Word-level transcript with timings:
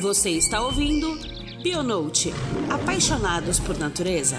Você 0.00 0.30
está 0.30 0.60
ouvindo 0.60 1.18
Bionote 1.60 2.32
Apaixonados 2.70 3.58
por 3.58 3.76
Natureza. 3.76 4.38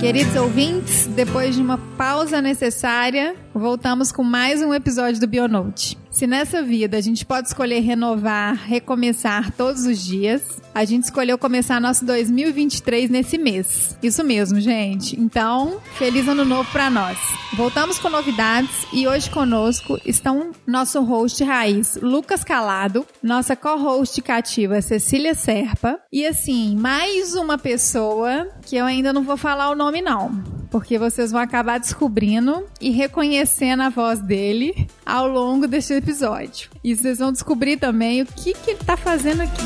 Queridos 0.00 0.34
ouvintes, 0.34 1.06
depois 1.06 1.54
de 1.54 1.62
uma 1.62 1.78
pausa 1.96 2.42
necessária, 2.42 3.36
voltamos 3.54 4.10
com 4.10 4.24
mais 4.24 4.60
um 4.62 4.74
episódio 4.74 5.20
do 5.20 5.28
Bionote. 5.28 5.96
Se 6.18 6.26
nessa 6.26 6.60
vida 6.64 6.96
a 6.96 7.00
gente 7.00 7.24
pode 7.24 7.46
escolher 7.46 7.78
renovar, 7.78 8.56
recomeçar 8.66 9.52
todos 9.52 9.86
os 9.86 10.04
dias, 10.04 10.42
a 10.74 10.84
gente 10.84 11.04
escolheu 11.04 11.38
começar 11.38 11.80
nosso 11.80 12.04
2023 12.04 13.08
nesse 13.08 13.38
mês. 13.38 13.96
Isso 14.02 14.24
mesmo, 14.24 14.60
gente. 14.60 15.14
Então, 15.16 15.80
feliz 15.96 16.26
ano 16.26 16.44
novo 16.44 16.68
para 16.72 16.90
nós. 16.90 17.16
Voltamos 17.54 18.00
com 18.00 18.10
novidades 18.10 18.84
e 18.92 19.06
hoje 19.06 19.30
conosco 19.30 19.96
estão 20.04 20.50
nosso 20.66 21.00
host 21.04 21.44
raiz, 21.44 21.96
Lucas 22.02 22.42
Calado, 22.42 23.06
nossa 23.22 23.54
co-host 23.54 24.20
cativa, 24.20 24.82
Cecília 24.82 25.36
Serpa, 25.36 26.00
e 26.12 26.26
assim, 26.26 26.76
mais 26.76 27.36
uma 27.36 27.56
pessoa 27.56 28.48
que 28.66 28.74
eu 28.74 28.84
ainda 28.84 29.12
não 29.12 29.22
vou 29.22 29.36
falar 29.36 29.70
o 29.70 29.76
nome 29.76 30.02
não, 30.02 30.57
porque 30.70 30.98
vocês 30.98 31.30
vão 31.32 31.40
acabar 31.40 31.78
descobrindo 31.78 32.64
e 32.80 32.90
reconhecendo 32.90 33.82
a 33.82 33.88
voz 33.88 34.20
dele 34.20 34.88
ao 35.04 35.28
longo 35.28 35.66
deste 35.66 35.94
episódio. 35.94 36.70
E 36.82 36.94
vocês 36.94 37.18
vão 37.18 37.32
descobrir 37.32 37.76
também 37.76 38.22
o 38.22 38.26
que, 38.26 38.52
que 38.54 38.70
ele 38.72 38.80
tá 38.84 38.96
fazendo 38.96 39.42
aqui. 39.42 39.62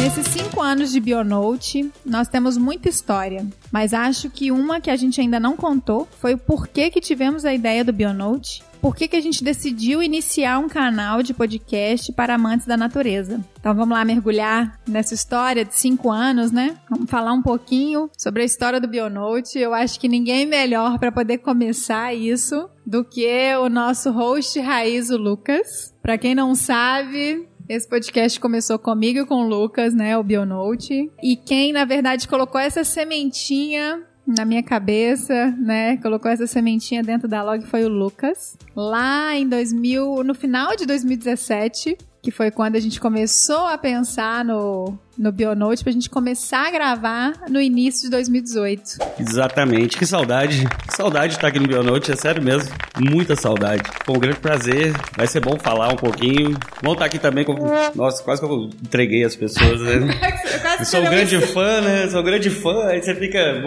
Nesses 0.00 0.26
cinco 0.26 0.60
anos 0.60 0.90
de 0.90 0.98
Bionote, 0.98 1.90
nós 2.04 2.26
temos 2.26 2.56
muita 2.56 2.88
história, 2.88 3.46
mas 3.70 3.94
acho 3.94 4.28
que 4.28 4.50
uma 4.50 4.80
que 4.80 4.90
a 4.90 4.96
gente 4.96 5.20
ainda 5.20 5.38
não 5.38 5.56
contou 5.56 6.08
foi 6.20 6.34
o 6.34 6.38
porquê 6.38 6.90
que 6.90 7.00
tivemos 7.00 7.44
a 7.44 7.54
ideia 7.54 7.84
do 7.84 7.92
Bionote, 7.92 8.62
por 8.84 8.94
que, 8.94 9.08
que 9.08 9.16
a 9.16 9.20
gente 9.22 9.42
decidiu 9.42 10.02
iniciar 10.02 10.58
um 10.58 10.68
canal 10.68 11.22
de 11.22 11.32
podcast 11.32 12.12
para 12.12 12.34
amantes 12.34 12.66
da 12.66 12.76
natureza. 12.76 13.42
Então 13.58 13.74
vamos 13.74 13.96
lá 13.96 14.04
mergulhar 14.04 14.78
nessa 14.86 15.14
história 15.14 15.64
de 15.64 15.74
cinco 15.74 16.10
anos, 16.10 16.52
né? 16.52 16.76
Vamos 16.90 17.08
falar 17.08 17.32
um 17.32 17.40
pouquinho 17.40 18.10
sobre 18.14 18.42
a 18.42 18.44
história 18.44 18.78
do 18.78 18.86
Bionote. 18.86 19.58
Eu 19.58 19.72
acho 19.72 19.98
que 19.98 20.06
ninguém 20.06 20.44
melhor 20.44 20.98
para 20.98 21.10
poder 21.10 21.38
começar 21.38 22.12
isso 22.12 22.68
do 22.84 23.02
que 23.02 23.56
o 23.56 23.70
nosso 23.70 24.10
host 24.10 24.60
raiz, 24.60 25.08
o 25.08 25.16
Lucas. 25.16 25.94
Para 26.02 26.18
quem 26.18 26.34
não 26.34 26.54
sabe, 26.54 27.48
esse 27.66 27.88
podcast 27.88 28.38
começou 28.38 28.78
comigo 28.78 29.20
e 29.20 29.24
com 29.24 29.46
o 29.46 29.48
Lucas, 29.48 29.94
né? 29.94 30.14
O 30.18 30.22
Bionote. 30.22 31.10
E 31.22 31.36
quem, 31.36 31.72
na 31.72 31.86
verdade, 31.86 32.28
colocou 32.28 32.60
essa 32.60 32.84
sementinha 32.84 34.02
na 34.26 34.44
minha 34.44 34.62
cabeça, 34.62 35.54
né? 35.58 35.96
Colocou 35.98 36.30
essa 36.30 36.46
sementinha 36.46 37.02
dentro 37.02 37.28
da 37.28 37.42
log 37.42 37.64
foi 37.66 37.84
o 37.84 37.88
Lucas. 37.88 38.56
Lá 38.74 39.34
em 39.36 39.48
2000, 39.48 40.24
no 40.24 40.34
final 40.34 40.74
de 40.76 40.86
2017, 40.86 41.96
que 42.24 42.30
foi 42.30 42.50
quando 42.50 42.76
a 42.76 42.80
gente 42.80 42.98
começou 42.98 43.66
a 43.66 43.76
pensar 43.76 44.42
no, 44.42 44.98
no 45.18 45.30
Bionote 45.30 45.84
pra 45.84 45.92
gente 45.92 46.08
começar 46.08 46.68
a 46.68 46.70
gravar 46.70 47.34
no 47.50 47.60
início 47.60 48.04
de 48.04 48.10
2018. 48.10 48.98
Exatamente, 49.20 49.98
que 49.98 50.06
saudade. 50.06 50.66
Que 50.88 50.96
saudade 50.96 51.28
de 51.28 51.34
estar 51.34 51.48
aqui 51.48 51.60
no 51.60 51.68
Bionote, 51.68 52.10
é 52.10 52.16
sério 52.16 52.42
mesmo. 52.42 52.72
Muita 52.98 53.36
saudade. 53.36 53.82
Foi 54.06 54.16
um 54.16 54.18
grande 54.18 54.38
prazer. 54.38 54.94
Vai 55.14 55.26
ser 55.26 55.40
bom 55.40 55.58
falar 55.58 55.92
um 55.92 55.96
pouquinho. 55.96 56.56
Vamos 56.80 56.94
estar 56.94 57.04
aqui 57.04 57.18
também 57.18 57.44
com. 57.44 57.54
Nossa, 57.94 58.22
quase 58.22 58.40
que 58.40 58.46
eu 58.46 58.70
entreguei 58.82 59.22
as 59.22 59.36
pessoas, 59.36 59.80
né? 59.82 60.08
eu 60.78 60.84
sou 60.84 61.00
um 61.00 61.04
grande 61.04 61.40
fã, 61.40 61.80
né? 61.80 62.08
Sou 62.08 62.20
um 62.20 62.24
grande 62.24 62.50
fã, 62.50 62.86
aí 62.86 63.02
você 63.02 63.14
fica. 63.14 63.62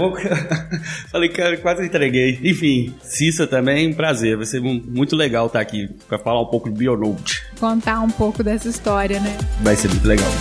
Falei, 1.11 1.29
cara, 1.29 1.57
quase 1.57 1.85
entreguei. 1.85 2.39
Enfim, 2.43 2.93
Cissa 3.01 3.47
também, 3.47 3.93
prazer. 3.93 4.37
Vai 4.37 4.45
ser 4.45 4.61
muito 4.61 5.15
legal 5.15 5.47
estar 5.47 5.59
aqui 5.59 5.89
pra 6.07 6.19
falar 6.19 6.41
um 6.41 6.45
pouco 6.45 6.69
de 6.69 6.77
Bionote. 6.77 7.43
Contar 7.59 8.01
um 8.01 8.09
pouco 8.09 8.43
dessa 8.43 8.67
história, 8.67 9.19
né? 9.19 9.37
Vai 9.61 9.75
ser 9.75 9.87
muito 9.89 10.07
legal. 10.07 10.31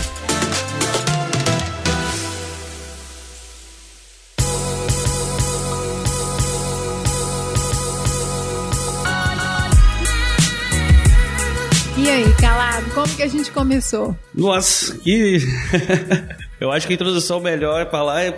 E 11.99 12.11
aí, 12.11 12.35
calado, 12.35 12.91
como 12.91 13.09
que 13.17 13.23
a 13.23 13.29
gente 13.29 13.51
começou? 13.51 14.17
Nossa, 14.35 14.97
que. 14.99 15.39
Eu 16.61 16.73
acho 16.73 16.87
que 16.87 16.93
a 16.93 16.95
introdução 16.95 17.41
melhor 17.41 17.83
é 17.83 17.87
falar 17.87 18.25
é, 18.25 18.37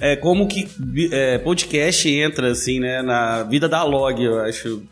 é 0.00 0.16
como 0.16 0.46
que 0.46 0.68
é, 1.10 1.38
podcast 1.38 2.08
entra, 2.08 2.50
assim, 2.50 2.78
né, 2.78 3.02
na 3.02 3.42
vida 3.42 3.68
da 3.68 3.82
Log, 3.82 4.22
eu 4.22 4.40
acho. 4.40 4.82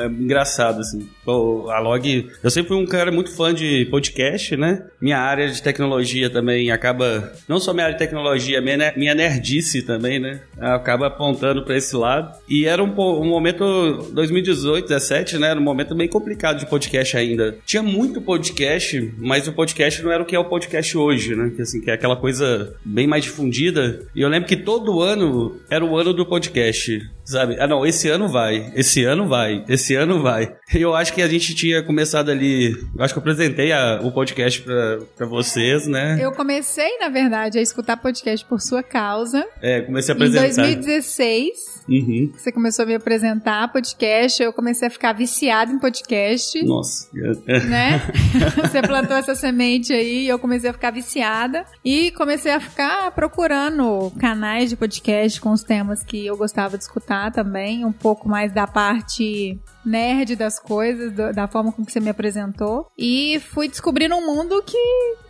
É 0.00 0.06
engraçado, 0.06 0.80
assim. 0.80 1.08
A 1.26 1.78
Log... 1.78 2.28
Eu 2.42 2.50
sempre 2.50 2.68
fui 2.68 2.76
um 2.76 2.86
cara 2.86 3.12
muito 3.12 3.30
fã 3.30 3.54
de 3.54 3.86
podcast, 3.90 4.56
né? 4.56 4.84
Minha 5.00 5.18
área 5.18 5.48
de 5.48 5.62
tecnologia 5.62 6.30
também 6.30 6.70
acaba... 6.70 7.32
Não 7.46 7.60
só 7.60 7.72
minha 7.72 7.86
área 7.86 7.96
de 7.96 8.04
tecnologia, 8.04 8.60
minha, 8.60 8.92
minha 8.96 9.14
nerdice 9.14 9.82
também, 9.82 10.18
né? 10.18 10.40
Acaba 10.58 11.06
apontando 11.06 11.64
para 11.64 11.76
esse 11.76 11.94
lado. 11.94 12.36
E 12.48 12.66
era 12.66 12.82
um, 12.82 12.90
um 12.90 13.28
momento... 13.28 14.08
2018, 14.12 14.88
2017, 14.88 15.38
né? 15.38 15.50
Era 15.50 15.60
um 15.60 15.62
momento 15.62 15.94
bem 15.94 16.08
complicado 16.08 16.58
de 16.58 16.66
podcast 16.66 17.16
ainda. 17.16 17.56
Tinha 17.64 17.82
muito 17.82 18.20
podcast, 18.20 19.14
mas 19.18 19.46
o 19.46 19.52
podcast 19.52 20.02
não 20.02 20.10
era 20.10 20.22
o 20.22 20.26
que 20.26 20.34
é 20.34 20.38
o 20.38 20.44
podcast 20.44 20.96
hoje, 20.96 21.34
né? 21.36 21.52
Que, 21.54 21.62
assim, 21.62 21.80
que 21.80 21.90
é 21.90 21.94
aquela 21.94 22.07
aquela 22.08 22.16
coisa 22.16 22.74
bem 22.84 23.06
mais 23.06 23.24
difundida. 23.24 24.00
E 24.14 24.22
eu 24.22 24.28
lembro 24.28 24.48
que 24.48 24.56
todo 24.56 25.02
ano 25.02 25.60
era 25.70 25.84
o 25.84 25.96
ano 25.96 26.14
do 26.14 26.24
podcast, 26.24 27.00
sabe? 27.24 27.56
Ah, 27.60 27.66
não, 27.66 27.84
esse 27.84 28.08
ano 28.08 28.28
vai, 28.28 28.72
esse 28.74 29.04
ano 29.04 29.28
vai, 29.28 29.64
esse 29.68 29.94
ano 29.94 30.22
vai. 30.22 30.54
E 30.74 30.80
eu 30.80 30.94
acho 30.94 31.12
que 31.12 31.22
a 31.22 31.28
gente 31.28 31.54
tinha 31.54 31.82
começado 31.82 32.30
ali. 32.30 32.72
Eu 32.96 33.04
acho 33.04 33.12
que 33.12 33.18
eu 33.18 33.22
apresentei 33.22 33.72
a, 33.72 34.00
o 34.02 34.10
podcast 34.12 34.62
pra, 34.62 34.98
pra 35.16 35.26
vocês, 35.26 35.86
né? 35.86 36.18
Eu 36.20 36.32
comecei, 36.32 36.98
na 36.98 37.08
verdade, 37.08 37.58
a 37.58 37.62
escutar 37.62 37.96
podcast 37.96 38.44
por 38.46 38.60
sua 38.60 38.82
causa. 38.82 39.44
É, 39.60 39.82
comecei 39.82 40.12
a 40.12 40.16
apresentar. 40.16 40.68
Em 40.68 40.74
2016, 40.74 41.77
uhum. 41.88 42.32
você 42.36 42.52
começou 42.52 42.84
a 42.84 42.86
me 42.86 42.94
apresentar 42.94 43.72
podcast. 43.72 44.42
Eu 44.42 44.52
comecei 44.52 44.88
a 44.88 44.90
ficar 44.90 45.12
viciado 45.12 45.72
em 45.72 45.78
podcast. 45.78 46.62
Nossa. 46.64 47.08
Né? 47.12 48.00
você 48.56 48.82
plantou 48.82 49.16
essa 49.16 49.34
semente 49.34 49.92
aí 49.92 50.24
e 50.24 50.28
eu 50.28 50.38
comecei 50.38 50.70
a 50.70 50.72
ficar 50.72 50.90
viciada. 50.90 51.64
E 51.84 52.10
comecei 52.12 52.52
a 52.52 52.60
ficar 52.60 53.10
procurando 53.12 54.12
canais 54.18 54.70
de 54.70 54.76
podcast 54.76 55.40
com 55.40 55.50
os 55.50 55.62
temas 55.62 56.02
que 56.02 56.26
eu 56.26 56.36
gostava 56.36 56.76
de 56.76 56.84
escutar 56.84 57.32
também. 57.32 57.84
Um 57.84 57.92
pouco 57.92 58.28
mais 58.28 58.52
da 58.52 58.66
parte 58.66 59.58
nerd 59.84 60.36
das 60.36 60.58
coisas, 60.58 61.12
do, 61.12 61.32
da 61.32 61.46
forma 61.46 61.72
como 61.72 61.88
você 61.88 62.00
me 62.00 62.10
apresentou. 62.10 62.90
E 62.96 63.40
fui 63.50 63.68
descobrindo 63.68 64.14
um 64.16 64.26
mundo 64.26 64.62
que 64.64 64.78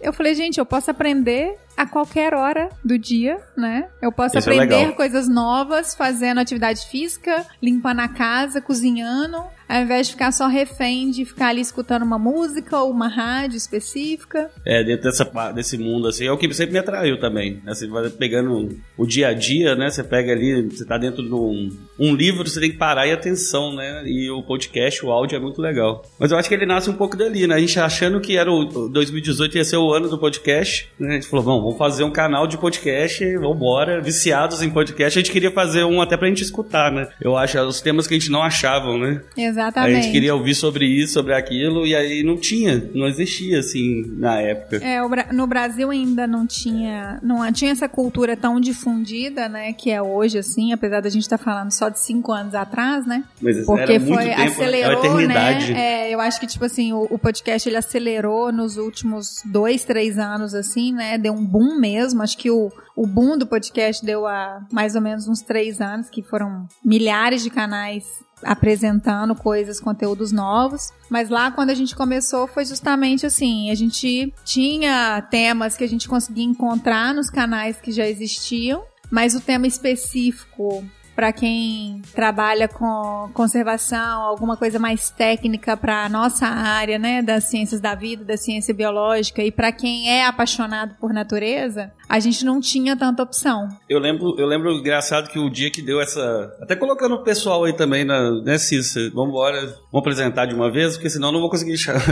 eu 0.00 0.12
falei, 0.12 0.34
gente, 0.34 0.58
eu 0.58 0.66
posso 0.66 0.90
aprender 0.90 1.56
a 1.76 1.86
qualquer 1.86 2.34
hora 2.34 2.68
do 2.84 2.98
dia, 2.98 3.40
né? 3.56 3.88
Eu 4.02 4.10
posso 4.10 4.36
Isso 4.36 4.50
é 4.50 4.52
aprender 4.52 4.88
é 4.88 4.92
coisas 4.92 5.28
novas 5.28 5.94
fazendo 5.94 6.40
atividade 6.40 6.86
física, 6.86 7.46
limpando 7.62 8.00
a 8.00 8.08
casa, 8.08 8.60
cozinhando, 8.60 9.42
ao 9.68 9.82
invés 9.82 10.06
de 10.06 10.12
ficar 10.14 10.32
só 10.32 10.46
refém 10.46 11.10
de 11.10 11.24
ficar 11.24 11.48
ali 11.48 11.60
escutando 11.60 12.02
uma 12.02 12.18
música 12.18 12.78
ou 12.78 12.90
uma 12.90 13.08
rádio 13.08 13.56
específica. 13.56 14.50
É, 14.64 14.82
dentro 14.82 15.04
dessa, 15.04 15.24
desse 15.52 15.76
mundo, 15.76 16.08
assim, 16.08 16.26
é 16.26 16.32
o 16.32 16.38
que 16.38 16.52
sempre 16.54 16.72
me 16.72 16.78
atraiu 16.78 17.20
também. 17.20 17.60
Né? 17.64 17.74
Você 17.74 17.86
vai 17.86 18.08
pegando 18.08 18.78
o 18.96 19.06
dia 19.06 19.28
a 19.28 19.34
dia, 19.34 19.74
né? 19.74 19.90
Você 19.90 20.02
pega 20.02 20.32
ali, 20.32 20.62
você 20.62 20.84
tá 20.84 20.96
dentro 20.96 21.22
de 21.22 21.34
um, 21.34 21.70
um 21.98 22.14
livro, 22.14 22.48
você 22.48 22.60
tem 22.60 22.70
que 22.70 22.78
parar 22.78 23.06
e 23.06 23.12
atenção, 23.12 23.74
né? 23.74 24.02
E 24.06 24.30
o 24.30 24.42
podcast, 24.42 25.04
o 25.04 25.10
áudio 25.10 25.36
é 25.36 25.40
muito 25.40 25.60
legal. 25.60 26.04
Mas 26.18 26.30
eu 26.30 26.38
acho 26.38 26.48
que 26.48 26.54
ele 26.54 26.66
nasce 26.66 26.88
um 26.88 26.94
pouco 26.94 27.16
dali, 27.16 27.46
né? 27.46 27.56
A 27.56 27.60
gente 27.60 27.78
achando 27.78 28.20
que 28.20 28.36
era 28.36 28.50
o 28.50 28.88
2018 28.88 29.58
ia 29.58 29.64
ser 29.64 29.76
o 29.76 29.92
ano 29.92 30.08
do 30.08 30.18
podcast, 30.18 30.88
né? 30.98 31.10
A 31.10 31.14
gente 31.14 31.28
falou, 31.28 31.44
vamos, 31.44 31.62
vamos 31.62 31.78
fazer 31.78 32.04
um 32.04 32.10
canal 32.10 32.46
de 32.46 32.56
podcast, 32.56 33.36
vamos 33.36 33.56
embora, 33.56 34.00
viciados 34.00 34.62
em 34.62 34.70
podcast. 34.70 35.18
A 35.18 35.22
gente 35.22 35.32
queria 35.32 35.50
fazer 35.50 35.84
um 35.84 36.00
até 36.00 36.16
pra 36.16 36.28
gente 36.28 36.42
escutar, 36.42 36.90
né? 36.90 37.08
Eu 37.20 37.36
acho, 37.36 37.60
os 37.60 37.80
temas 37.80 38.06
que 38.06 38.14
a 38.14 38.18
gente 38.18 38.30
não 38.30 38.42
achavam, 38.42 38.98
né? 38.98 39.20
Exato. 39.36 39.57
Exatamente. 39.58 39.98
A 39.98 40.02
gente 40.02 40.12
queria 40.12 40.34
ouvir 40.34 40.54
sobre 40.54 40.86
isso, 40.86 41.14
sobre 41.14 41.34
aquilo, 41.34 41.84
e 41.84 41.94
aí 41.94 42.22
não 42.22 42.36
tinha, 42.36 42.90
não 42.94 43.06
existia 43.06 43.58
assim 43.58 44.04
na 44.16 44.40
época. 44.40 44.76
É, 44.76 45.00
no 45.32 45.46
Brasil 45.46 45.90
ainda 45.90 46.26
não 46.26 46.46
tinha, 46.46 47.18
não 47.22 47.50
tinha 47.52 47.72
essa 47.72 47.88
cultura 47.88 48.36
tão 48.36 48.60
difundida, 48.60 49.48
né, 49.48 49.72
que 49.72 49.90
é 49.90 50.00
hoje, 50.00 50.38
assim, 50.38 50.72
apesar 50.72 51.00
da 51.00 51.10
gente 51.10 51.22
estar 51.22 51.38
tá 51.38 51.44
falando 51.44 51.72
só 51.72 51.88
de 51.88 51.98
cinco 51.98 52.32
anos 52.32 52.54
atrás, 52.54 53.04
né? 53.04 53.24
Mas 53.42 53.66
Porque 53.66 53.92
era 53.92 53.98
muito 53.98 54.14
foi, 54.14 54.24
tempo, 54.24 54.42
acelerou, 54.42 55.20
né? 55.20 55.72
É, 55.74 56.14
eu 56.14 56.20
acho 56.20 56.38
que, 56.38 56.46
tipo 56.46 56.64
assim, 56.64 56.92
o, 56.92 57.08
o, 57.10 57.18
podcast 57.18 57.68
ele 57.68 57.76
acelerou 57.76 58.52
nos 58.52 58.76
últimos 58.76 59.42
dois, 59.44 59.84
três 59.84 60.18
anos, 60.18 60.54
assim, 60.54 60.92
né? 60.92 61.18
Deu 61.18 61.32
um 61.32 61.44
boom 61.44 61.78
mesmo. 61.78 62.22
Acho 62.22 62.38
que 62.38 62.50
o, 62.50 62.70
o 62.94 63.06
boom 63.06 63.36
do 63.36 63.46
podcast 63.46 64.04
deu 64.04 64.26
há 64.26 64.64
mais 64.72 64.94
ou 64.94 65.00
menos 65.00 65.26
uns 65.26 65.40
três 65.40 65.80
anos, 65.80 66.08
que 66.08 66.22
foram 66.22 66.66
milhares 66.84 67.42
de 67.42 67.50
canais 67.50 68.04
apresentando 68.42 69.34
coisas, 69.34 69.80
conteúdos 69.80 70.32
novos. 70.32 70.90
Mas 71.08 71.28
lá 71.28 71.50
quando 71.50 71.70
a 71.70 71.74
gente 71.74 71.94
começou 71.94 72.46
foi 72.46 72.64
justamente 72.64 73.26
assim, 73.26 73.70
a 73.70 73.74
gente 73.74 74.32
tinha 74.44 75.20
temas 75.30 75.76
que 75.76 75.84
a 75.84 75.88
gente 75.88 76.08
conseguia 76.08 76.44
encontrar 76.44 77.14
nos 77.14 77.30
canais 77.30 77.80
que 77.80 77.92
já 77.92 78.06
existiam, 78.06 78.82
mas 79.10 79.34
o 79.34 79.40
tema 79.40 79.66
específico 79.66 80.84
para 81.18 81.32
quem 81.32 82.00
trabalha 82.14 82.68
com 82.68 83.28
conservação, 83.34 84.22
alguma 84.22 84.56
coisa 84.56 84.78
mais 84.78 85.10
técnica 85.10 85.76
para 85.76 86.04
a 86.04 86.08
nossa 86.08 86.46
área, 86.46 86.96
né, 86.96 87.20
das 87.22 87.42
ciências 87.42 87.80
da 87.80 87.92
vida, 87.96 88.24
da 88.24 88.36
ciência 88.36 88.72
biológica, 88.72 89.42
e 89.42 89.50
para 89.50 89.72
quem 89.72 90.08
é 90.08 90.24
apaixonado 90.24 90.94
por 91.00 91.12
natureza, 91.12 91.90
a 92.08 92.20
gente 92.20 92.44
não 92.44 92.60
tinha 92.60 92.96
tanta 92.96 93.20
opção. 93.20 93.66
Eu 93.88 93.98
lembro, 93.98 94.36
eu 94.38 94.46
lembro 94.46 94.70
engraçado 94.70 95.28
que 95.28 95.40
o 95.40 95.50
dia 95.50 95.72
que 95.72 95.82
deu 95.82 96.00
essa, 96.00 96.56
até 96.62 96.76
colocando 96.76 97.16
o 97.16 97.24
pessoal 97.24 97.64
aí 97.64 97.72
também 97.72 98.04
na, 98.04 98.40
né, 98.42 98.56
Cissa, 98.56 99.10
vamos 99.12 99.30
embora, 99.30 99.60
vamos 99.60 100.06
apresentar 100.06 100.46
de 100.46 100.54
uma 100.54 100.70
vez, 100.70 100.94
porque 100.94 101.10
senão 101.10 101.32
não 101.32 101.40
vou 101.40 101.50
conseguir 101.50 101.76
chamar. 101.76 102.00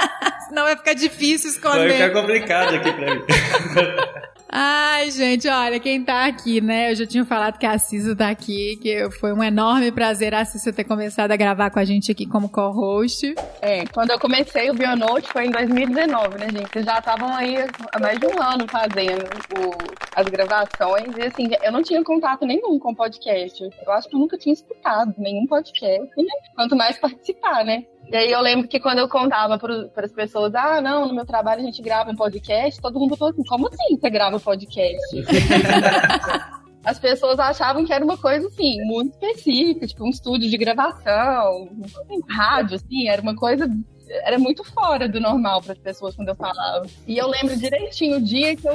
senão 0.46 0.64
vai 0.64 0.76
ficar 0.76 0.92
difícil 0.92 1.48
escolher. 1.48 1.88
Vai 1.88 1.92
ficar 1.92 2.20
complicado 2.20 2.74
aqui 2.74 2.92
para 2.92 3.14
mim. 3.14 3.22
Ai, 4.52 5.12
gente, 5.12 5.46
olha, 5.46 5.78
quem 5.78 6.02
tá 6.02 6.26
aqui, 6.26 6.60
né? 6.60 6.90
Eu 6.90 6.96
já 6.96 7.06
tinha 7.06 7.24
falado 7.24 7.56
que 7.56 7.64
a 7.64 7.78
Cissa 7.78 8.16
tá 8.16 8.28
aqui, 8.28 8.76
que 8.82 9.08
foi 9.12 9.32
um 9.32 9.44
enorme 9.44 9.92
prazer 9.92 10.34
a 10.34 10.44
Cissa 10.44 10.72
ter 10.72 10.82
começado 10.82 11.30
a 11.30 11.36
gravar 11.36 11.70
com 11.70 11.78
a 11.78 11.84
gente 11.84 12.10
aqui 12.10 12.26
como 12.26 12.48
co-host. 12.48 13.32
É, 13.62 13.86
quando 13.86 14.10
eu 14.10 14.18
comecei 14.18 14.68
o 14.68 14.74
Bionote 14.74 15.28
foi 15.28 15.46
em 15.46 15.50
2019, 15.50 16.38
né, 16.38 16.48
gente? 16.50 16.68
Vocês 16.68 16.84
já 16.84 16.98
estavam 16.98 17.32
aí 17.32 17.58
há 17.92 18.00
mais 18.00 18.18
de 18.18 18.26
um 18.26 18.42
ano 18.42 18.66
fazendo 18.68 19.24
o, 19.56 19.70
as 20.16 20.26
gravações 20.26 21.16
e, 21.16 21.22
assim, 21.22 21.48
eu 21.62 21.70
não 21.70 21.82
tinha 21.82 22.02
contato 22.02 22.44
nenhum 22.44 22.76
com 22.80 22.92
podcast. 22.92 23.62
Eu 23.62 23.92
acho 23.92 24.08
que 24.08 24.16
eu 24.16 24.20
nunca 24.20 24.36
tinha 24.36 24.52
escutado 24.52 25.14
nenhum 25.16 25.46
podcast, 25.46 26.10
né? 26.16 26.32
quanto 26.56 26.74
mais 26.74 26.98
participar, 26.98 27.64
né? 27.64 27.84
E 28.10 28.16
aí 28.16 28.32
eu 28.32 28.40
lembro 28.40 28.66
que 28.66 28.80
quando 28.80 28.98
eu 28.98 29.08
contava 29.08 29.56
para 29.56 30.04
as 30.04 30.12
pessoas, 30.12 30.52
ah, 30.56 30.80
não, 30.80 31.06
no 31.06 31.14
meu 31.14 31.24
trabalho 31.24 31.60
a 31.60 31.64
gente 31.64 31.80
grava 31.80 32.10
um 32.10 32.16
podcast, 32.16 32.80
todo 32.80 32.98
mundo 32.98 33.16
falou 33.16 33.32
assim, 33.32 33.44
como 33.44 33.68
assim 33.68 33.96
você 33.96 34.10
grava 34.10 34.36
um 34.36 34.40
podcast? 34.40 35.16
As 36.82 36.98
pessoas 36.98 37.38
achavam 37.38 37.84
que 37.84 37.92
era 37.92 38.02
uma 38.02 38.16
coisa, 38.16 38.48
assim, 38.48 38.82
muito 38.84 39.12
específica, 39.12 39.86
tipo 39.86 40.02
um 40.02 40.08
estúdio 40.08 40.48
de 40.48 40.56
gravação, 40.56 41.68
rádio, 42.26 42.76
assim, 42.76 43.06
era 43.06 43.20
uma 43.20 43.36
coisa 43.36 43.70
era 44.24 44.38
muito 44.38 44.64
fora 44.64 45.08
do 45.08 45.20
normal 45.20 45.62
para 45.62 45.72
as 45.72 45.78
pessoas 45.78 46.16
quando 46.16 46.28
eu 46.28 46.34
falava. 46.34 46.86
E 47.06 47.16
eu 47.16 47.28
lembro 47.28 47.56
direitinho 47.56 48.16
o 48.16 48.20
dia 48.20 48.56
que 48.56 48.68
eu 48.68 48.74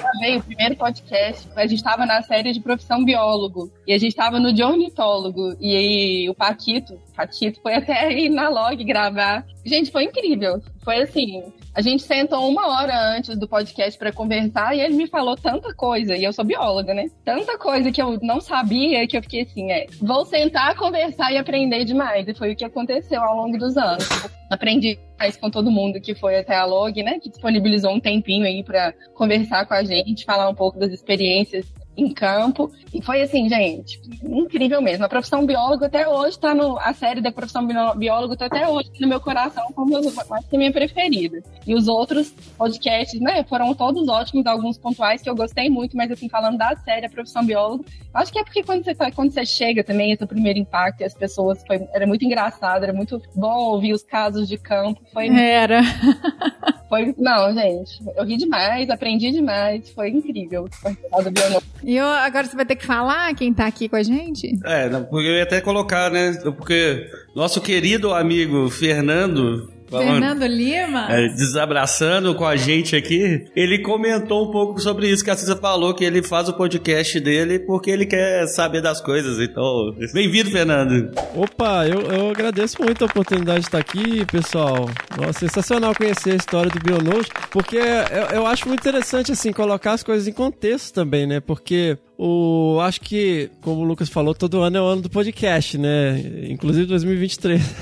gravei 0.00 0.36
o 0.38 0.42
primeiro 0.42 0.76
podcast. 0.76 1.48
A 1.54 1.66
gente 1.66 1.78
estava 1.78 2.06
na 2.06 2.22
série 2.22 2.52
de 2.52 2.60
profissão 2.60 3.04
biólogo 3.04 3.70
e 3.86 3.92
a 3.92 3.98
gente 3.98 4.10
estava 4.10 4.40
no 4.40 4.52
de 4.52 4.62
ornitólogo 4.62 5.54
e 5.60 5.76
aí 5.76 6.30
o 6.30 6.34
Paquito, 6.34 6.98
Paquito 7.14 7.60
foi 7.62 7.74
até 7.74 8.06
aí 8.06 8.28
na 8.28 8.48
log 8.48 8.82
gravar. 8.84 9.46
Gente, 9.64 9.90
foi 9.90 10.04
incrível. 10.04 10.60
Foi 10.82 11.02
assim, 11.02 11.42
a 11.74 11.80
gente 11.80 12.02
sentou 12.02 12.48
uma 12.48 12.68
hora 12.68 13.16
antes 13.16 13.36
do 13.38 13.48
podcast 13.48 13.98
para 13.98 14.12
conversar 14.12 14.76
e 14.76 14.80
ele 14.80 14.94
me 14.94 15.06
falou 15.06 15.36
tanta 15.36 15.72
coisa, 15.74 16.14
e 16.14 16.22
eu 16.22 16.32
sou 16.32 16.44
bióloga, 16.44 16.92
né? 16.92 17.06
Tanta 17.24 17.58
coisa 17.58 17.90
que 17.90 18.00
eu 18.00 18.18
não 18.22 18.40
sabia 18.40 19.06
que 19.06 19.16
eu 19.16 19.22
fiquei 19.22 19.42
assim, 19.42 19.72
é, 19.72 19.86
vou 20.00 20.24
sentar, 20.26 20.76
conversar 20.76 21.32
e 21.32 21.38
aprender 21.38 21.84
demais. 21.84 22.28
E 22.28 22.34
foi 22.34 22.52
o 22.52 22.56
que 22.56 22.64
aconteceu 22.64 23.22
ao 23.22 23.36
longo 23.36 23.56
dos 23.56 23.76
anos. 23.76 24.06
Aprendi 24.50 24.98
mais 25.18 25.36
com 25.36 25.50
todo 25.50 25.70
mundo 25.70 26.00
que 26.00 26.14
foi 26.14 26.38
até 26.38 26.54
a 26.54 26.64
Log, 26.64 27.02
né? 27.02 27.18
Que 27.18 27.30
disponibilizou 27.30 27.92
um 27.92 28.00
tempinho 28.00 28.44
aí 28.44 28.62
para 28.62 28.92
conversar 29.14 29.66
com 29.66 29.74
a 29.74 29.82
gente, 29.82 30.24
falar 30.24 30.48
um 30.48 30.54
pouco 30.54 30.78
das 30.78 30.92
experiências 30.92 31.66
em 31.96 32.12
campo. 32.12 32.70
E 32.92 33.02
foi 33.02 33.22
assim, 33.22 33.48
gente, 33.48 34.00
incrível 34.22 34.80
mesmo. 34.80 35.04
A 35.04 35.08
profissão 35.08 35.46
biólogo 35.46 35.84
até 35.84 36.08
hoje 36.08 36.30
está 36.30 36.54
no. 36.54 36.78
A 36.78 36.92
série 36.92 37.20
da 37.20 37.32
profissão 37.32 37.66
biólogo 37.96 38.34
está 38.34 38.46
até 38.46 38.68
hoje 38.68 38.90
no 39.00 39.08
meu 39.08 39.20
coração 39.20 39.64
como 39.74 39.96
acho 39.96 40.48
que 40.48 40.56
é 40.56 40.58
minha 40.58 40.72
preferida. 40.72 41.42
E 41.66 41.74
os 41.74 41.88
outros 41.88 42.30
podcasts, 42.56 43.20
né, 43.20 43.44
foram 43.44 43.74
todos 43.74 44.08
ótimos, 44.08 44.46
alguns 44.46 44.78
pontuais 44.78 45.22
que 45.22 45.28
eu 45.28 45.34
gostei 45.34 45.68
muito, 45.68 45.96
mas 45.96 46.10
assim, 46.10 46.28
falando 46.28 46.58
da 46.58 46.74
série, 46.76 47.06
a 47.06 47.10
profissão 47.10 47.44
biólogo, 47.44 47.84
acho 48.12 48.32
que 48.32 48.38
é 48.38 48.44
porque 48.44 48.62
quando 48.62 48.84
você, 48.84 48.94
tá, 48.94 49.10
quando 49.10 49.32
você 49.32 49.44
chega 49.44 49.82
também, 49.82 50.12
esse 50.12 50.24
primeiro 50.26 50.58
impacto, 50.58 51.00
e 51.00 51.04
as 51.04 51.14
pessoas, 51.14 51.62
foi, 51.66 51.86
era 51.92 52.06
muito 52.06 52.24
engraçado, 52.24 52.82
era 52.82 52.92
muito 52.92 53.20
bom 53.34 53.70
ouvir 53.70 53.92
os 53.92 54.02
casos 54.02 54.48
de 54.48 54.56
campo. 54.58 55.00
Foi, 55.12 55.28
era. 55.28 55.80
Foi, 56.94 57.12
não, 57.18 57.52
gente, 57.52 58.00
eu 58.16 58.24
ri 58.24 58.36
demais, 58.36 58.88
aprendi 58.88 59.32
demais, 59.32 59.90
foi 59.90 60.10
incrível 60.10 60.68
participar 60.80 61.22
do. 61.24 61.62
E 61.82 61.96
eu, 61.96 62.06
agora 62.06 62.46
você 62.46 62.54
vai 62.54 62.64
ter 62.64 62.76
que 62.76 62.86
falar 62.86 63.34
quem 63.34 63.52
tá 63.52 63.66
aqui 63.66 63.88
com 63.88 63.96
a 63.96 64.02
gente? 64.04 64.56
É, 64.64 64.86
eu 64.86 65.20
ia 65.20 65.42
até 65.42 65.60
colocar, 65.60 66.08
né? 66.08 66.34
Porque 66.56 67.10
nosso 67.34 67.60
querido 67.60 68.14
amigo 68.14 68.70
Fernando 68.70 69.68
Fernando 69.88 70.46
Lima? 70.46 71.06
É, 71.10 71.28
desabraçando 71.28 72.34
com 72.34 72.44
a 72.44 72.56
gente 72.56 72.96
aqui, 72.96 73.46
ele 73.54 73.78
comentou 73.80 74.48
um 74.48 74.50
pouco 74.50 74.80
sobre 74.80 75.08
isso 75.08 75.24
que 75.24 75.30
a 75.30 75.36
Cissa 75.36 75.56
falou, 75.56 75.94
que 75.94 76.04
ele 76.04 76.22
faz 76.22 76.48
o 76.48 76.52
podcast 76.54 77.18
dele 77.20 77.58
porque 77.58 77.90
ele 77.90 78.06
quer 78.06 78.46
saber 78.46 78.80
das 78.80 79.00
coisas. 79.00 79.38
Então, 79.38 79.94
bem-vindo, 80.12 80.50
Fernando. 80.50 81.10
Opa, 81.34 81.86
eu, 81.86 82.00
eu 82.00 82.30
agradeço 82.30 82.82
muito 82.82 83.02
a 83.02 83.06
oportunidade 83.06 83.60
de 83.60 83.66
estar 83.66 83.78
aqui, 83.78 84.24
pessoal. 84.26 84.88
Nossa, 85.16 85.40
sensacional 85.40 85.94
conhecer 85.94 86.32
a 86.32 86.36
história 86.36 86.70
do 86.70 86.78
Bionote, 86.78 87.30
porque 87.50 87.76
eu, 87.76 88.38
eu 88.38 88.46
acho 88.46 88.68
muito 88.68 88.80
interessante, 88.80 89.32
assim, 89.32 89.52
colocar 89.52 89.92
as 89.92 90.02
coisas 90.02 90.26
em 90.26 90.32
contexto 90.32 90.92
também, 90.92 91.26
né? 91.26 91.40
Porque 91.40 91.98
o, 92.16 92.78
acho 92.80 93.00
que, 93.00 93.50
como 93.60 93.80
o 93.80 93.84
Lucas 93.84 94.08
falou, 94.08 94.34
todo 94.34 94.62
ano 94.62 94.76
é 94.76 94.80
o 94.80 94.84
ano 94.84 95.02
do 95.02 95.10
podcast, 95.10 95.76
né? 95.76 96.46
Inclusive 96.48 96.86
2023. 96.86 97.60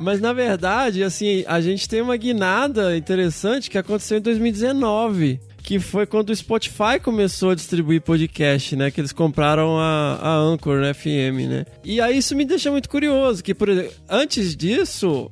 Mas 0.00 0.20
na 0.20 0.32
verdade, 0.32 1.02
assim, 1.02 1.44
a 1.46 1.60
gente 1.60 1.88
tem 1.88 2.02
uma 2.02 2.16
guinada 2.16 2.96
interessante 2.96 3.70
que 3.70 3.78
aconteceu 3.78 4.18
em 4.18 4.20
2019 4.20 5.40
que 5.66 5.80
foi 5.80 6.06
quando 6.06 6.30
o 6.30 6.36
Spotify 6.36 7.00
começou 7.02 7.50
a 7.50 7.54
distribuir 7.56 8.00
podcast, 8.00 8.76
né? 8.76 8.88
Que 8.88 9.00
eles 9.00 9.12
compraram 9.12 9.76
a, 9.76 10.16
a 10.22 10.36
Anchor 10.36 10.80
né, 10.80 10.94
FM, 10.94 11.48
né? 11.48 11.64
E 11.84 12.00
aí 12.00 12.18
isso 12.18 12.36
me 12.36 12.44
deixa 12.44 12.70
muito 12.70 12.88
curioso, 12.88 13.42
que 13.42 13.52
por 13.52 13.68
exemplo, 13.68 13.92
antes 14.08 14.56
disso, 14.56 15.28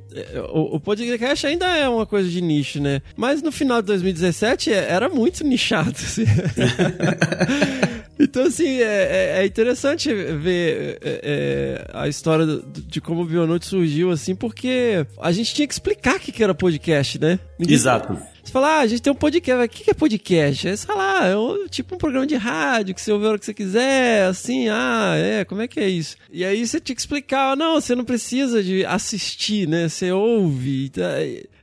o, 0.52 0.76
o 0.76 0.81
podcast 0.81 1.46
ainda 1.46 1.66
é 1.66 1.88
uma 1.88 2.06
coisa 2.06 2.28
de 2.28 2.40
nicho, 2.40 2.81
né? 2.81 3.02
Mas 3.16 3.43
no 3.43 3.52
final 3.52 3.81
de 3.81 3.88
2017 3.88 4.72
é, 4.72 4.90
era 4.90 5.08
muito 5.08 5.44
nichado. 5.44 5.90
Assim. 5.90 6.25
Então, 8.19 8.44
assim, 8.44 8.81
é, 8.81 8.82
é, 8.82 9.43
é 9.43 9.46
interessante 9.46 10.12
ver 10.12 10.99
é, 11.02 11.20
é, 11.22 11.90
a 11.93 12.08
história 12.08 12.46
de 12.87 13.00
como 13.00 13.22
o 13.22 13.25
Bionote 13.25 13.66
surgiu, 13.66 14.11
assim, 14.11 14.34
porque 14.34 15.05
a 15.20 15.32
gente 15.32 15.52
tinha 15.52 15.66
que 15.66 15.75
explicar 15.75 16.16
o 16.16 16.20
que 16.20 16.43
era 16.43 16.55
podcast, 16.55 17.20
né? 17.20 17.38
Ninguém 17.58 17.75
Exato. 17.75 18.16
Você 18.44 18.52
fala, 18.52 18.76
ah, 18.76 18.81
a 18.81 18.87
gente 18.87 19.00
tem 19.00 19.12
um 19.12 19.16
podcast. 19.16 19.64
O 19.64 19.68
que 19.68 19.90
é 19.90 19.94
podcast? 19.94 20.68
Aí 20.68 20.76
você 20.76 20.87
fala, 20.87 21.21
ah, 21.21 21.26
é 21.26 21.37
um, 21.37 21.66
tipo 21.66 21.94
um 21.94 21.99
programa 21.99 22.26
de 22.26 22.37
rádio 22.37 22.94
que 22.94 23.00
você 23.00 23.11
ouve 23.11 23.25
a 23.25 23.28
hora 23.30 23.38
que 23.38 23.47
você 23.47 23.54
quiser, 23.54 24.26
assim, 24.26 24.68
ah, 24.68 25.14
é, 25.16 25.44
como 25.47 25.62
é 25.62 25.68
que 25.68 25.80
é 25.80 25.88
isso? 25.88 26.16
E 26.30 26.44
aí 26.44 26.66
você 26.66 26.78
tinha 26.78 26.94
que 26.94 27.00
explicar, 27.00 27.56
não, 27.56 27.80
você 27.80 27.94
não 27.94 28.04
precisa 28.04 28.62
de 28.62 28.85
assistir, 28.85 29.66
né? 29.66 29.88
Você 29.88 30.03
ouve. 30.12 30.90
Tá? 30.90 31.02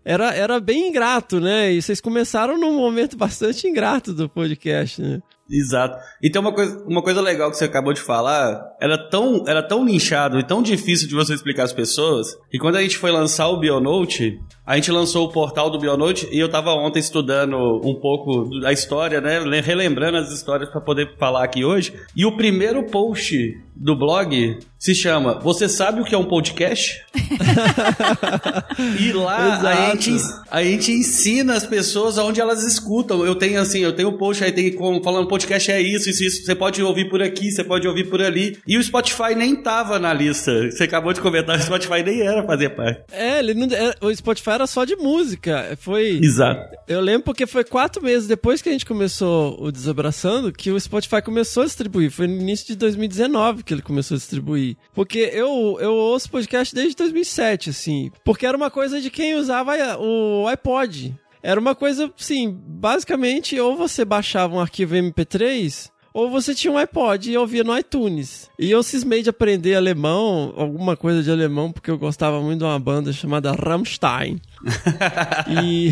Era, 0.03 0.33
era 0.33 0.59
bem 0.59 0.89
ingrato, 0.89 1.39
né? 1.39 1.71
E 1.71 1.81
vocês 1.81 2.01
começaram 2.01 2.57
num 2.57 2.75
momento 2.75 3.15
bastante 3.15 3.67
ingrato 3.67 4.13
do 4.13 4.27
podcast, 4.27 5.01
né? 5.01 5.21
Exato. 5.51 5.97
E 6.21 6.29
tem 6.29 6.41
uma 6.41 6.53
coisa, 6.53 6.81
uma 6.87 7.01
coisa 7.01 7.19
legal 7.19 7.51
que 7.51 7.57
você 7.57 7.65
acabou 7.65 7.91
de 7.91 7.99
falar, 7.99 8.63
era 8.79 8.97
tão, 8.97 9.43
era 9.45 9.61
tão 9.61 9.83
nichado 9.83 10.39
e 10.39 10.43
tão 10.43 10.63
difícil 10.63 11.09
de 11.09 11.13
você 11.13 11.33
explicar 11.33 11.63
às 11.63 11.73
pessoas, 11.73 12.37
que 12.49 12.57
quando 12.57 12.77
a 12.77 12.81
gente 12.81 12.97
foi 12.97 13.11
lançar 13.11 13.49
o 13.49 13.59
Bionote, 13.59 14.39
a 14.65 14.75
gente 14.75 14.91
lançou 14.91 15.27
o 15.27 15.31
portal 15.31 15.69
do 15.69 15.77
Bionote 15.77 16.27
e 16.31 16.39
eu 16.39 16.47
tava 16.47 16.71
ontem 16.71 16.99
estudando 16.99 17.81
um 17.83 17.95
pouco 17.95 18.61
da 18.61 18.71
história, 18.71 19.19
né? 19.19 19.39
Relembrando 19.59 20.17
as 20.17 20.31
histórias 20.31 20.69
para 20.69 20.79
poder 20.79 21.17
falar 21.17 21.43
aqui 21.43 21.65
hoje. 21.65 21.93
E 22.15 22.25
o 22.25 22.37
primeiro 22.37 22.83
post 22.83 23.35
do 23.81 23.95
blog 23.95 24.59
se 24.77 24.95
chama 24.95 25.39
Você 25.39 25.67
sabe 25.69 26.01
o 26.01 26.03
que 26.03 26.13
é 26.13 26.17
um 26.17 26.25
podcast? 26.25 27.01
e 28.99 29.11
lá 29.11 29.59
a 29.59 29.95
gente, 29.95 30.17
a 30.49 30.63
gente 30.63 30.91
ensina 30.91 31.53
as 31.53 31.65
pessoas 31.65 32.17
onde 32.17 32.39
elas 32.39 32.63
escutam. 32.63 33.25
Eu 33.25 33.35
tenho 33.35 33.59
assim, 33.59 33.79
eu 33.79 33.93
tenho 33.93 34.09
um 34.09 34.17
post 34.17 34.43
aí 34.43 34.51
tem 34.51 34.71
como 34.73 35.03
falando 35.03 35.27
podcast 35.27 35.71
é 35.71 35.81
isso, 35.81 36.09
isso, 36.09 36.23
isso. 36.23 36.45
Você 36.45 36.55
pode 36.55 36.81
ouvir 36.81 37.09
por 37.09 37.21
aqui, 37.21 37.51
você 37.51 37.63
pode 37.63 37.87
ouvir 37.87 38.09
por 38.09 38.21
ali. 38.21 38.57
E 38.67 38.77
o 38.77 38.83
Spotify 38.83 39.35
nem 39.35 39.55
tava 39.55 39.99
na 39.99 40.13
lista. 40.13 40.51
Você 40.69 40.83
acabou 40.83 41.13
de 41.13 41.21
comentar, 41.21 41.57
o 41.57 41.61
Spotify 41.61 42.03
nem 42.03 42.21
era 42.21 42.43
fazer 42.43 42.69
parte. 42.69 43.01
É, 43.11 43.39
ele 43.39 43.53
não, 43.53 43.67
é, 43.75 43.95
o 44.01 44.15
Spotify 44.15 44.51
era 44.51 44.67
só 44.67 44.85
de 44.85 44.95
música. 44.95 45.77
Foi. 45.79 46.19
Exato. 46.21 46.75
Eu 46.87 47.01
lembro 47.01 47.23
porque 47.23 47.47
foi 47.47 47.63
quatro 47.63 48.03
meses 48.03 48.27
depois 48.27 48.61
que 48.61 48.69
a 48.69 48.71
gente 48.71 48.85
começou 48.85 49.57
o 49.61 49.71
Desabraçando 49.71 50.51
que 50.51 50.71
o 50.71 50.79
Spotify 50.79 51.21
começou 51.21 51.63
a 51.63 51.65
distribuir. 51.65 52.11
Foi 52.11 52.27
no 52.27 52.35
início 52.35 52.67
de 52.67 52.75
2019 52.75 53.63
que 53.71 53.75
ele 53.75 53.81
começou 53.81 54.15
a 54.15 54.17
distribuir. 54.17 54.75
Porque 54.93 55.19
eu, 55.19 55.77
eu 55.79 55.93
ouço 55.93 56.29
podcast 56.29 56.75
desde 56.75 56.95
2007, 56.95 57.69
assim. 57.69 58.11
Porque 58.23 58.45
era 58.45 58.57
uma 58.57 58.69
coisa 58.69 58.99
de 58.99 59.09
quem 59.09 59.35
usava 59.35 59.71
o 59.97 60.45
iPod. 60.47 61.15
era 61.41 61.59
uma 61.59 61.73
coisa, 61.73 62.11
assim, 62.19 62.51
basicamente, 62.51 63.59
ou 63.59 63.77
você 63.77 64.03
baixava 64.03 64.55
um 64.55 64.59
arquivo 64.59 64.95
MP3 64.95 65.89
ou 66.13 66.29
você 66.29 66.53
tinha 66.53 66.71
um 66.71 66.77
iPod 66.77 67.31
e 67.31 67.37
ouvia 67.37 67.63
no 67.63 67.77
iTunes. 67.77 68.49
E 68.59 68.69
eu 68.69 68.83
cismei 68.83 69.23
de 69.23 69.29
aprender 69.29 69.75
alemão, 69.75 70.53
alguma 70.57 70.97
coisa 70.97 71.23
de 71.23 71.31
alemão, 71.31 71.71
porque 71.71 71.89
eu 71.89 71.97
gostava 71.97 72.41
muito 72.41 72.59
de 72.59 72.65
uma 72.65 72.79
banda 72.79 73.13
chamada 73.13 73.53
Rammstein. 73.53 74.39
E... 75.47 75.89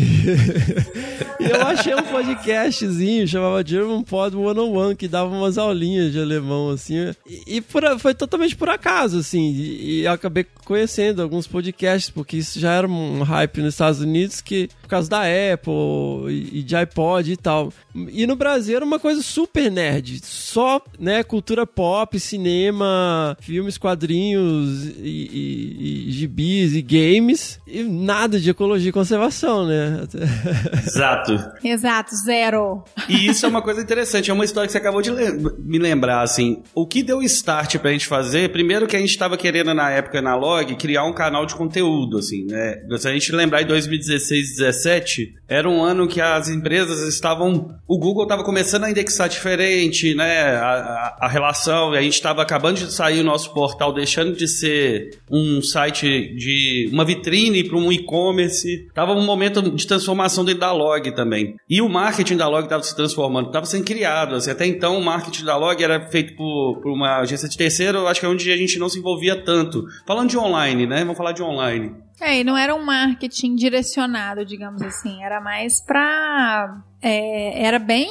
e 1.40 1.44
eu 1.50 1.66
achei 1.66 1.94
um 1.94 2.02
podcastzinho, 2.02 3.26
chamava 3.26 3.64
German 3.66 4.02
Pod 4.02 4.36
101, 4.36 4.94
que 4.94 5.08
dava 5.08 5.34
umas 5.34 5.58
aulinhas 5.58 6.12
de 6.12 6.20
alemão, 6.20 6.70
assim. 6.70 7.12
E, 7.26 7.56
e 7.56 7.60
por, 7.60 7.82
foi 7.98 8.14
totalmente 8.14 8.56
por 8.56 8.68
acaso, 8.68 9.18
assim. 9.18 9.50
E, 9.52 10.00
e 10.00 10.06
acabei 10.06 10.46
conhecendo 10.64 11.22
alguns 11.22 11.46
podcasts, 11.46 12.10
porque 12.10 12.36
isso 12.36 12.60
já 12.60 12.72
era 12.72 12.86
um 12.86 13.22
hype 13.22 13.62
nos 13.62 13.74
Estados 13.74 14.00
Unidos, 14.00 14.40
que 14.40 14.68
por 14.82 14.88
causa 14.88 15.10
da 15.10 15.22
Apple 15.22 16.30
e, 16.30 16.60
e 16.60 16.62
de 16.62 16.76
iPod 16.76 17.32
e 17.32 17.36
tal. 17.36 17.72
E 17.94 18.26
no 18.26 18.36
Brasil 18.36 18.76
era 18.76 18.84
uma 18.84 18.98
coisa 18.98 19.22
super 19.22 19.70
nerd. 19.70 20.20
Só, 20.24 20.80
né, 20.98 21.22
cultura 21.22 21.66
pop, 21.66 22.18
cinema, 22.18 23.36
filmes, 23.40 23.78
quadrinhos 23.78 24.86
e, 24.98 25.28
e, 25.32 26.08
e 26.08 26.12
gibis 26.12 26.74
e 26.74 26.82
games. 26.82 27.58
E 27.66 27.82
nada 27.82 28.38
de 28.38 28.50
ecologia 28.50 28.90
e 28.90 28.92
conservação, 28.92 29.66
né? 29.66 30.02
Exato. 30.86 31.32
Exato, 31.62 32.10
zero. 32.24 32.84
E 33.08 33.26
isso 33.26 33.46
é 33.46 33.48
uma 33.48 33.62
coisa 33.62 33.80
interessante, 33.80 34.30
é 34.30 34.34
uma 34.34 34.44
história 34.44 34.66
que 34.66 34.72
você 34.72 34.78
acabou 34.78 35.02
de 35.02 35.10
me 35.58 35.78
lembrar, 35.78 36.22
assim. 36.22 36.62
O 36.74 36.86
que 36.86 37.02
deu 37.02 37.22
start 37.22 37.76
pra 37.78 37.92
gente 37.92 38.06
fazer, 38.06 38.50
primeiro 38.50 38.86
que 38.86 38.96
a 38.96 39.00
gente 39.00 39.10
estava 39.10 39.36
querendo 39.36 39.72
na 39.74 39.90
época 39.90 40.20
na 40.20 40.34
Log 40.34 40.74
criar 40.76 41.04
um 41.04 41.12
canal 41.12 41.46
de 41.46 41.54
conteúdo, 41.54 42.18
assim, 42.18 42.44
né? 42.46 42.76
Se 42.98 43.08
a 43.08 43.12
gente 43.12 43.32
lembrar 43.32 43.62
em 43.62 43.66
2016, 43.66 44.56
17, 44.56 45.34
era 45.48 45.68
um 45.68 45.82
ano 45.82 46.08
que 46.08 46.20
as 46.20 46.48
empresas 46.48 47.00
estavam, 47.08 47.74
o 47.90 47.98
Google 47.98 48.22
estava 48.22 48.44
começando 48.44 48.84
a 48.84 48.90
indexar 48.90 49.28
diferente, 49.28 50.14
né? 50.14 50.42
A, 50.42 50.70
a, 50.70 51.16
a 51.22 51.28
relação, 51.28 51.92
a 51.92 52.00
gente 52.00 52.14
estava 52.14 52.40
acabando 52.40 52.78
de 52.78 52.92
sair 52.92 53.18
o 53.18 53.24
nosso 53.24 53.52
portal, 53.52 53.92
deixando 53.92 54.36
de 54.36 54.46
ser 54.46 55.18
um 55.28 55.60
site 55.60 56.32
de 56.36 56.88
uma 56.92 57.04
vitrine 57.04 57.64
para 57.64 57.76
um 57.76 57.90
e-commerce. 57.90 58.88
Tava 58.94 59.10
um 59.12 59.24
momento 59.24 59.60
de 59.74 59.84
transformação 59.88 60.44
dentro 60.44 60.60
da 60.60 60.70
Log 60.70 61.10
também. 61.16 61.56
E 61.68 61.82
o 61.82 61.88
marketing 61.88 62.36
da 62.36 62.46
Log 62.46 62.62
estava 62.62 62.84
se 62.84 62.94
transformando, 62.94 63.48
estava 63.48 63.66
sendo 63.66 63.84
criado. 63.84 64.36
Assim, 64.36 64.52
até 64.52 64.64
então 64.66 64.96
o 64.96 65.04
marketing 65.04 65.44
da 65.44 65.56
Log 65.56 65.82
era 65.82 66.08
feito 66.10 66.36
por, 66.36 66.78
por 66.80 66.92
uma 66.92 67.18
agência 67.18 67.48
de 67.48 67.56
terceiro, 67.58 68.06
acho 68.06 68.20
que 68.20 68.26
é 68.26 68.28
onde 68.28 68.52
a 68.52 68.56
gente 68.56 68.78
não 68.78 68.88
se 68.88 69.00
envolvia 69.00 69.34
tanto. 69.34 69.84
Falando 70.06 70.30
de 70.30 70.38
online, 70.38 70.86
né? 70.86 71.00
Vamos 71.00 71.16
falar 71.16 71.32
de 71.32 71.42
online. 71.42 71.90
É, 72.20 72.40
e 72.40 72.44
não 72.44 72.56
era 72.56 72.74
um 72.74 72.84
marketing 72.84 73.54
direcionado, 73.54 74.44
digamos 74.44 74.82
assim. 74.82 75.24
Era 75.24 75.40
mais 75.40 75.82
pra 75.84 76.82
é, 77.02 77.64
era 77.64 77.78
bem 77.78 78.10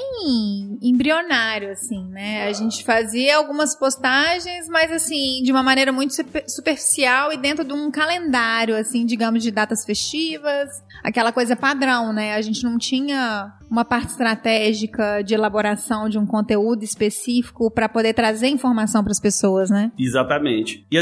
embrionário, 0.82 1.72
assim, 1.72 2.04
né? 2.10 2.48
A 2.48 2.54
gente 2.54 2.84
fazia 2.84 3.38
algumas 3.38 3.78
postagens, 3.78 4.68
mas 4.68 4.92
assim, 4.92 5.44
de 5.44 5.52
uma 5.52 5.62
maneira 5.62 5.92
muito 5.92 6.16
superficial 6.48 7.32
e 7.32 7.38
dentro 7.38 7.64
de 7.64 7.72
um 7.72 7.92
calendário, 7.92 8.76
assim, 8.76 9.06
digamos, 9.06 9.44
de 9.44 9.52
datas 9.52 9.86
festivas, 9.86 10.70
aquela 11.04 11.32
coisa 11.32 11.56
padrão, 11.56 12.12
né? 12.12 12.34
A 12.34 12.42
gente 12.42 12.64
não 12.64 12.80
tinha 12.80 13.54
uma 13.70 13.86
parte 13.86 14.10
estratégica 14.10 15.22
de 15.22 15.34
elaboração 15.34 16.10
de 16.10 16.18
um 16.18 16.26
conteúdo 16.26 16.84
específico 16.84 17.70
para 17.70 17.88
poder 17.88 18.14
trazer 18.14 18.48
informação 18.48 19.04
para 19.04 19.12
as 19.12 19.20
pessoas, 19.20 19.70
né? 19.70 19.92
Exatamente. 19.98 20.86
E 20.92 20.98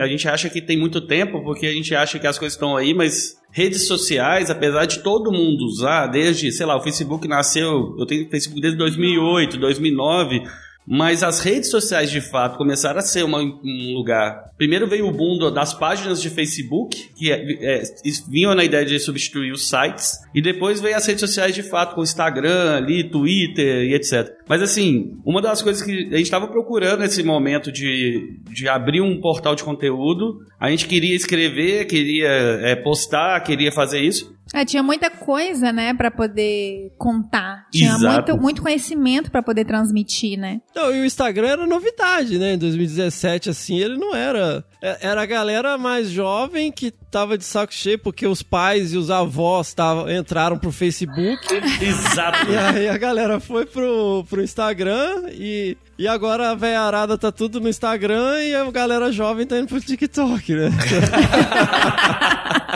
a 0.00 0.06
gente 0.06 0.28
acha 0.28 0.50
que 0.50 0.60
tem 0.60 0.78
muito 0.78 1.00
tempo 1.00 1.42
porque 1.42 1.66
a 1.66 1.72
gente 1.72 1.94
acha 1.94 2.18
que 2.18 2.26
as 2.26 2.38
coisas 2.38 2.54
estão 2.54 2.76
aí, 2.76 2.92
mas 2.92 3.38
redes 3.50 3.86
sociais, 3.86 4.50
apesar 4.50 4.84
de 4.84 5.02
todo 5.02 5.32
mundo 5.32 5.64
usar, 5.64 6.06
desde, 6.08 6.52
sei 6.52 6.66
lá, 6.66 6.76
o 6.76 6.82
Facebook 6.82 7.26
nasceu, 7.26 7.96
eu 7.98 8.06
tenho 8.06 8.28
Facebook 8.28 8.60
desde 8.60 8.78
2008, 8.78 9.56
2009, 9.58 10.42
mas 10.88 11.22
as 11.22 11.40
redes 11.40 11.70
sociais 11.70 12.10
de 12.10 12.20
fato 12.20 12.56
começaram 12.56 12.98
a 12.98 13.02
ser 13.02 13.22
uma, 13.22 13.38
um 13.40 13.92
lugar. 13.94 14.50
Primeiro 14.56 14.86
veio 14.86 15.06
o 15.06 15.12
boom 15.12 15.52
das 15.52 15.74
páginas 15.74 16.20
de 16.22 16.30
Facebook, 16.30 17.10
que 17.14 17.30
é, 17.30 17.36
é, 17.60 17.82
vinham 18.28 18.54
na 18.54 18.64
ideia 18.64 18.86
de 18.86 18.98
substituir 18.98 19.52
os 19.52 19.68
sites, 19.68 20.14
e 20.34 20.40
depois 20.40 20.80
veio 20.80 20.96
as 20.96 21.06
redes 21.06 21.20
sociais 21.20 21.54
de 21.54 21.62
fato, 21.62 21.94
com 21.94 22.02
Instagram, 22.02 22.76
ali, 22.76 23.04
Twitter 23.04 23.84
e 23.84 23.94
etc. 23.94 24.32
Mas 24.48 24.62
assim, 24.62 25.18
uma 25.26 25.42
das 25.42 25.60
coisas 25.60 25.82
que 25.82 25.92
a 25.92 26.16
gente 26.16 26.22
estava 26.22 26.48
procurando 26.48 27.00
nesse 27.00 27.22
momento 27.22 27.70
de, 27.70 28.40
de 28.50 28.66
abrir 28.66 29.02
um 29.02 29.20
portal 29.20 29.54
de 29.54 29.62
conteúdo, 29.62 30.38
a 30.58 30.70
gente 30.70 30.86
queria 30.86 31.14
escrever, 31.14 31.84
queria 31.84 32.28
é, 32.28 32.74
postar, 32.76 33.40
queria 33.40 33.70
fazer 33.70 34.00
isso, 34.00 34.37
é, 34.54 34.64
tinha 34.64 34.82
muita 34.82 35.10
coisa, 35.10 35.72
né, 35.72 35.92
para 35.92 36.10
poder 36.10 36.92
contar. 36.96 37.66
Tinha 37.70 37.98
muito, 37.98 38.36
muito 38.38 38.62
conhecimento 38.62 39.30
para 39.30 39.42
poder 39.42 39.64
transmitir, 39.64 40.38
né? 40.38 40.60
Não, 40.74 40.94
e 40.94 41.02
o 41.02 41.04
Instagram 41.04 41.48
era 41.48 41.66
novidade, 41.66 42.38
né? 42.38 42.54
Em 42.54 42.58
2017, 42.58 43.50
assim, 43.50 43.78
ele 43.78 43.96
não 43.96 44.14
era. 44.14 44.64
É, 44.80 45.08
era 45.08 45.22
a 45.22 45.26
galera 45.26 45.76
mais 45.76 46.08
jovem 46.08 46.70
que 46.72 46.90
tava 47.10 47.36
de 47.36 47.44
saco 47.44 47.74
cheio 47.74 47.98
porque 47.98 48.26
os 48.26 48.42
pais 48.42 48.92
e 48.92 48.96
os 48.96 49.10
avós 49.10 49.74
tavam, 49.74 50.10
entraram 50.10 50.56
pro 50.58 50.72
Facebook. 50.72 51.42
Exato. 51.82 52.50
E 52.50 52.56
aí 52.56 52.88
a 52.88 52.96
galera 52.96 53.40
foi 53.40 53.66
pro, 53.66 54.24
pro 54.30 54.42
Instagram 54.42 55.24
e, 55.30 55.76
e 55.98 56.06
agora 56.06 56.50
a 56.50 56.54
velha 56.54 56.80
arada 56.80 57.18
tá 57.18 57.32
tudo 57.32 57.60
no 57.60 57.68
Instagram 57.68 58.40
e 58.42 58.54
a 58.54 58.70
galera 58.70 59.12
jovem 59.12 59.46
tá 59.46 59.58
indo 59.58 59.68
pro 59.68 59.80
TikTok, 59.80 60.54
né? 60.54 60.70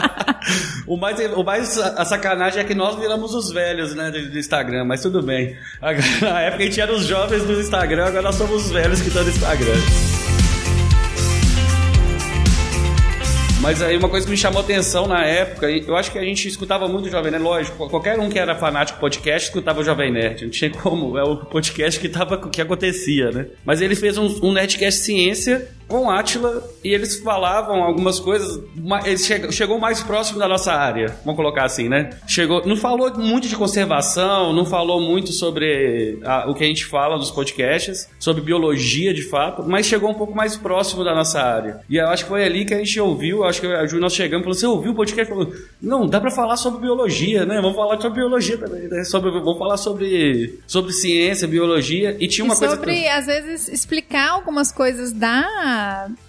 o, 0.87 0.97
mais, 0.97 1.19
o 1.33 1.43
mais 1.43 1.77
a 1.77 2.05
sacanagem 2.05 2.61
é 2.61 2.63
que 2.63 2.75
nós 2.75 2.99
viramos 2.99 3.33
os 3.33 3.51
velhos, 3.51 3.93
né, 3.95 4.11
do, 4.11 4.29
do 4.29 4.39
Instagram, 4.39 4.85
mas 4.85 5.01
tudo 5.01 5.21
bem. 5.21 5.57
Na 6.21 6.41
época 6.41 6.63
a 6.63 6.65
gente 6.65 6.81
era 6.81 6.93
os 6.93 7.05
jovens 7.05 7.43
do 7.43 7.59
Instagram, 7.59 8.05
agora 8.05 8.23
nós 8.23 8.35
somos 8.35 8.65
os 8.65 8.71
velhos 8.71 9.01
que 9.01 9.07
estão 9.07 9.23
no 9.23 9.29
Instagram. 9.29 9.81
Mas 13.63 13.81
aí 13.81 13.95
uma 13.95 14.09
coisa 14.09 14.25
que 14.25 14.31
me 14.31 14.37
chamou 14.37 14.59
atenção 14.59 15.07
na 15.07 15.23
época, 15.23 15.71
eu 15.71 15.95
acho 15.95 16.11
que 16.11 16.19
a 16.19 16.21
gente 16.21 16.49
escutava 16.49 16.85
muito 16.85 17.05
o 17.05 17.09
Jovem 17.09 17.31
Nerd, 17.31 17.45
lógico, 17.45 17.89
qualquer 17.89 18.19
um 18.19 18.29
que 18.29 18.37
era 18.37 18.55
fanático 18.55 18.99
podcast 18.99 19.47
escutava 19.47 19.79
o 19.79 19.83
Jovem 19.85 20.11
Nerd. 20.11 20.43
Não 20.43 20.51
tinha 20.51 20.69
como, 20.69 21.17
é 21.17 21.23
o 21.23 21.37
podcast 21.37 21.97
que, 21.97 22.09
tava, 22.09 22.49
que 22.49 22.61
acontecia, 22.61 23.31
né? 23.31 23.45
Mas 23.63 23.79
ele 23.79 23.95
fez 23.95 24.17
um, 24.17 24.25
um 24.43 24.51
Nerdcast 24.51 24.99
Ciência 24.99 25.69
com 25.93 26.09
Atila 26.09 26.67
e 26.83 26.91
eles 26.91 27.19
falavam 27.19 27.83
algumas 27.83 28.19
coisas. 28.19 28.59
Ele 29.05 29.51
chegou 29.51 29.77
mais 29.79 30.01
próximo 30.01 30.39
da 30.39 30.47
nossa 30.47 30.73
área, 30.73 31.15
vamos 31.23 31.35
colocar 31.35 31.65
assim, 31.65 31.87
né? 31.87 32.09
Chegou, 32.27 32.65
não 32.65 32.75
falou 32.75 33.15
muito 33.15 33.47
de 33.47 33.55
conservação, 33.55 34.51
não 34.53 34.65
falou 34.65 34.99
muito 34.99 35.31
sobre 35.31 36.17
a, 36.25 36.49
o 36.49 36.55
que 36.55 36.63
a 36.63 36.67
gente 36.67 36.83
fala 36.85 37.15
nos 37.15 37.29
podcasts, 37.29 38.09
sobre 38.19 38.41
biologia 38.41 39.13
de 39.13 39.21
fato, 39.21 39.63
mas 39.63 39.85
chegou 39.85 40.09
um 40.09 40.15
pouco 40.15 40.33
mais 40.33 40.57
próximo 40.57 41.03
da 41.03 41.13
nossa 41.13 41.39
área. 41.39 41.81
E 41.87 41.97
eu 41.97 42.07
acho 42.07 42.23
que 42.23 42.29
foi 42.29 42.43
ali 42.43 42.65
que 42.65 42.73
a 42.73 42.79
gente 42.79 42.99
ouviu, 42.99 43.43
acho 43.43 43.61
que 43.61 43.67
a 43.67 43.85
Ju, 43.85 43.99
nós 43.99 44.15
chegamos 44.15 44.41
e 44.41 44.45
falou: 44.45 44.59
Você 44.59 44.65
ouviu 44.65 44.93
o 44.93 44.95
podcast? 44.95 45.31
Falou: 45.31 45.53
Não, 45.79 46.07
dá 46.07 46.19
pra 46.19 46.31
falar 46.31 46.57
sobre 46.57 46.81
biologia, 46.81 47.45
né? 47.45 47.61
Vamos 47.61 47.75
falar 47.75 48.01
sobre 48.01 48.19
biologia 48.19 48.57
também, 48.57 48.87
né? 48.87 49.03
Sobre, 49.03 49.29
vamos 49.29 49.59
falar 49.59 49.77
sobre, 49.77 50.59
sobre 50.65 50.91
ciência, 50.91 51.47
biologia. 51.47 52.17
E 52.19 52.27
tinha 52.27 52.43
uma 52.43 52.55
e 52.55 52.57
coisa. 52.57 52.75
Sobre, 52.75 53.07
às 53.07 53.27
vezes, 53.27 53.67
explicar 53.67 54.31
algumas 54.31 54.71
coisas 54.71 55.13
da 55.13 55.82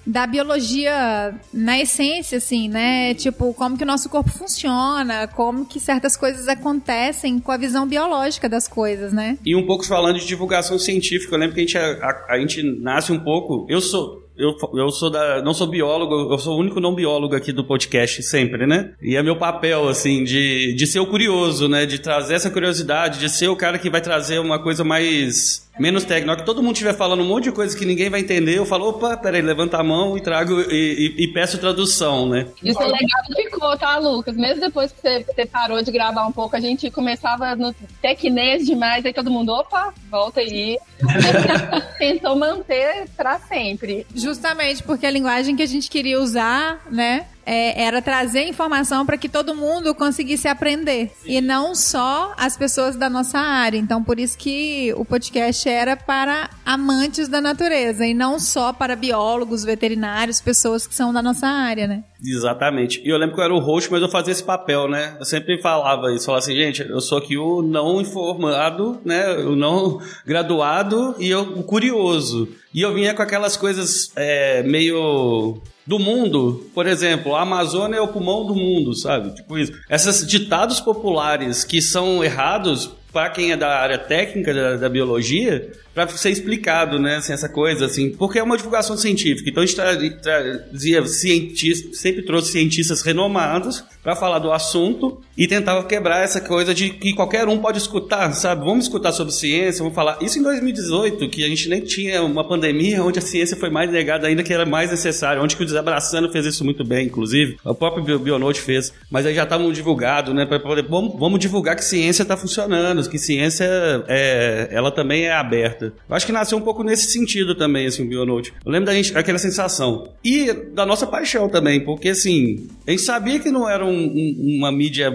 da, 0.06 0.26
biologia 0.26 1.34
na 1.52 1.80
essência, 1.80 2.38
assim, 2.38 2.68
né? 2.68 3.14
Tipo, 3.14 3.52
como 3.54 3.76
que 3.76 3.84
o 3.84 3.86
nosso 3.86 4.08
corpo 4.08 4.30
funciona, 4.30 5.26
como 5.28 5.66
que 5.66 5.80
certas 5.80 6.16
coisas 6.16 6.48
acontecem 6.48 7.38
com 7.38 7.52
a 7.52 7.56
visão 7.56 7.86
biológica 7.86 8.48
das 8.48 8.68
coisas, 8.68 9.12
né? 9.12 9.38
E 9.44 9.54
um 9.54 9.66
pouco 9.66 9.86
falando 9.86 10.18
de 10.18 10.26
divulgação 10.26 10.78
científica, 10.78 11.34
eu 11.34 11.38
lembro 11.38 11.54
que 11.54 11.60
a 11.60 11.64
gente, 11.64 11.78
a, 11.78 12.26
a 12.30 12.38
gente 12.38 12.62
nasce 12.80 13.12
um 13.12 13.18
pouco. 13.18 13.66
Eu 13.68 13.80
sou, 13.80 14.24
eu, 14.36 14.54
eu 14.74 14.90
sou 14.90 15.10
da. 15.10 15.40
Não 15.42 15.54
sou 15.54 15.66
biólogo, 15.66 16.32
eu 16.32 16.38
sou 16.38 16.56
o 16.56 16.60
único 16.60 16.80
não 16.80 16.94
biólogo 16.94 17.36
aqui 17.36 17.52
do 17.52 17.64
podcast 17.64 18.22
sempre, 18.24 18.66
né? 18.66 18.92
E 19.00 19.16
é 19.16 19.22
meu 19.22 19.36
papel, 19.36 19.88
assim, 19.88 20.24
de, 20.24 20.74
de 20.74 20.86
ser 20.86 20.98
o 20.98 21.06
curioso, 21.06 21.68
né? 21.68 21.86
De 21.86 22.00
trazer 22.00 22.34
essa 22.34 22.50
curiosidade, 22.50 23.20
de 23.20 23.28
ser 23.28 23.48
o 23.48 23.56
cara 23.56 23.78
que 23.78 23.88
vai 23.88 24.00
trazer 24.00 24.40
uma 24.40 24.58
coisa 24.58 24.82
mais 24.82 25.68
menos 25.78 26.04
técnico. 26.04 26.36
que 26.36 26.46
todo 26.46 26.62
mundo 26.62 26.74
estiver 26.74 26.94
falando 26.94 27.22
um 27.22 27.26
monte 27.26 27.44
de 27.44 27.52
coisa 27.52 27.76
que 27.76 27.84
ninguém 27.84 28.10
vai 28.10 28.20
entender, 28.20 28.58
eu 28.58 28.66
falo, 28.66 28.88
opa, 28.88 29.16
peraí, 29.16 29.42
levanta 29.42 29.78
a 29.78 29.84
mão 29.84 30.16
e 30.16 30.20
trago 30.20 30.60
e, 30.70 31.14
e, 31.18 31.24
e 31.24 31.28
peço 31.28 31.58
tradução, 31.58 32.28
né? 32.28 32.46
Isso 32.62 32.80
é 32.80 32.86
legal 32.86 33.24
ficou, 33.64 33.76
tá, 33.76 33.96
Lucas? 33.98 34.36
Mesmo 34.36 34.60
depois 34.60 34.92
que 34.92 35.00
você, 35.00 35.24
você, 35.24 35.46
parou 35.46 35.82
de 35.82 35.90
gravar 35.90 36.26
um 36.26 36.32
pouco, 36.32 36.56
a 36.56 36.60
gente 36.60 36.90
começava 36.90 37.54
no 37.56 37.74
tecnês 38.00 38.66
demais, 38.66 39.04
aí 39.04 39.12
todo 39.12 39.30
mundo, 39.30 39.52
opa, 39.52 39.92
volta 40.10 40.40
aí. 40.40 40.78
Tentou 41.98 42.36
manter 42.36 43.08
pra 43.16 43.38
sempre. 43.38 44.06
Justamente 44.14 44.82
porque 44.82 45.06
a 45.06 45.10
linguagem 45.10 45.56
que 45.56 45.62
a 45.62 45.66
gente 45.66 45.90
queria 45.90 46.20
usar, 46.20 46.82
né? 46.90 47.26
É, 47.46 47.82
era 47.82 48.00
trazer 48.00 48.48
informação 48.48 49.04
para 49.04 49.16
que 49.16 49.28
todo 49.28 49.54
mundo 49.54 49.94
conseguisse 49.94 50.48
aprender 50.48 51.12
Sim. 51.22 51.32
e 51.36 51.40
não 51.40 51.74
só 51.74 52.34
as 52.36 52.56
pessoas 52.56 52.96
da 52.96 53.10
nossa 53.10 53.38
área. 53.38 53.78
Então, 53.78 54.02
por 54.02 54.18
isso 54.18 54.36
que 54.36 54.92
o 54.96 55.04
podcast 55.04 55.68
era 55.68 55.96
para 55.96 56.50
amantes 56.64 57.28
da 57.28 57.40
natureza 57.40 58.06
e 58.06 58.14
não 58.14 58.38
só 58.38 58.72
para 58.72 58.96
biólogos, 58.96 59.64
veterinários, 59.64 60.40
pessoas 60.40 60.86
que 60.86 60.94
são 60.94 61.12
da 61.12 61.22
nossa 61.22 61.46
área, 61.46 61.86
né? 61.86 62.04
Exatamente. 62.24 63.02
E 63.04 63.08
eu 63.08 63.18
lembro 63.18 63.34
que 63.34 63.40
eu 63.40 63.44
era 63.44 63.54
o 63.54 63.58
host, 63.58 63.90
mas 63.90 64.00
eu 64.00 64.08
fazia 64.08 64.32
esse 64.32 64.42
papel, 64.42 64.88
né? 64.88 65.16
Eu 65.18 65.24
sempre 65.24 65.60
falava 65.60 66.12
isso, 66.12 66.26
falava 66.26 66.42
assim, 66.42 66.54
gente, 66.54 66.82
eu 66.82 67.00
sou 67.00 67.18
aqui 67.18 67.36
o 67.36 67.60
não 67.60 68.00
informado, 68.00 68.98
né? 69.04 69.36
O 69.38 69.54
não 69.54 70.00
graduado 70.24 71.14
e 71.18 71.28
eu, 71.28 71.42
o 71.42 71.62
curioso. 71.62 72.48
E 72.72 72.80
eu 72.80 72.94
vinha 72.94 73.14
com 73.14 73.22
aquelas 73.22 73.56
coisas 73.56 74.10
é, 74.16 74.62
meio 74.62 75.60
do 75.86 75.98
mundo, 75.98 76.70
por 76.74 76.86
exemplo, 76.86 77.34
a 77.34 77.42
Amazônia 77.42 77.98
é 77.98 78.00
o 78.00 78.08
pulmão 78.08 78.46
do 78.46 78.54
mundo, 78.54 78.94
sabe? 78.94 79.34
Tipo 79.34 79.58
isso. 79.58 79.72
Esses 79.90 80.26
ditados 80.26 80.80
populares 80.80 81.62
que 81.62 81.82
são 81.82 82.24
errados 82.24 82.90
para 83.12 83.30
quem 83.30 83.52
é 83.52 83.56
da 83.56 83.78
área 83.78 83.98
técnica 83.98 84.52
da, 84.52 84.76
da 84.76 84.88
biologia, 84.88 85.70
para 85.94 86.08
ser 86.08 86.30
explicado, 86.30 86.98
né, 86.98 87.16
assim, 87.16 87.32
essa 87.32 87.48
coisa, 87.48 87.86
assim, 87.86 88.10
porque 88.10 88.38
é 88.38 88.42
uma 88.42 88.56
divulgação 88.56 88.96
científica. 88.96 89.48
Então 89.48 89.62
a 89.62 89.66
gente 89.66 89.76
trazia 90.20 91.06
cientistas, 91.06 91.98
sempre 91.98 92.22
trouxe 92.22 92.52
cientistas 92.52 93.02
renomados 93.02 93.84
para 94.02 94.16
falar 94.16 94.38
do 94.38 94.52
assunto 94.52 95.20
e 95.36 95.46
tentava 95.46 95.84
quebrar 95.84 96.22
essa 96.22 96.40
coisa 96.40 96.74
de 96.74 96.90
que 96.90 97.14
qualquer 97.14 97.48
um 97.48 97.58
pode 97.58 97.78
escutar, 97.78 98.32
sabe? 98.34 98.64
Vamos 98.64 98.84
escutar 98.84 99.12
sobre 99.12 99.32
ciência, 99.32 99.82
vamos 99.82 99.94
falar. 99.94 100.18
Isso 100.20 100.38
em 100.38 100.42
2018, 100.42 101.28
que 101.30 101.44
a 101.44 101.48
gente 101.48 101.68
nem 101.68 101.80
tinha 101.80 102.22
uma 102.22 102.46
pandemia 102.46 103.02
onde 103.02 103.18
a 103.18 103.22
ciência 103.22 103.56
foi 103.56 103.70
mais 103.70 103.90
negada 103.90 104.26
ainda 104.26 104.42
que 104.42 104.52
era 104.52 104.66
mais 104.66 104.90
necessária, 104.90 105.40
onde 105.40 105.56
que 105.56 105.62
o 105.62 105.66
Desabraçando 105.66 106.30
fez 106.30 106.44
isso 106.44 106.64
muito 106.64 106.84
bem, 106.84 107.06
inclusive. 107.06 107.56
O 107.64 107.74
próprio 107.74 108.18
Bionote 108.18 108.60
fez. 108.60 108.92
Mas 109.10 109.24
aí 109.26 109.34
já 109.34 109.44
estavam 109.44 109.72
divulgado, 109.72 110.34
né, 110.34 110.44
para 110.44 110.60
poder 110.60 110.82
vamos, 110.82 111.18
vamos 111.18 111.38
divulgar 111.38 111.76
que 111.76 111.84
ciência 111.84 112.22
está 112.22 112.36
funcionando, 112.36 113.08
que 113.08 113.18
ciência 113.18 113.64
é, 114.08 114.68
ela 114.70 114.90
também 114.90 115.24
é 115.24 115.32
aberta. 115.32 115.83
Eu 116.08 116.16
acho 116.16 116.26
que 116.26 116.32
nasceu 116.32 116.58
um 116.58 116.62
pouco 116.62 116.82
nesse 116.82 117.10
sentido 117.10 117.54
também, 117.54 117.86
assim, 117.86 118.04
o 118.04 118.08
Bionote. 118.08 118.52
Eu 118.64 118.70
lembro 118.70 118.86
da 118.86 118.94
gente, 118.94 119.16
aquela 119.16 119.38
sensação. 119.38 120.08
E 120.22 120.52
da 120.52 120.86
nossa 120.86 121.06
paixão 121.06 121.48
também, 121.48 121.80
porque 121.84 122.10
assim, 122.10 122.68
a 122.86 122.90
gente 122.90 123.02
sabia 123.02 123.38
que 123.38 123.50
não 123.50 123.68
era 123.68 123.84
um, 123.84 123.90
um, 123.90 124.56
uma 124.58 124.70
mídia 124.72 125.12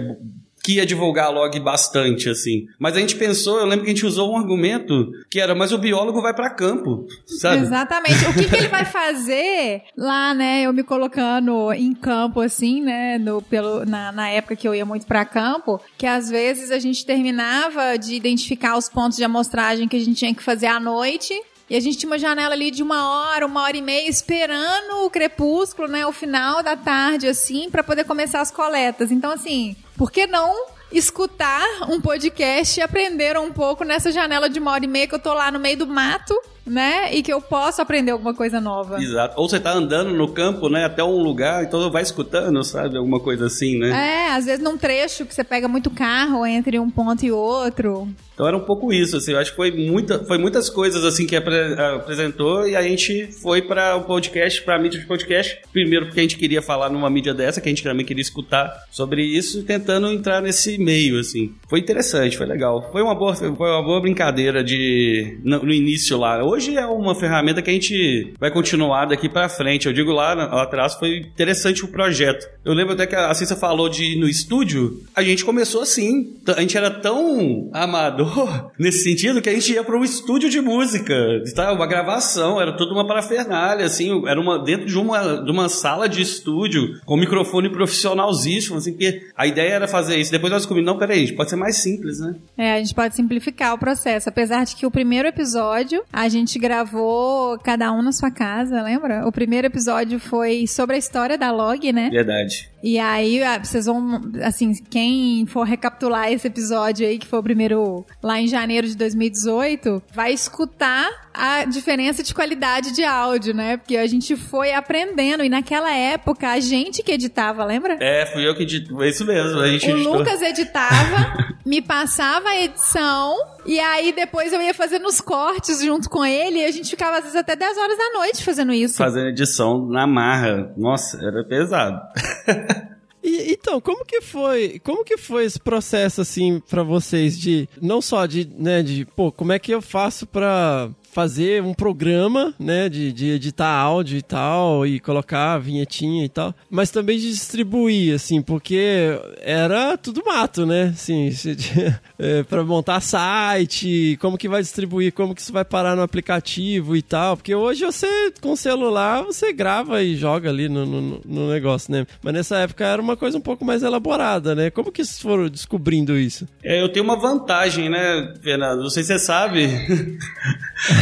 que 0.62 0.74
ia 0.74 0.86
divulgar 0.86 1.32
log 1.32 1.58
bastante, 1.60 2.28
assim. 2.28 2.66
Mas 2.78 2.96
a 2.96 3.00
gente 3.00 3.16
pensou, 3.16 3.58
eu 3.58 3.66
lembro 3.66 3.84
que 3.84 3.90
a 3.90 3.94
gente 3.94 4.06
usou 4.06 4.32
um 4.32 4.36
argumento 4.36 5.10
que 5.30 5.40
era, 5.40 5.54
mas 5.54 5.72
o 5.72 5.78
biólogo 5.78 6.20
vai 6.20 6.34
para 6.34 6.50
campo, 6.50 7.06
sabe? 7.26 7.62
Exatamente. 7.62 8.24
O 8.26 8.34
que, 8.34 8.48
que, 8.48 8.56
ele 8.56 8.68
vai 8.68 8.84
fazer 8.84 9.82
lá, 9.96 10.34
né? 10.34 10.62
Eu 10.62 10.72
me 10.72 10.82
colocando 10.82 11.72
em 11.72 11.94
campo, 11.94 12.40
assim, 12.40 12.82
né? 12.82 13.18
No, 13.18 13.40
pelo, 13.42 13.84
na, 13.86 14.12
na 14.12 14.28
época 14.28 14.56
que 14.56 14.68
eu 14.68 14.74
ia 14.74 14.84
muito 14.84 15.06
para 15.06 15.24
campo, 15.24 15.80
que 15.96 16.06
às 16.06 16.28
vezes 16.28 16.70
a 16.70 16.78
gente 16.78 17.04
terminava 17.04 17.96
de 17.96 18.14
identificar 18.14 18.76
os 18.76 18.88
pontos 18.88 19.16
de 19.16 19.24
amostragem 19.24 19.88
que 19.88 19.96
a 19.96 20.00
gente 20.00 20.18
tinha 20.18 20.34
que 20.34 20.42
fazer 20.42 20.66
à 20.66 20.78
noite 20.78 21.34
e 21.70 21.76
a 21.76 21.80
gente 21.80 21.98
tinha 21.98 22.10
uma 22.10 22.18
janela 22.18 22.52
ali 22.52 22.68
de 22.72 22.82
uma 22.82 23.08
hora, 23.08 23.46
uma 23.46 23.62
hora 23.62 23.76
e 23.76 23.80
meia, 23.80 24.10
esperando 24.10 25.06
o 25.06 25.10
crepúsculo, 25.10 25.86
né? 25.86 26.04
O 26.04 26.10
final 26.10 26.64
da 26.64 26.76
tarde, 26.76 27.28
assim, 27.28 27.70
para 27.70 27.84
poder 27.84 28.02
começar 28.02 28.40
as 28.40 28.50
coletas. 28.50 29.12
Então, 29.12 29.30
assim, 29.30 29.76
por 30.00 30.10
que 30.10 30.26
não 30.26 30.64
escutar 30.90 31.62
um 31.90 32.00
podcast 32.00 32.80
e 32.80 32.82
aprender 32.82 33.36
um 33.36 33.52
pouco 33.52 33.84
nessa 33.84 34.10
janela 34.10 34.48
de 34.48 34.58
uma 34.58 34.70
hora 34.70 34.82
e 34.82 34.88
meia 34.88 35.06
que 35.06 35.14
eu 35.14 35.18
tô 35.18 35.34
lá 35.34 35.50
no 35.50 35.58
meio 35.58 35.76
do 35.76 35.86
mato, 35.86 36.34
né? 36.70 37.12
E 37.12 37.22
que 37.22 37.32
eu 37.32 37.40
posso 37.40 37.82
aprender 37.82 38.12
alguma 38.12 38.32
coisa 38.32 38.60
nova. 38.60 39.02
Exato. 39.02 39.34
Ou 39.36 39.48
você 39.48 39.58
tá 39.58 39.72
andando 39.72 40.12
no 40.12 40.28
campo, 40.28 40.68
né, 40.68 40.84
até 40.84 41.02
um 41.02 41.22
lugar, 41.22 41.64
então 41.64 41.90
vai 41.90 42.02
escutando, 42.02 42.62
sabe? 42.62 42.96
Alguma 42.96 43.18
coisa 43.18 43.46
assim, 43.46 43.76
né? 43.76 43.90
É, 43.90 44.34
às 44.34 44.44
vezes 44.46 44.62
num 44.62 44.78
trecho 44.78 45.26
que 45.26 45.34
você 45.34 45.42
pega 45.42 45.66
muito 45.66 45.90
carro 45.90 46.46
entre 46.46 46.78
um 46.78 46.88
ponto 46.88 47.26
e 47.26 47.32
outro. 47.32 48.08
Então 48.34 48.46
era 48.46 48.56
um 48.56 48.60
pouco 48.60 48.92
isso, 48.92 49.16
assim, 49.16 49.32
eu 49.32 49.38
acho 49.38 49.50
que 49.50 49.56
foi, 49.56 49.70
muita, 49.70 50.24
foi 50.24 50.38
muitas 50.38 50.70
coisas 50.70 51.04
assim 51.04 51.26
que 51.26 51.36
apre, 51.36 51.74
apresentou 51.96 52.66
e 52.66 52.74
a 52.74 52.82
gente 52.82 53.26
foi 53.42 53.60
para 53.60 53.96
o 53.96 54.04
podcast, 54.04 54.62
para 54.62 54.76
a 54.76 54.78
mídia 54.78 54.98
de 54.98 55.06
podcast, 55.06 55.58
primeiro 55.72 56.06
porque 56.06 56.20
a 56.20 56.22
gente 56.22 56.38
queria 56.38 56.62
falar 56.62 56.88
numa 56.88 57.10
mídia 57.10 57.34
dessa, 57.34 57.60
que 57.60 57.68
a 57.68 57.72
gente 57.72 57.82
também 57.82 58.06
queria 58.06 58.22
escutar 58.22 58.72
sobre 58.90 59.22
isso, 59.22 59.62
tentando 59.64 60.10
entrar 60.10 60.40
nesse 60.40 60.78
meio, 60.78 61.18
assim. 61.18 61.54
Foi 61.68 61.80
interessante, 61.80 62.36
foi 62.38 62.46
legal. 62.46 62.88
Foi 62.90 63.02
uma 63.02 63.14
boa, 63.14 63.34
foi 63.34 63.48
uma 63.50 63.82
boa 63.82 64.00
brincadeira 64.00 64.64
de 64.64 65.38
no, 65.44 65.62
no 65.64 65.72
início 65.72 66.16
lá. 66.16 66.42
Hoje 66.42 66.59
é 66.68 66.86
uma 66.86 67.14
ferramenta 67.14 67.62
que 67.62 67.70
a 67.70 67.72
gente 67.72 68.34
vai 68.38 68.50
continuar 68.50 69.06
daqui 69.06 69.28
para 69.28 69.48
frente. 69.48 69.86
Eu 69.86 69.92
digo 69.92 70.12
lá, 70.12 70.34
lá 70.34 70.62
atrás 70.62 70.94
foi 70.94 71.18
interessante 71.18 71.84
o 71.84 71.88
projeto. 71.88 72.46
Eu 72.64 72.74
lembro 72.74 72.92
até 72.94 73.06
que 73.06 73.16
a 73.16 73.32
Cissa 73.34 73.56
falou 73.56 73.88
de 73.88 74.18
no 74.18 74.28
estúdio, 74.28 75.02
a 75.14 75.22
gente 75.22 75.44
começou 75.44 75.82
assim, 75.82 76.34
a 76.46 76.60
gente 76.60 76.76
era 76.76 76.90
tão 76.90 77.70
amador 77.72 78.70
nesse 78.78 79.02
sentido 79.04 79.40
que 79.40 79.48
a 79.48 79.54
gente 79.54 79.72
ia 79.72 79.82
para 79.82 79.96
um 79.96 80.04
estúdio 80.04 80.50
de 80.50 80.60
música, 80.60 81.14
tá? 81.54 81.72
uma 81.72 81.86
gravação, 81.86 82.60
era 82.60 82.76
tudo 82.76 82.92
uma 82.92 83.06
parafernália, 83.06 83.86
assim, 83.86 84.22
era 84.26 84.40
uma 84.40 84.62
dentro 84.62 84.86
de 84.86 84.98
uma, 84.98 85.42
de 85.42 85.50
uma 85.50 85.68
sala 85.68 86.08
de 86.08 86.20
estúdio 86.20 87.00
com 87.04 87.16
microfone 87.16 87.70
profissionalzíssimo, 87.70 88.76
assim, 88.76 88.94
que 88.94 89.28
a 89.34 89.46
ideia 89.46 89.74
era 89.74 89.88
fazer 89.88 90.18
isso. 90.18 90.30
Depois 90.30 90.52
nós 90.52 90.62
descobrimos, 90.62 90.92
não, 90.92 90.98
peraí, 90.98 91.30
gente 91.30 91.36
pode 91.36 91.50
ser 91.50 91.56
mais 91.56 91.76
simples, 91.76 92.18
né? 92.18 92.34
É, 92.56 92.72
a 92.74 92.78
gente 92.78 92.94
pode 92.94 93.14
simplificar 93.14 93.74
o 93.74 93.78
processo, 93.78 94.28
apesar 94.28 94.64
de 94.64 94.76
que 94.76 94.84
o 94.84 94.90
primeiro 94.90 95.28
episódio 95.28 96.02
a 96.12 96.28
gente 96.28 96.39
gravou 96.58 97.58
cada 97.58 97.92
um 97.92 98.02
na 98.02 98.12
sua 98.12 98.30
casa, 98.30 98.82
lembra? 98.82 99.26
O 99.26 99.32
primeiro 99.32 99.66
episódio 99.66 100.18
foi 100.18 100.66
sobre 100.66 100.96
a 100.96 100.98
história 100.98 101.36
da 101.36 101.50
Log, 101.50 101.92
né? 101.92 102.10
Verdade. 102.10 102.70
E 102.82 102.98
aí, 102.98 103.42
ah, 103.42 103.58
vocês 103.58 103.86
vão, 103.86 104.20
assim, 104.42 104.72
quem 104.88 105.44
for 105.46 105.64
recapitular 105.64 106.32
esse 106.32 106.46
episódio 106.46 107.06
aí, 107.06 107.18
que 107.18 107.26
foi 107.26 107.38
o 107.38 107.42
primeiro 107.42 108.06
lá 108.22 108.40
em 108.40 108.46
janeiro 108.46 108.86
de 108.86 108.96
2018, 108.96 110.02
vai 110.12 110.32
escutar 110.32 111.29
a 111.32 111.64
diferença 111.64 112.22
de 112.22 112.34
qualidade 112.34 112.92
de 112.92 113.04
áudio, 113.04 113.54
né? 113.54 113.76
Porque 113.76 113.96
a 113.96 114.06
gente 114.06 114.36
foi 114.36 114.72
aprendendo 114.72 115.44
e 115.44 115.48
naquela 115.48 115.92
época 115.92 116.48
a 116.48 116.60
gente 116.60 117.02
que 117.02 117.12
editava, 117.12 117.64
lembra? 117.64 117.96
É, 118.00 118.26
fui 118.26 118.46
eu 118.46 118.54
que 118.54 118.62
editava, 118.62 119.06
é 119.06 119.08
isso 119.08 119.24
mesmo. 119.24 119.60
A 119.60 119.68
gente 119.68 119.86
o 119.86 119.96
editou. 119.96 120.18
Lucas 120.18 120.42
editava, 120.42 121.54
me 121.64 121.80
passava 121.80 122.48
a 122.48 122.60
edição 122.62 123.36
e 123.64 123.78
aí 123.78 124.12
depois 124.12 124.52
eu 124.52 124.60
ia 124.60 124.74
fazendo 124.74 125.06
os 125.06 125.20
cortes 125.20 125.82
junto 125.82 126.08
com 126.10 126.24
ele 126.24 126.58
e 126.58 126.64
a 126.64 126.70
gente 126.70 126.90
ficava 126.90 127.18
às 127.18 127.24
vezes 127.24 127.36
até 127.36 127.54
10 127.54 127.78
horas 127.78 127.96
da 127.96 128.10
noite 128.18 128.44
fazendo 128.44 128.72
isso. 128.72 128.96
Fazendo 128.96 129.28
edição 129.28 129.86
na 129.86 130.06
marra. 130.06 130.72
Nossa, 130.76 131.18
era 131.24 131.44
pesado. 131.44 132.00
E, 133.22 133.52
então, 133.52 133.80
como 133.80 134.04
que 134.04 134.22
foi, 134.22 134.80
como 134.82 135.04
que 135.04 135.18
foi 135.18 135.44
esse 135.44 135.60
processo 135.60 136.22
assim 136.22 136.60
para 136.70 136.82
vocês 136.82 137.38
de 137.38 137.68
não 137.80 138.00
só 138.00 138.24
de, 138.24 138.48
né, 138.58 138.82
de, 138.82 139.04
pô, 139.04 139.30
como 139.30 139.52
é 139.52 139.58
que 139.58 139.72
eu 139.72 139.82
faço 139.82 140.26
para 140.26 140.90
fazer 141.12 141.62
um 141.62 141.74
programa, 141.74 142.54
né, 142.58 142.88
de, 142.88 143.12
de 143.12 143.30
editar 143.30 143.68
áudio 143.68 144.16
e 144.16 144.22
tal, 144.22 144.86
e 144.86 145.00
colocar 145.00 145.58
vinhetinha 145.58 146.24
e 146.24 146.28
tal, 146.28 146.54
mas 146.70 146.90
também 146.90 147.18
de 147.18 147.30
distribuir, 147.30 148.14
assim, 148.14 148.40
porque 148.40 149.18
era 149.40 149.96
tudo 149.96 150.22
mato, 150.24 150.64
né, 150.64 150.92
assim, 150.94 151.30
é, 152.18 152.42
para 152.44 152.62
montar 152.64 153.00
site, 153.00 154.16
como 154.20 154.38
que 154.38 154.48
vai 154.48 154.62
distribuir, 154.62 155.12
como 155.12 155.34
que 155.34 155.40
isso 155.40 155.52
vai 155.52 155.64
parar 155.64 155.96
no 155.96 156.02
aplicativo 156.02 156.96
e 156.96 157.02
tal, 157.02 157.36
porque 157.36 157.54
hoje 157.54 157.84
você, 157.84 158.32
com 158.40 158.54
celular, 158.54 159.22
você 159.22 159.52
grava 159.52 160.02
e 160.02 160.16
joga 160.16 160.48
ali 160.48 160.68
no, 160.68 160.86
no, 160.86 161.20
no 161.24 161.50
negócio, 161.50 161.92
né, 161.92 162.06
mas 162.22 162.34
nessa 162.34 162.58
época 162.58 162.86
era 162.86 163.02
uma 163.02 163.16
coisa 163.16 163.36
um 163.36 163.42
pouco 163.42 163.64
mais 163.64 163.82
elaborada, 163.82 164.54
né, 164.54 164.70
como 164.70 164.92
que 164.92 165.04
vocês 165.04 165.20
foram 165.20 165.48
descobrindo 165.48 166.16
isso? 166.16 166.46
É, 166.62 166.80
eu 166.80 166.88
tenho 166.88 167.04
uma 167.04 167.18
vantagem, 167.18 167.88
né, 167.88 168.34
Fernando, 168.40 168.82
não 168.82 168.90
sei 168.90 169.02
se 169.02 169.08
você 169.08 169.18
sabe... 169.18 169.68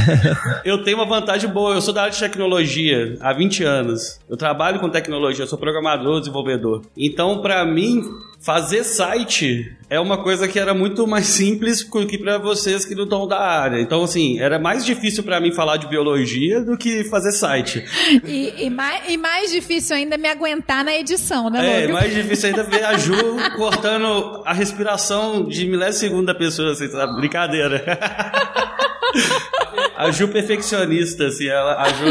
eu 0.64 0.82
tenho 0.84 0.96
uma 0.98 1.06
vantagem 1.06 1.48
boa. 1.50 1.74
Eu 1.74 1.80
sou 1.80 1.92
da 1.94 2.02
área 2.02 2.12
de 2.12 2.18
tecnologia 2.20 3.16
há 3.20 3.32
20 3.32 3.64
anos. 3.64 4.20
Eu 4.28 4.37
trabalho 4.37 4.80
com 4.80 4.88
tecnologia, 4.88 5.44
eu 5.44 5.48
sou 5.48 5.58
programador, 5.58 6.20
desenvolvedor. 6.20 6.82
Então, 6.96 7.40
para 7.40 7.64
mim, 7.64 8.02
fazer 8.40 8.84
site 8.84 9.72
é 9.90 9.98
uma 9.98 10.22
coisa 10.22 10.46
que 10.46 10.58
era 10.58 10.72
muito 10.74 11.06
mais 11.06 11.26
simples 11.26 11.82
que 11.82 12.18
para 12.18 12.38
vocês 12.38 12.84
que 12.84 12.94
não 12.94 13.04
estão 13.04 13.26
da 13.26 13.38
área. 13.38 13.80
Então, 13.80 14.02
assim, 14.04 14.38
era 14.38 14.58
mais 14.58 14.84
difícil 14.84 15.22
para 15.24 15.40
mim 15.40 15.52
falar 15.52 15.76
de 15.78 15.87
biologia 15.88 16.61
do 16.62 16.76
que 16.76 17.04
fazer 17.04 17.32
site. 17.32 17.84
E, 18.24 18.66
e, 18.66 18.70
mais, 18.70 19.02
e 19.08 19.16
mais 19.16 19.50
difícil 19.50 19.96
ainda 19.96 20.16
me 20.18 20.28
aguentar 20.28 20.84
na 20.84 20.94
edição, 20.94 21.48
né, 21.50 21.66
É, 21.66 21.80
Logan? 21.82 21.92
mais 21.94 22.14
difícil 22.14 22.50
ainda 22.50 22.62
ver 22.62 22.84
a 22.84 22.96
Ju 22.98 23.14
cortando 23.56 24.42
a 24.44 24.52
respiração 24.52 25.44
de 25.48 25.66
milésimos 25.66 26.24
da 26.24 26.34
pessoa, 26.34 26.72
assim, 26.72 26.88
sabe? 26.88 27.16
Brincadeira. 27.16 27.82
A 29.98 30.12
Ju 30.12 30.28
perfeccionista, 30.28 31.26
assim, 31.26 31.48
ela, 31.48 31.82
a 31.82 31.88
Ju, 31.88 32.06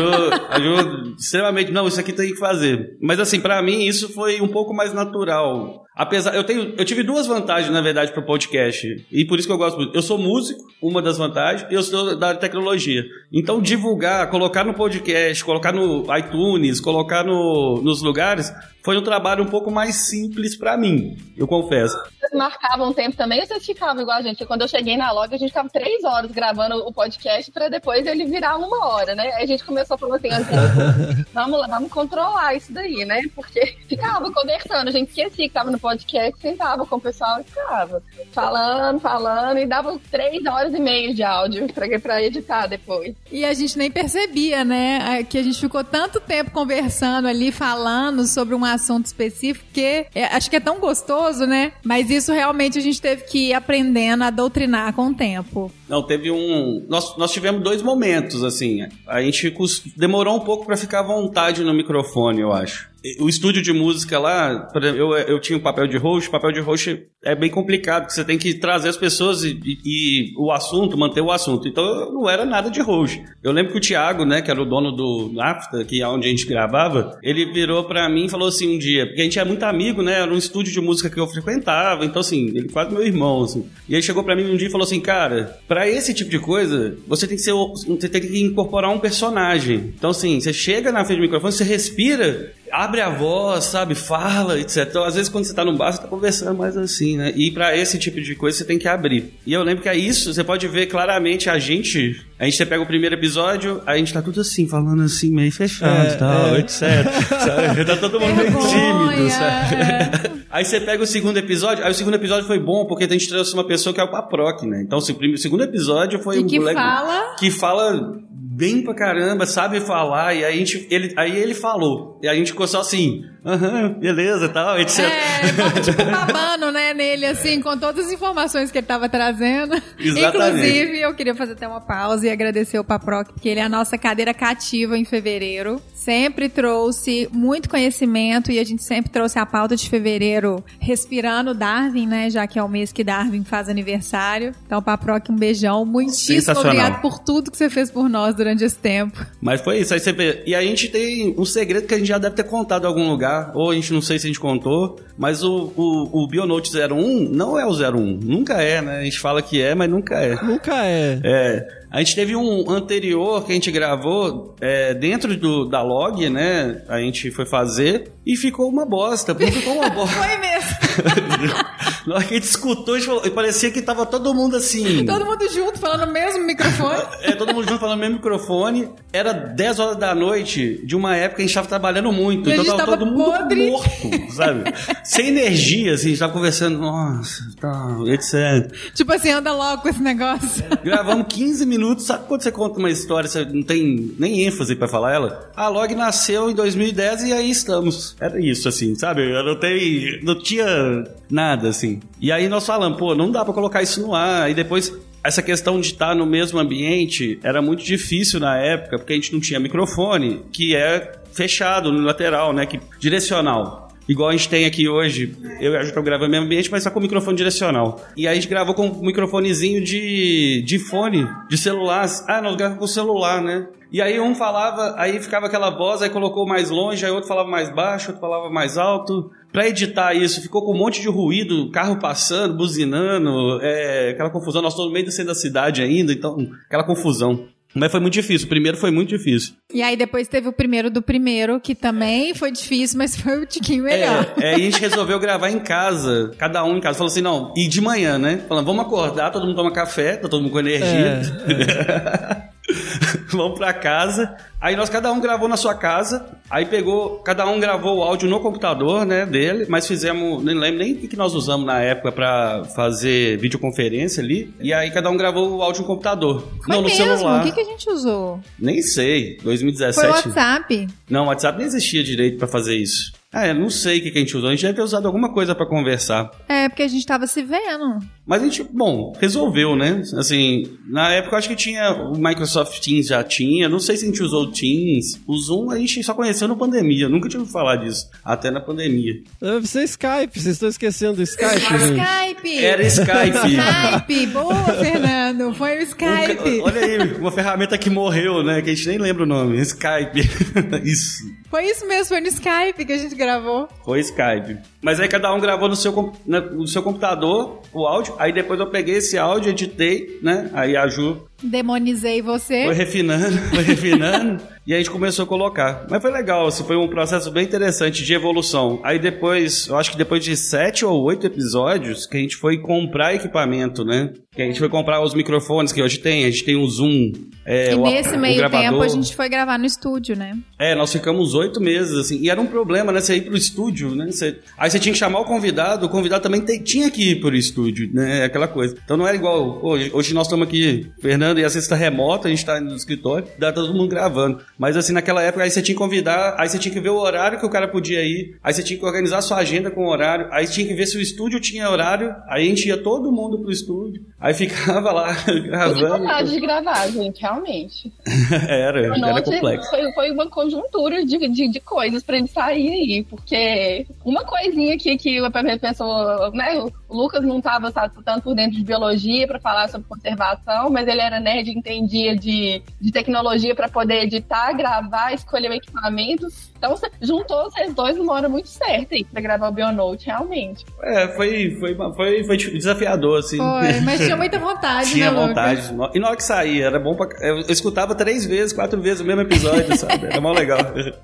a 0.50 0.60
Ju 0.60 1.16
extremamente, 1.18 1.72
não, 1.72 1.88
isso 1.88 1.98
aqui 1.98 2.12
tem 2.12 2.34
que 2.34 2.38
fazer. 2.38 2.98
Mas 3.02 3.18
assim, 3.18 3.40
para 3.40 3.62
mim 3.62 3.86
isso 3.86 4.10
foi 4.14 4.42
um 4.42 4.48
pouco 4.50 4.74
mais 4.74 4.94
natural. 4.94 5.86
Apesar, 5.96 6.36
eu 6.36 6.44
tenho, 6.44 6.76
eu 6.78 6.84
tive 6.84 7.02
duas 7.02 7.26
vantagens 7.26 7.72
na 7.72 7.80
verdade 7.80 8.12
pro 8.12 8.26
podcast 8.26 9.06
e 9.10 9.26
por 9.26 9.40
isso 9.40 9.48
que 9.48 9.54
eu 9.54 9.58
gosto 9.58 9.78
muito. 9.78 9.96
Eu 9.96 10.02
sou 10.02 10.18
músico, 10.18 10.62
uma 10.82 11.02
das 11.02 11.18
vantagens, 11.18 11.66
e 11.72 11.74
eu 11.74 11.82
sou 11.82 12.18
da 12.18 12.36
tecnologia. 12.36 13.06
Então 13.32 13.62
divulgar, 13.62 14.30
colocar 14.30 14.66
no 14.66 14.74
podcast, 14.74 15.44
colocar 15.46 15.72
no 15.72 16.06
iTunes, 16.18 16.82
colocar 16.82 17.24
no, 17.24 17.82
nos 17.82 18.02
lugares, 18.02 18.52
foi 18.88 18.98
um 18.98 19.04
trabalho 19.04 19.44
um 19.44 19.48
pouco 19.48 19.70
mais 19.70 20.08
simples 20.08 20.56
para 20.56 20.78
mim, 20.78 21.18
eu 21.36 21.46
confesso. 21.46 22.02
marcavam 22.34 22.88
um 22.88 22.94
tempo 22.94 23.18
também 23.18 23.42
ou 23.42 23.46
vocês 23.46 23.66
ficavam 23.66 24.02
igual 24.02 24.18
a 24.18 24.22
gente? 24.22 24.46
Quando 24.46 24.62
eu 24.62 24.68
cheguei 24.70 24.96
na 24.96 25.12
log, 25.12 25.36
a 25.36 25.38
gente 25.38 25.50
ficava 25.50 25.68
três 25.68 26.06
horas 26.06 26.32
gravando 26.32 26.78
o 26.88 26.94
podcast 26.94 27.52
pra 27.52 27.68
depois 27.68 28.08
ele 28.08 28.24
virar 28.24 28.56
uma 28.56 28.86
hora, 28.86 29.14
né? 29.14 29.30
Aí 29.36 29.44
a 29.44 29.46
gente 29.46 29.66
começou 29.66 29.96
a 29.96 29.98
falar 29.98 30.16
assim, 30.16 30.30
assim 30.30 31.26
vamos 31.34 31.60
lá, 31.60 31.68
vamos 31.68 31.92
controlar 31.92 32.56
isso 32.56 32.72
daí, 32.72 33.04
né? 33.04 33.24
Porque 33.36 33.76
ficava 33.90 34.32
conversando, 34.32 34.88
a 34.88 34.92
gente 34.92 35.10
esquecia 35.10 35.50
que 35.50 35.54
tava 35.54 35.70
no 35.70 35.80
podcast, 35.80 36.40
sentava 36.40 36.86
com 36.86 36.96
o 36.96 37.02
pessoal 37.02 37.42
e 37.42 37.44
ficava 37.44 38.02
falando, 38.32 39.02
falando, 39.02 39.58
e 39.58 39.66
dava 39.66 40.00
três 40.10 40.46
horas 40.46 40.74
e 40.74 40.80
meia 40.80 41.14
de 41.14 41.24
áudio 41.24 41.68
pra, 41.74 41.88
pra 42.00 42.24
editar 42.24 42.68
depois. 42.68 43.14
E 43.30 43.44
a 43.44 43.54
gente 43.54 43.78
nem 43.78 43.92
percebia, 43.92 44.64
né? 44.64 45.26
Que 45.26 45.40
a 45.40 45.44
gente 45.44 45.60
ficou 45.60 45.84
tanto 45.84 46.22
tempo 46.22 46.52
conversando 46.52 47.28
ali, 47.28 47.52
falando 47.52 48.26
sobre 48.26 48.56
um 48.56 48.64
assunto 48.64 48.77
específico, 49.06 49.66
que 49.74 49.82
é, 50.14 50.26
acho 50.32 50.50
que 50.50 50.56
é 50.56 50.60
tão 50.60 50.80
gostoso, 50.80 51.46
né? 51.46 51.74
Mas 51.84 52.10
isso 52.10 52.32
realmente 52.32 52.78
a 52.78 52.82
gente 52.82 53.02
teve 53.02 53.24
que 53.24 53.50
ir 53.50 53.54
aprendendo 53.54 54.24
a 54.24 54.30
doutrinar 54.30 54.94
com 54.94 55.08
o 55.08 55.14
tempo. 55.14 55.72
Não, 55.88 56.04
teve 56.04 56.32
um. 56.32 56.86
Nós, 56.88 57.18
nós 57.18 57.32
tivemos 57.32 57.64
dois 57.64 57.82
momentos, 57.82 58.44
assim. 58.44 58.88
A 59.08 59.22
gente 59.22 59.54
demorou 59.96 60.36
um 60.36 60.42
pouco 60.42 60.66
para 60.66 60.78
ficar 60.78 61.00
à 61.00 61.04
vontade 61.04 61.64
no 61.64 61.74
microfone, 61.74 62.42
eu 62.42 62.52
acho 62.52 62.88
o 63.20 63.30
estúdio 63.30 63.62
de 63.62 63.74
música 63.74 64.20
lá, 64.20 64.70
eu, 64.76 65.16
eu 65.18 65.40
tinha 65.40 65.58
o 65.58 65.60
um 65.60 65.64
papel 65.64 65.88
de 65.88 65.98
host, 65.98 66.30
papel 66.30 66.52
de 66.52 66.60
host 66.60 67.08
é 67.24 67.36
bem 67.36 67.50
complicado, 67.50 68.04
porque 68.04 68.14
você 68.14 68.24
tem 68.24 68.38
que 68.38 68.54
trazer 68.54 68.90
as 68.90 68.98
pessoas 68.98 69.44
e, 69.44 69.60
e, 69.64 69.80
e, 69.86 70.34
o 70.38 70.52
assunto, 70.52 70.98
manter 70.98 71.22
o 71.22 71.32
assunto. 71.32 71.68
Então 71.68 72.12
não 72.14 72.30
era 72.30 72.46
nada 72.46 72.70
de 72.70 72.82
host. 72.82 73.22
Eu 73.44 73.52
lembro 73.52 73.72
que 73.74 73.78
o 73.78 73.82
Thiago, 73.82 74.26
né, 74.26 74.42
que 74.42 74.50
era 74.50 74.62
o 74.62 74.66
dono 74.66 74.92
do 74.92 75.30
NAFTA, 75.34 75.84
que 75.84 76.02
é 76.02 76.08
onde 76.08 76.28
a 76.28 76.30
gente 76.30 76.46
gravava, 76.46 77.18
ele 77.22 77.52
virou 77.52 77.84
pra 77.84 78.08
mim 78.10 78.26
e 78.26 78.30
falou 78.30 78.48
assim 78.48 78.76
um 78.76 78.80
dia, 78.80 79.06
porque 79.06 79.22
a 79.22 79.24
gente 79.24 79.40
é 79.40 79.44
muito 79.44 79.64
amigo, 79.64 80.02
né, 80.02 80.22
era 80.22 80.32
um 80.32 80.38
estúdio 80.38 80.72
de 80.72 80.82
música 80.82 81.10
que 81.10 81.20
eu 81.20 81.28
frequentava, 81.28 82.06
então 82.06 82.22
assim, 82.22 82.48
ele 82.48 82.70
quase 82.70 82.94
meu 82.94 83.04
irmão, 83.04 83.44
assim. 83.44 83.68
E 83.90 83.94
ele 83.94 84.02
chegou 84.02 84.24
pra 84.24 84.36
mim 84.36 84.52
um 84.52 84.58
dia 84.58 84.68
e 84.68 84.72
falou 84.72 84.86
assim, 84.86 85.00
cara, 85.00 85.60
pra 85.68 85.88
esse 85.88 86.14
tipo 86.14 86.30
de 86.30 86.40
coisa, 86.40 86.98
você 87.08 87.28
tem 87.28 87.36
que 87.36 87.44
ser, 87.44 87.54
você 87.54 88.10
tem 88.10 88.22
que 88.22 88.42
incorporar 88.42 88.92
um 88.92 89.00
personagem. 89.00 89.94
Então 89.98 90.12
assim, 90.12 90.40
você 90.40 90.54
chega 90.54 90.92
na 90.92 91.04
frente 91.04 91.18
do 91.18 91.24
microfone, 91.24 91.52
você 91.52 91.64
respira, 91.64 92.54
abre 92.78 93.02
a 93.02 93.10
voz, 93.10 93.66
sabe? 93.66 93.96
Fala, 93.96 94.60
etc. 94.60 94.86
Então, 94.88 95.04
às 95.04 95.16
vezes, 95.16 95.30
quando 95.30 95.46
você 95.46 95.54
tá 95.54 95.66
no 95.66 95.76
bar, 95.76 95.92
você 95.92 96.02
tá 96.02 96.08
conversando 96.08 96.56
mais 96.56 96.78
assim, 96.78 97.18
né? 97.18 97.34
E 97.36 97.50
para 97.50 97.76
esse 97.76 97.98
tipo 97.98 98.22
de 98.22 98.36
coisa, 98.36 98.60
você 98.60 98.66
tem 98.66 98.78
que 98.78 98.88
abrir. 98.88 99.34
E 99.46 99.54
eu 99.54 99.64
lembro 99.64 99.82
que 99.82 99.90
é 99.90 99.98
isso, 99.98 100.32
você 100.32 100.44
pode 100.44 100.68
ver 100.68 100.86
claramente 100.86 101.50
a 101.50 101.58
gente. 101.58 102.24
A 102.38 102.46
gente 102.46 102.64
pega 102.66 102.82
o 102.82 102.86
primeiro 102.86 103.16
episódio, 103.16 103.82
a 103.84 103.98
gente 103.98 104.14
tá 104.14 104.22
tudo 104.22 104.42
assim, 104.42 104.68
falando 104.68 105.02
assim, 105.02 105.32
meio 105.32 105.52
fechado 105.52 106.08
e 106.08 106.12
é, 106.12 106.16
tal, 106.16 106.56
é. 106.56 106.60
etc. 106.60 106.82
sabe? 107.42 107.86
Tá 107.86 107.98
todo 107.98 108.20
mundo 108.20 108.36
meio 108.36 108.52
tímido, 108.52 109.30
sabe? 109.32 109.76
É. 109.76 110.38
Aí 110.50 110.64
você 110.64 110.80
pega 110.80 111.04
o 111.04 111.08
segundo 111.08 111.38
episódio, 111.38 111.84
aí 111.84 111.92
o 111.92 111.94
segundo 111.94 112.16
episódio 112.16 112.48
foi 112.48 112.58
bom, 112.58 112.86
porque 112.86 113.04
a 113.04 113.08
gente 113.08 113.28
trouxe 113.28 113.54
uma 113.54 113.68
pessoa 113.68 113.94
que 113.94 114.00
é 114.00 114.04
o 114.04 114.10
Paproc, 114.10 114.64
né? 114.64 114.82
Então, 114.82 114.98
o 114.98 115.02
segundo 115.38 115.62
episódio 115.62 116.20
foi 116.20 116.38
e 116.38 116.40
um 116.40 116.48
que 116.48 116.60
fala 116.62 117.36
que 117.38 117.52
fala 117.52 118.18
bem 118.58 118.82
pra 118.82 118.96
caramba, 118.96 119.46
sabe 119.46 119.80
falar, 119.80 120.34
e 120.34 120.44
aí, 120.44 120.56
a 120.56 120.58
gente, 120.58 120.88
ele, 120.90 121.14
aí 121.16 121.38
ele 121.38 121.54
falou. 121.54 122.20
E 122.24 122.28
a 122.28 122.34
gente 122.34 122.52
ficou 122.52 122.68
só 122.68 122.80
assim, 122.80 123.22
aham, 123.46 123.94
beleza 124.00 124.46
e 124.46 124.50
tal, 124.50 124.80
etc. 124.80 125.06
É, 125.06 125.80
tipo 125.80 126.04
babando, 126.04 126.72
né, 126.72 126.92
nele, 126.92 127.28
assim, 127.28 127.62
com 127.62 127.78
todas 127.78 128.08
as 128.08 128.12
informações 128.12 128.72
que 128.72 128.80
ele 128.80 128.88
tava 128.88 129.08
trazendo. 129.08 129.76
Exatamente. 130.00 130.38
Inclusive, 130.38 131.02
eu 131.02 131.14
queria 131.14 131.36
fazer 131.36 131.52
até 131.54 131.68
uma 131.68 131.82
pausa 131.82 132.26
e 132.26 132.32
agradecer 132.32 132.80
o 132.80 132.84
Paproc, 132.84 133.28
porque 133.32 133.48
ele 133.48 133.60
é 133.60 133.64
a 133.64 133.70
nossa 133.70 133.96
cadeira 133.96 134.34
cativa 134.34 134.98
em 134.98 135.06
fevereiro 135.06 135.80
sempre 136.08 136.48
trouxe 136.48 137.28
muito 137.34 137.68
conhecimento 137.70 138.50
e 138.50 138.60
a 138.60 138.64
gente 138.64 138.82
sempre 138.82 139.12
trouxe 139.12 139.38
a 139.38 139.46
pauta 139.46 139.76
de 139.76 139.90
fevereiro 139.90 140.64
respirando 140.80 141.54
Darwin, 141.54 142.08
né? 142.08 142.30
Já 142.30 142.48
que 142.48 142.58
é 142.58 142.64
o 142.64 142.70
mês 142.70 142.94
que 142.94 143.04
Darwin 143.04 143.44
faz 143.44 143.68
aniversário. 143.68 144.54
Então, 144.66 144.82
Paproc, 144.82 145.30
um 145.30 145.36
beijão. 145.36 145.86
Muitíssimo 145.86 146.58
obrigado 146.62 147.02
por 147.02 147.20
tudo 147.20 147.52
que 147.52 147.58
você 147.58 147.70
fez 147.70 147.92
por 147.92 148.08
nós 148.08 148.34
durante 148.34 148.47
esse 148.64 148.78
tempo. 148.78 149.26
Mas 149.42 149.62
foi 149.62 149.80
isso. 149.80 149.94
Aí 149.94 150.00
você... 150.00 150.44
E 150.46 150.56
a 150.56 150.62
gente 150.62 150.90
tem 150.90 151.36
um 151.38 151.46
segredo 151.46 151.88
que 151.88 151.94
a 151.94 151.98
gente 151.98 152.08
já 152.08 152.18
deve 152.18 152.36
ter 152.36 152.44
contado 152.44 152.84
em 152.84 152.88
algum 152.88 153.10
lugar, 153.10 153.52
ou 153.56 153.72
a 153.72 153.76
gente 153.76 153.94
não 153.94 154.02
sei 154.02 154.20
se 154.20 154.26
a 154.26 154.30
gente 154.30 154.40
contou, 154.40 155.00
mas 155.18 155.44
o, 155.44 155.74
o, 155.76 156.24
o 156.24 156.28
Bionote 156.28 156.72
01 156.76 157.30
não 157.30 157.60
é 157.60 157.66
o 157.66 157.72
01. 157.72 158.20
Nunca 158.22 158.62
é, 158.62 158.82
né? 158.82 159.00
A 159.00 159.04
gente 159.04 159.20
fala 159.20 159.42
que 159.42 159.62
é, 159.62 159.74
mas 159.74 159.90
nunca 159.90 160.16
é. 160.16 160.36
Nunca 160.44 160.86
é. 160.86 161.20
É. 161.24 161.68
A 161.90 162.00
gente 162.00 162.16
teve 162.16 162.36
um 162.36 162.70
anterior 162.70 163.46
que 163.46 163.52
a 163.52 163.56
gente 163.56 163.72
gravou 163.72 164.56
é, 164.60 164.94
dentro 164.94 165.38
do, 165.38 165.66
da 165.66 165.82
log, 165.82 166.30
né? 166.30 166.82
A 166.90 167.00
gente 167.00 167.32
foi 167.32 167.46
fazer 167.46 168.12
e 168.26 168.36
ficou 168.36 168.70
uma 168.70 168.86
bosta. 168.86 169.34
Ficou 169.34 169.76
uma 169.76 169.90
bosta. 169.92 170.16
foi 170.18 170.38
mesmo. 170.38 170.68
Na 172.06 172.16
hora 172.16 172.24
que 172.24 172.36
a 172.36 172.38
gente 172.38 172.48
escutou, 172.48 172.96
a 172.96 172.98
gente 172.98 173.08
falou, 173.08 173.32
parecia 173.32 173.70
que 173.70 173.82
tava 173.82 174.06
todo 174.06 174.34
mundo 174.34 174.56
assim. 174.56 175.06
Todo 175.06 175.26
mundo 175.26 175.50
junto, 175.50 175.78
falando 175.78 176.06
no 176.06 176.14
mesmo 176.14 176.44
microfone. 176.44 177.04
é, 177.24 177.34
todo 177.34 177.54
mundo 177.54 177.68
junto, 177.68 177.80
falando 177.80 177.96
no 177.96 178.02
mesmo 178.02 178.16
microfone. 178.16 178.90
Era 179.12 179.34
10 179.34 179.80
horas 179.80 179.98
da 179.98 180.14
noite 180.16 180.86
de 180.86 180.96
uma 180.96 181.16
época 181.16 181.38
que 181.38 181.42
a 181.44 181.46
gente 181.46 181.54
tava 181.54 181.68
trabalhando 181.68 182.12
muito. 182.12 182.50
E 182.50 182.54
então 182.54 182.66
tava, 182.66 182.78
tava 182.78 182.98
todo 182.98 183.06
mundo 183.06 183.24
podre. 183.24 183.70
morto, 183.70 184.32
sabe? 184.32 184.74
Sem 185.04 185.28
energia, 185.28 185.94
assim, 185.94 186.08
a 186.08 186.10
gente 186.10 186.20
tava 186.20 186.34
conversando, 186.34 186.80
nossa, 186.80 187.44
tá, 187.60 187.98
etc. 188.08 188.74
Tipo 188.94 189.14
assim, 189.14 189.32
anda 189.32 189.54
logo 189.54 189.82
com 189.82 189.90
esse 189.90 190.02
negócio. 190.02 190.64
Gravamos 190.84 191.28
15 191.30 191.66
minutos 191.66 191.77
minutos. 191.78 192.06
Sabe 192.06 192.28
quando 192.28 192.42
você 192.42 192.52
conta 192.52 192.80
uma 192.80 192.90
história, 192.90 193.30
você 193.30 193.46
não 193.46 193.64
tem 193.64 194.14
nem 194.18 194.46
ênfase 194.46 194.76
para 194.76 194.88
falar 194.88 195.14
ela? 195.14 195.52
A 195.56 195.68
Log 195.68 195.94
nasceu 195.96 196.50
em 196.50 196.56
2010 196.56 197.24
e 197.24 197.34
aí 197.34 197.50
estamos. 197.50 198.16
Era 198.20 198.40
isso, 198.40 198.68
assim, 198.68 198.96
sabe? 198.96 199.22
Eu 199.22 199.44
não 199.44 199.60
tenho. 199.60 200.24
Não 200.24 200.38
tinha 200.38 201.04
nada, 201.30 201.70
assim. 201.70 202.00
E 202.20 202.32
aí 202.32 202.48
nós 202.48 202.66
falamos, 202.66 202.98
pô, 202.98 203.16
não 203.16 203.32
dá 203.32 203.46
para 203.46 203.54
colocar 203.54 203.82
isso 203.82 204.02
no 204.02 204.14
ar. 204.14 204.50
E 204.50 204.54
depois 204.54 204.94
essa 205.24 205.42
questão 205.42 205.80
de 205.80 205.88
estar 205.88 206.16
no 206.16 206.26
mesmo 206.26 206.58
ambiente 206.58 207.40
era 207.44 207.62
muito 207.62 207.84
difícil 207.84 208.40
na 208.40 208.58
época, 208.58 208.98
porque 208.98 209.14
a 209.14 209.16
gente 209.16 209.34
não 209.34 209.40
tinha 209.42 209.60
microfone, 209.60 210.42
que 210.52 210.76
é 210.76 211.20
fechado 211.34 211.92
no 211.92 212.02
lateral, 212.02 212.54
né? 212.54 212.66
Que, 212.66 212.80
direcional. 213.00 213.87
Igual 214.08 214.30
a 214.30 214.32
gente 214.32 214.48
tem 214.48 214.66
aqui 214.66 214.88
hoje, 214.88 215.36
eu 215.60 215.74
e 215.74 215.78
a 215.78 215.92
tô 215.92 216.02
gravando 216.02 216.28
no 216.28 216.32
mesmo 216.32 216.46
ambiente, 216.46 216.72
mas 216.72 216.84
só 216.84 216.90
com 216.90 217.00
microfone 217.00 217.36
direcional. 217.36 218.02
E 218.16 218.28
aí 218.28 218.32
a 218.32 218.36
gente 218.36 218.48
gravou 218.48 218.74
com 218.74 218.88
um 218.88 219.06
microfonezinho 219.06 219.84
de, 219.84 220.64
de 220.66 220.80
fone, 220.80 221.28
de 221.50 221.58
celular. 221.58 222.08
Ah, 222.28 222.42
nós 222.42 222.56
gravamos 222.56 222.80
com 222.80 222.88
celular, 222.88 223.42
né? 223.42 223.68
E 223.92 224.02
aí 224.02 224.20
um 224.20 224.36
falava, 224.36 224.96
aí 224.98 225.20
ficava 225.20 225.46
aquela 225.46 225.70
voz, 225.70 226.02
aí 226.02 226.10
colocou 226.10 226.46
mais 226.46 226.70
longe, 226.70 227.06
aí 227.06 227.12
outro 227.12 227.28
falava 227.28 227.50
mais 227.50 227.74
baixo, 227.74 228.08
outro 228.08 228.22
falava 228.22 228.50
mais 228.50 228.78
alto. 228.78 229.32
Pra 229.52 229.68
editar 229.68 230.14
isso, 230.14 230.42
ficou 230.42 230.64
com 230.64 230.74
um 230.74 230.78
monte 230.78 231.02
de 231.02 231.08
ruído, 231.08 231.72
carro 231.72 231.98
passando, 231.98 232.56
buzinando, 232.56 233.60
é, 233.62 234.10
aquela 234.10 234.30
confusão. 234.30 234.62
Nós 234.62 234.74
estamos 234.74 234.90
no 234.90 234.94
meio 234.94 235.06
do 235.06 235.12
centro 235.12 235.34
da 235.34 235.36
cidade 235.36 235.82
ainda, 235.82 236.12
então, 236.12 236.38
aquela 236.66 236.84
confusão. 236.84 237.48
Mas 237.74 237.92
foi 237.92 238.00
muito 238.00 238.14
difícil. 238.14 238.48
O 238.48 238.50
primeiro 238.50 238.78
foi 238.78 238.92
muito 238.92 239.10
difícil. 239.10 239.54
E 239.74 239.82
aí 239.82 239.96
depois 239.96 240.28
teve 240.28 240.48
o 240.48 240.54
primeiro 240.54 240.90
do 240.90 241.02
primeiro, 241.02 241.60
que 241.60 241.76
também 241.76 242.34
foi 242.34 242.52
difícil, 242.52 242.98
mas 242.98 243.16
foi 243.16 243.42
o 243.42 243.46
tiquinho 243.46 243.84
melhor. 243.84 244.34
É, 244.42 244.52
é 244.52 244.56
a 244.56 244.60
gente 244.60 244.80
resolveu 244.80 245.20
gravar 245.20 245.50
em 245.50 245.60
casa, 245.60 246.32
cada 246.38 246.64
um 246.64 246.78
em 246.78 246.82
casa. 246.82 246.98
Falou 246.98 247.12
assim, 247.12 247.22
não, 247.22 247.54
e 247.56 247.68
de 247.68 247.82
manhã, 247.82 248.18
né? 248.18 248.44
Falando, 248.48 248.66
vamos 248.66 248.86
acordar, 248.86 249.32
todo 249.32 249.46
mundo 249.46 249.56
toma 249.56 249.72
café, 249.72 250.18
tá 250.18 250.28
todo 250.28 250.42
mundo 250.42 250.52
com 250.52 250.60
energia. 250.60 251.22
É, 251.48 252.44
é. 252.44 252.48
vamos 253.32 253.58
pra 253.58 253.74
casa. 253.74 254.36
Aí 254.60 254.76
nós 254.76 254.90
cada 254.90 255.12
um 255.12 255.20
gravou 255.20 255.48
na 255.48 255.56
sua 255.56 255.76
casa. 255.76 256.26
Aí 256.50 256.66
pegou, 256.66 257.20
cada 257.20 257.46
um 257.48 257.60
gravou 257.60 257.98
o 257.98 258.04
áudio 258.04 258.30
no 258.30 258.40
computador, 258.40 259.06
né, 259.06 259.26
dele, 259.26 259.66
mas 259.70 259.88
fizemos, 259.88 260.44
nem 260.44 260.56
lembro 260.56 260.80
nem 260.80 260.94
o 260.94 261.08
que 261.08 261.16
nós 261.16 261.34
usamos 261.34 261.66
na 261.66 261.80
época 261.80 262.12
para 262.12 262.64
fazer 262.76 263.38
videoconferência 263.38 264.24
ali. 264.24 264.54
E 264.60 264.74
aí 264.74 264.90
cada 264.92 265.10
um 265.10 265.18
gravou 265.18 265.58
o 265.58 265.62
áudio 265.62 265.82
no 265.82 265.88
computador. 265.88 266.48
Foi 266.64 266.76
não, 266.76 266.82
no 266.82 266.88
mesmo? 266.88 267.06
celular. 267.06 267.42
O 267.42 267.44
que, 267.46 267.52
que 267.52 267.62
a 267.62 267.66
gente 267.66 267.90
usou? 267.90 268.40
Nem 268.58 268.82
sei. 268.82 269.38
2017. 269.44 270.00
Foi 270.00 270.10
o 270.10 270.14
WhatsApp. 270.14 270.88
Não, 271.10 271.26
o 271.26 271.28
WhatsApp 271.28 271.58
nem 271.58 271.68
existia 271.68 272.04
direito 272.04 272.38
para 272.38 272.48
fazer 272.48 272.76
isso. 272.76 273.12
Ah, 273.32 273.48
eu 273.48 273.56
não 273.56 273.70
sei 273.70 274.00
o 274.00 274.02
que, 274.02 274.10
a 274.10 274.20
gente 274.20 274.36
usou. 274.36 274.50
A 274.50 274.54
gente 274.54 274.64
deve 274.64 274.76
ter 274.76 274.82
usado 274.82 275.06
alguma 275.06 275.32
coisa 275.32 275.54
para 275.54 275.68
conversar. 275.68 276.32
É, 276.48 276.70
porque 276.70 276.84
a 276.84 276.88
gente 276.88 277.06
tava 277.06 277.28
se 277.28 277.44
vendo. 277.44 278.00
Mas 278.28 278.42
a 278.42 278.46
gente, 278.46 278.62
bom, 278.62 279.14
resolveu, 279.20 279.74
né? 279.74 280.02
Assim, 280.18 280.78
na 280.86 281.14
época 281.14 281.36
eu 281.36 281.40
acho 281.40 281.48
que 281.48 281.56
tinha. 281.56 281.94
O 281.94 282.18
Microsoft 282.18 282.80
Teams 282.82 283.08
já 283.08 283.24
tinha. 283.24 283.70
Não 283.70 283.80
sei 283.80 283.96
se 283.96 284.04
a 284.04 284.08
gente 284.08 284.22
usou 284.22 284.44
o 284.44 284.52
Teams. 284.52 285.22
O 285.26 285.38
Zoom 285.38 285.72
a 285.72 285.78
gente 285.78 286.04
só 286.04 286.14
conheceu 286.14 286.48
na 286.48 286.56
pandemia. 286.56 287.06
Eu 287.06 287.10
nunca 287.10 287.30
tive 287.30 287.40
ouvido 287.40 287.54
falar 287.54 287.78
disso. 287.78 288.10
Até 288.26 288.52
na 288.52 288.60
pandemia. 288.60 289.22
Deve 289.40 289.66
ser 289.66 289.84
Skype. 289.84 290.34
Vocês 290.34 290.56
estão 290.56 290.68
esquecendo 290.68 291.16
do 291.16 291.24
Skype, 291.24 291.58
gente. 291.58 291.98
Skype! 291.98 292.66
Era 292.66 292.84
Skype. 292.84 293.38
Skype! 293.48 294.26
Boa, 294.28 294.64
Fernando! 294.74 295.54
Foi 295.54 295.78
o 295.78 295.82
Skype. 295.84 296.34
Skype. 296.34 296.62
olha 296.62 296.82
aí, 296.82 297.14
uma 297.14 297.32
ferramenta 297.32 297.78
que 297.78 297.90
morreu, 297.90 298.44
né? 298.44 298.62
Que 298.62 298.72
a 298.72 298.76
gente 298.76 298.90
nem 298.90 298.98
lembra 298.98 299.24
o 299.24 299.26
nome. 299.26 299.58
Skype. 299.62 300.20
isso. 300.84 301.24
Foi 301.50 301.66
isso 301.66 301.88
mesmo, 301.88 302.08
foi 302.08 302.20
no 302.20 302.28
Skype 302.28 302.86
que 302.86 302.92
a 302.92 302.98
gente 302.98 303.16
gravou. 303.16 303.70
Foi 303.86 304.02
Skype. 304.02 304.58
Mas 304.88 305.02
aí 305.02 305.08
cada 305.10 305.34
um 305.34 305.40
gravou 305.42 305.68
no 305.68 305.76
seu, 305.76 306.14
no 306.26 306.66
seu 306.66 306.82
computador 306.82 307.60
o 307.74 307.86
áudio. 307.86 308.16
Aí 308.18 308.32
depois 308.32 308.58
eu 308.58 308.68
peguei 308.68 308.96
esse 308.96 309.18
áudio, 309.18 309.50
editei, 309.50 310.18
né? 310.24 310.50
Aí 310.54 310.78
a 310.78 310.88
Ju 310.88 311.27
Demonizei 311.44 312.22
você. 312.22 312.64
foi 312.66 312.74
refinando, 312.74 313.38
foi 313.50 313.64
refinando. 313.64 314.42
e 314.66 314.74
a 314.74 314.78
gente 314.78 314.90
começou 314.90 315.24
a 315.24 315.28
colocar. 315.28 315.86
Mas 315.90 316.02
foi 316.02 316.12
legal, 316.12 316.48
assim, 316.48 316.64
foi 316.64 316.76
um 316.76 316.88
processo 316.88 317.32
bem 317.32 317.44
interessante 317.46 318.04
de 318.04 318.14
evolução. 318.14 318.80
Aí 318.84 319.00
depois, 319.00 319.68
eu 319.68 319.78
acho 319.78 319.92
que 319.92 319.98
depois 319.98 320.24
de 320.24 320.36
sete 320.36 320.84
ou 320.86 321.02
oito 321.04 321.26
episódios, 321.28 322.06
que 322.06 322.18
a 322.18 322.20
gente 322.20 322.36
foi 322.36 322.58
comprar 322.60 323.14
equipamento, 323.16 323.86
né? 323.86 324.12
Que 324.36 324.42
a 324.42 324.46
gente 324.46 324.60
foi 324.60 324.70
comprar 324.70 325.02
os 325.02 325.14
microfones 325.14 325.72
que 325.72 325.82
hoje 325.82 325.98
tem. 326.00 326.26
A 326.26 326.30
gente 326.30 326.44
tem 326.44 326.56
um 326.56 326.68
Zoom. 326.68 327.12
é, 327.46 327.72
e 327.72 327.76
o- 327.76 327.84
nesse 327.84 328.16
o 328.16 328.20
meio 328.20 328.38
gravador. 328.38 328.70
tempo 328.72 328.82
a 328.84 328.88
gente 328.88 329.16
foi 329.16 329.30
gravar 329.30 329.58
no 329.58 329.66
estúdio, 329.66 330.16
né? 330.16 330.38
É, 330.60 330.76
nós 330.76 330.92
ficamos 330.92 331.34
oito 331.34 331.62
meses, 331.62 331.98
assim, 331.98 332.20
e 332.22 332.30
era 332.30 332.40
um 332.42 332.48
problema, 332.48 332.92
né? 332.92 333.00
Você 333.00 333.16
ir 333.16 333.22
pro 333.22 333.38
estúdio, 333.38 333.96
né? 333.96 334.08
Você- 334.12 334.38
Aí 334.58 334.70
você 334.70 334.80
tinha 334.80 334.92
que 334.94 335.00
chamar 335.00 335.20
o 335.20 335.26
convidado, 335.26 335.86
o 335.86 335.90
convidado 335.90 336.24
também 336.24 336.42
te- 336.42 336.60
tinha 336.60 336.90
que 336.92 337.12
ir 337.12 337.20
pro 337.22 337.36
estúdio, 337.36 337.90
né? 337.94 338.26
Aquela 338.26 338.48
coisa. 338.48 338.76
Então 338.84 338.98
não 338.98 339.08
era 339.08 339.16
igual, 339.16 339.60
hoje, 339.64 339.90
hoje 339.94 340.14
nós 340.14 340.28
estamos 340.28 340.48
aqui, 340.48 340.88
Fernando 341.02 341.27
e 341.36 341.44
a 341.44 341.50
sexta 341.50 341.76
remota, 341.76 342.28
a 342.28 342.32
gente 342.32 342.46
tá 342.46 342.60
no 342.60 342.76
escritório, 342.76 343.28
dá 343.38 343.52
todo 343.52 343.74
mundo 343.74 343.88
gravando. 343.88 344.42
Mas 344.58 344.78
assim, 344.78 344.94
naquela 344.94 345.22
época, 345.22 345.44
aí 345.44 345.52
você 345.52 345.62
tinha 345.62 345.76
que 345.76 345.82
convidar, 345.82 346.36
aí 346.38 346.48
você 346.48 346.60
tinha 346.60 346.74
que 346.74 346.80
ver 346.80 346.90
o 346.90 346.98
horário 346.98 347.40
que 347.40 347.46
o 347.46 347.50
cara 347.50 347.68
podia 347.68 348.04
ir, 348.04 348.38
aí 348.44 348.54
você 348.54 348.64
tinha 348.64 348.80
que 348.80 348.86
organizar 348.86 349.18
a 349.18 349.22
sua 349.22 349.38
agenda 349.38 349.72
com 349.72 349.86
o 349.86 349.90
horário, 349.90 350.28
aí 350.32 350.48
tinha 350.48 350.68
que 350.68 350.74
ver 350.74 350.86
se 350.86 350.98
o 350.98 351.02
estúdio 351.02 351.40
tinha 351.40 351.70
horário, 351.70 352.16
aí 352.28 352.46
a 352.46 352.50
gente 352.50 352.68
ia 352.68 352.82
todo 352.82 353.12
mundo 353.12 353.40
pro 353.40 353.52
estúdio, 353.52 354.06
aí 354.20 354.34
ficava 354.34 354.92
lá 354.92 355.14
gravando. 355.26 356.00
vontade 356.00 356.32
de 356.32 356.40
gravar, 356.40 356.88
gente, 356.88 357.22
realmente. 357.22 357.92
era, 358.48 358.80
era 358.80 358.98
Noite 358.98 359.32
complexo. 359.32 359.70
foi, 359.70 359.92
foi 359.94 360.12
uma 360.12 360.30
conjuntura 360.30 361.06
de, 361.06 361.18
de, 361.30 361.50
de 361.50 361.60
coisas 361.60 362.04
pra 362.04 362.18
ele 362.18 362.28
sair 362.28 362.70
aí, 362.70 363.06
porque 363.10 363.86
uma 364.04 364.24
coisinha 364.24 364.76
aqui 364.76 364.98
que 364.98 365.20
a 365.20 365.60
pessoa, 365.60 366.32
né, 366.32 366.60
o 366.60 366.96
Lucas 366.96 367.24
não 367.24 367.38
estava 367.38 367.72
tanto 367.72 368.24
por 368.24 368.36
dentro 368.36 368.58
de 368.58 368.64
biologia 368.64 369.28
pra 369.28 369.40
falar 369.40 369.68
sobre 369.70 369.88
conservação, 369.88 370.70
mas 370.70 370.88
ele 370.88 371.02
era 371.02 371.17
nerd, 371.20 371.50
entendia 371.50 372.16
de, 372.16 372.62
de 372.80 372.92
tecnologia 372.92 373.56
pra 373.56 373.68
poder 373.68 374.04
editar, 374.04 374.54
gravar, 374.54 375.14
escolher 375.14 375.50
o 375.50 375.54
equipamento. 375.54 376.28
Então 376.58 376.72
você 376.76 376.90
juntou 377.02 377.44
vocês 377.44 377.74
dois 377.74 377.96
numa 377.98 378.14
hora 378.14 378.28
muito 378.28 378.48
certa 378.48 378.96
aí 378.96 379.04
pra 379.04 379.22
gravar 379.22 379.50
o 379.50 379.52
Bionote, 379.52 380.08
realmente. 380.08 380.66
É, 380.82 381.08
foi, 381.10 381.56
foi, 381.60 381.76
foi, 381.76 382.24
foi 382.24 382.38
desafiador, 382.38 383.20
assim. 383.20 383.38
Foi, 383.38 383.80
mas 383.86 384.00
tinha 384.00 384.18
muita 384.18 384.40
vontade, 384.40 384.92
Tinha 384.92 385.12
né, 385.12 385.20
Lucas? 385.28 385.70
vontade. 385.70 385.96
E 385.96 386.00
na 386.00 386.08
hora 386.08 386.18
que 386.18 386.24
saía, 386.24 386.66
era 386.66 386.80
bom 386.80 386.96
pra... 386.96 387.08
Eu 387.22 387.40
escutava 387.42 387.94
três 387.94 388.26
vezes, 388.26 388.54
quatro 388.54 388.82
vezes 388.82 389.02
o 389.02 389.06
mesmo 389.06 389.22
episódio, 389.22 389.76
sabe? 389.78 390.06
Era 390.08 390.20
mó 390.20 390.32
legal. 390.32 390.60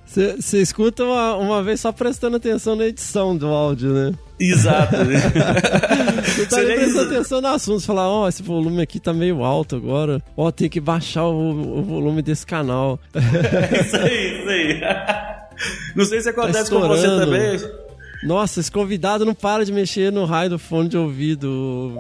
Você 0.06 0.62
escuta 0.62 1.04
uma, 1.04 1.36
uma 1.36 1.64
vez 1.64 1.80
só 1.82 1.92
prestando 1.92 2.38
atenção 2.38 2.76
na 2.76 2.86
edição 2.86 3.36
do 3.38 3.48
áudio, 3.48 3.92
né? 3.94 4.14
Exato. 4.40 4.96
Você 6.24 6.46
tá 6.48 6.58
prestando 6.58 7.02
atenção 7.02 7.42
no 7.42 7.48
assunto, 7.48 7.80
você 7.80 7.88
fala, 7.88 8.08
ó, 8.08 8.28
esse 8.28 8.42
volume 8.42 8.82
aqui 8.82 9.00
tá 9.00 9.14
meio 9.14 9.44
alto 9.44 9.76
agora. 9.76 10.22
Ó, 10.36 10.52
tem 10.52 10.70
que 10.70 10.80
baixar 10.80 11.26
o, 11.26 11.80
o 11.80 11.84
volume 11.84 12.22
desse 12.22 12.46
canal. 12.46 13.00
isso 13.14 13.96
aí, 13.96 14.40
isso 14.40 14.50
aí. 14.50 14.82
Não 15.96 16.06
sei 16.06 16.22
se 16.22 16.30
acontece 16.30 16.70
Tá 16.70 16.76
com 16.76 16.88
você 16.88 17.08
também. 17.08 17.60
Nossa, 18.26 18.60
esse 18.60 18.72
convidado 18.72 19.26
não 19.26 19.34
para 19.34 19.66
de 19.66 19.72
mexer 19.72 20.12
no 20.12 20.26
raio 20.26 20.52
do 20.52 20.60
fone 20.60 20.90
de 20.90 20.98
ouvido. 20.98 21.98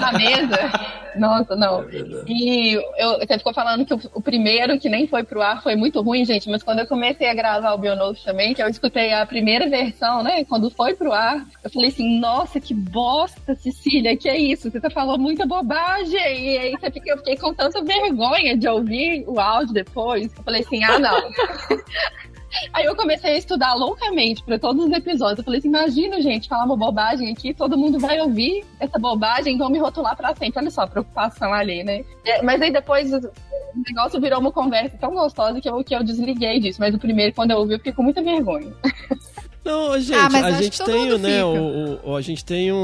Na 0.00 0.12
mesa. 0.16 0.70
Nossa, 1.18 1.56
não. 1.56 1.84
E 2.26 2.74
eu, 2.98 3.18
você 3.18 3.38
ficou 3.38 3.52
falando 3.54 3.84
que 3.84 3.94
o, 3.94 4.00
o 4.14 4.20
primeiro, 4.20 4.78
que 4.78 4.88
nem 4.88 5.06
foi 5.06 5.24
pro 5.24 5.42
ar, 5.42 5.62
foi 5.62 5.74
muito 5.74 6.00
ruim, 6.00 6.24
gente. 6.24 6.48
Mas 6.48 6.62
quando 6.62 6.80
eu 6.80 6.86
comecei 6.86 7.28
a 7.28 7.34
gravar 7.34 7.72
o 7.74 7.78
Bionote 7.78 8.24
também, 8.24 8.54
que 8.54 8.62
eu 8.62 8.68
escutei 8.68 9.12
a 9.12 9.24
primeira 9.26 9.68
versão, 9.68 10.22
né? 10.22 10.44
Quando 10.44 10.70
foi 10.70 10.94
pro 10.94 11.12
ar, 11.12 11.46
eu 11.64 11.70
falei 11.70 11.88
assim, 11.88 12.18
nossa, 12.18 12.60
que 12.60 12.74
bosta, 12.74 13.54
Cecília, 13.54 14.16
que 14.16 14.28
é 14.28 14.38
isso? 14.38 14.70
Você 14.70 14.80
tá 14.80 14.90
falando 14.90 15.20
muita 15.20 15.46
bobagem. 15.46 16.14
E 16.14 16.58
aí 16.58 16.70
você 16.72 16.90
fica, 16.90 17.10
eu 17.10 17.18
fiquei 17.18 17.36
com 17.36 17.54
tanta 17.54 17.82
vergonha 17.82 18.56
de 18.56 18.68
ouvir 18.68 19.24
o 19.26 19.40
áudio 19.40 19.74
depois. 19.74 20.32
Eu 20.36 20.44
falei 20.44 20.60
assim, 20.62 20.82
ah, 20.84 20.98
não. 20.98 21.16
Aí 22.72 22.84
eu 22.84 22.96
comecei 22.96 23.32
a 23.32 23.38
estudar 23.38 23.74
loucamente 23.74 24.42
para 24.42 24.58
todos 24.58 24.84
os 24.84 24.92
episódios. 24.92 25.38
Eu 25.38 25.44
falei 25.44 25.58
assim: 25.58 25.68
imagina, 25.68 26.20
gente, 26.20 26.48
falar 26.48 26.64
uma 26.64 26.76
bobagem 26.76 27.32
aqui, 27.32 27.54
todo 27.54 27.76
mundo 27.76 27.98
vai 27.98 28.20
ouvir 28.20 28.64
essa 28.78 28.98
bobagem 28.98 29.56
vão 29.56 29.70
me 29.70 29.78
rotular 29.78 30.16
para 30.16 30.34
sempre. 30.34 30.60
Olha 30.60 30.70
só 30.70 30.82
a 30.82 30.86
preocupação 30.86 31.52
ali, 31.52 31.82
né? 31.82 32.04
É, 32.24 32.42
Mas 32.42 32.60
aí 32.60 32.70
depois 32.70 33.12
o 33.12 33.20
negócio 33.86 34.20
virou 34.20 34.40
uma 34.40 34.52
conversa 34.52 34.96
tão 34.98 35.12
gostosa 35.12 35.60
que 35.60 35.68
eu, 35.68 35.82
que 35.82 35.94
eu 35.94 36.02
desliguei 36.02 36.60
disso. 36.60 36.80
Mas 36.80 36.94
o 36.94 36.98
primeiro, 36.98 37.34
quando 37.34 37.50
eu 37.50 37.58
ouvi, 37.58 37.74
eu 37.74 37.78
fiquei 37.78 37.92
com 37.92 38.02
muita 38.02 38.22
vergonha. 38.22 38.72
Não, 39.66 40.00
gente, 40.00 40.14
Ah, 40.16 40.28
a 40.46 40.62
gente 40.62 40.82
tem, 40.84 41.18
né, 41.18 41.44
o, 41.44 41.98
o- 42.04 42.16
a 42.16 42.20
gente 42.22 42.44
tem 42.44 42.72
um, 42.72 42.76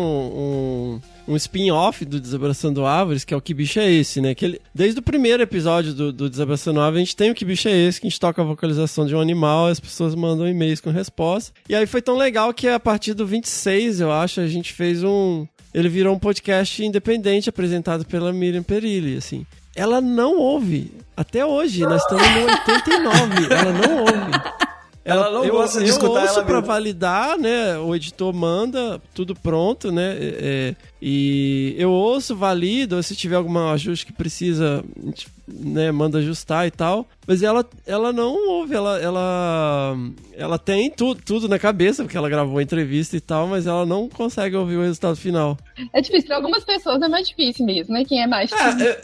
um, 1.26 1.32
um 1.32 1.36
spin-off 1.36 2.04
do 2.04 2.18
Desabraçando 2.20 2.84
Árvores, 2.84 3.24
que 3.24 3.32
é 3.32 3.36
o 3.36 3.40
Que 3.40 3.54
Bicho 3.54 3.78
é 3.78 3.90
Esse, 3.90 4.20
né? 4.20 4.34
Que 4.34 4.44
ele, 4.44 4.60
desde 4.74 4.98
o 4.98 5.02
primeiro 5.02 5.42
episódio 5.42 5.94
do, 5.94 6.12
do 6.12 6.28
Desabraçando 6.28 6.80
Árvores, 6.80 7.02
a 7.02 7.04
gente 7.04 7.16
tem 7.16 7.30
o 7.30 7.34
Que 7.34 7.44
Bicho 7.44 7.68
é 7.68 7.72
Esse, 7.76 8.00
que 8.00 8.06
a 8.06 8.10
gente 8.10 8.18
toca 8.20 8.42
a 8.42 8.44
vocalização 8.44 9.06
de 9.06 9.14
um 9.14 9.20
animal, 9.20 9.68
as 9.68 9.78
pessoas 9.78 10.14
mandam 10.14 10.48
e-mails 10.48 10.80
com 10.80 10.90
resposta. 10.90 11.52
E 11.68 11.74
aí 11.74 11.86
foi 11.86 12.02
tão 12.02 12.16
legal 12.16 12.52
que 12.52 12.66
a 12.68 12.80
partir 12.80 13.14
do 13.14 13.24
26, 13.26 14.00
eu 14.00 14.10
acho, 14.12 14.40
a 14.40 14.46
gente 14.48 14.72
fez 14.72 15.04
um... 15.04 15.46
Ele 15.72 15.88
virou 15.88 16.14
um 16.14 16.18
podcast 16.18 16.84
independente 16.84 17.48
apresentado 17.48 18.04
pela 18.04 18.32
Miriam 18.32 18.62
Perilli, 18.62 19.16
assim. 19.16 19.46
Ela 19.74 20.02
não 20.02 20.36
ouve. 20.38 20.92
Até 21.16 21.46
hoje, 21.46 21.80
nós 21.80 22.02
estamos 22.02 22.26
no 22.28 22.40
89. 22.74 23.54
ela 23.54 23.72
não 23.72 24.00
ouve. 24.00 24.71
Ela 25.04 25.30
não 25.30 25.44
eu, 25.44 25.52
gosta 25.52 25.78
de 25.80 25.86
eu 25.86 25.90
escutar 25.90 26.22
ouço 26.22 26.34
ela 26.34 26.44
pra 26.44 26.54
mesmo. 26.56 26.66
validar, 26.66 27.38
né? 27.38 27.76
O 27.78 27.94
editor 27.94 28.32
manda, 28.32 29.00
tudo 29.12 29.34
pronto, 29.34 29.90
né? 29.90 30.16
É, 30.18 30.36
é, 30.40 30.76
e 31.00 31.74
eu 31.76 31.90
ouço, 31.90 32.36
valido, 32.36 33.02
se 33.02 33.16
tiver 33.16 33.34
algum 33.34 33.58
ajuste 33.70 34.06
que 34.06 34.12
precisa, 34.12 34.84
a 34.96 35.06
gente, 35.06 35.26
né, 35.48 35.90
manda 35.90 36.18
ajustar 36.18 36.68
e 36.68 36.70
tal. 36.70 37.08
Mas 37.26 37.42
ela, 37.42 37.64
ela 37.84 38.12
não 38.12 38.34
ouve, 38.48 38.74
ela, 38.76 39.00
ela, 39.00 39.96
ela 40.36 40.58
tem 40.58 40.88
tu, 40.90 41.16
tudo 41.16 41.48
na 41.48 41.58
cabeça, 41.58 42.04
porque 42.04 42.16
ela 42.16 42.28
gravou 42.28 42.58
a 42.58 42.62
entrevista 42.62 43.16
e 43.16 43.20
tal, 43.20 43.48
mas 43.48 43.66
ela 43.66 43.84
não 43.84 44.08
consegue 44.08 44.54
ouvir 44.54 44.76
o 44.76 44.82
resultado 44.82 45.16
final. 45.16 45.58
É 45.92 46.00
difícil, 46.00 46.28
para 46.28 46.36
algumas 46.36 46.64
pessoas 46.64 47.02
é 47.02 47.08
mais 47.08 47.26
difícil 47.26 47.66
mesmo, 47.66 47.92
né? 47.92 48.04
Quem 48.04 48.22
é 48.22 48.26
mais. 48.28 48.52
É, 48.52 48.56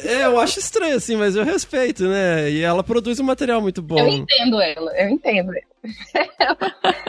é, 0.08 0.12
é, 0.20 0.26
eu 0.26 0.38
acho 0.38 0.60
estranho, 0.60 0.96
assim, 0.96 1.16
mas 1.16 1.34
eu 1.34 1.44
respeito, 1.44 2.04
né? 2.04 2.50
E 2.50 2.60
ela 2.60 2.84
produz 2.84 3.18
um 3.18 3.24
material 3.24 3.60
muito 3.60 3.82
bom. 3.82 3.98
Eu 3.98 4.08
entendo 4.08 4.60
ela, 4.60 4.92
eu 4.96 5.08
entendo 5.08 5.50
ela. 5.50 5.67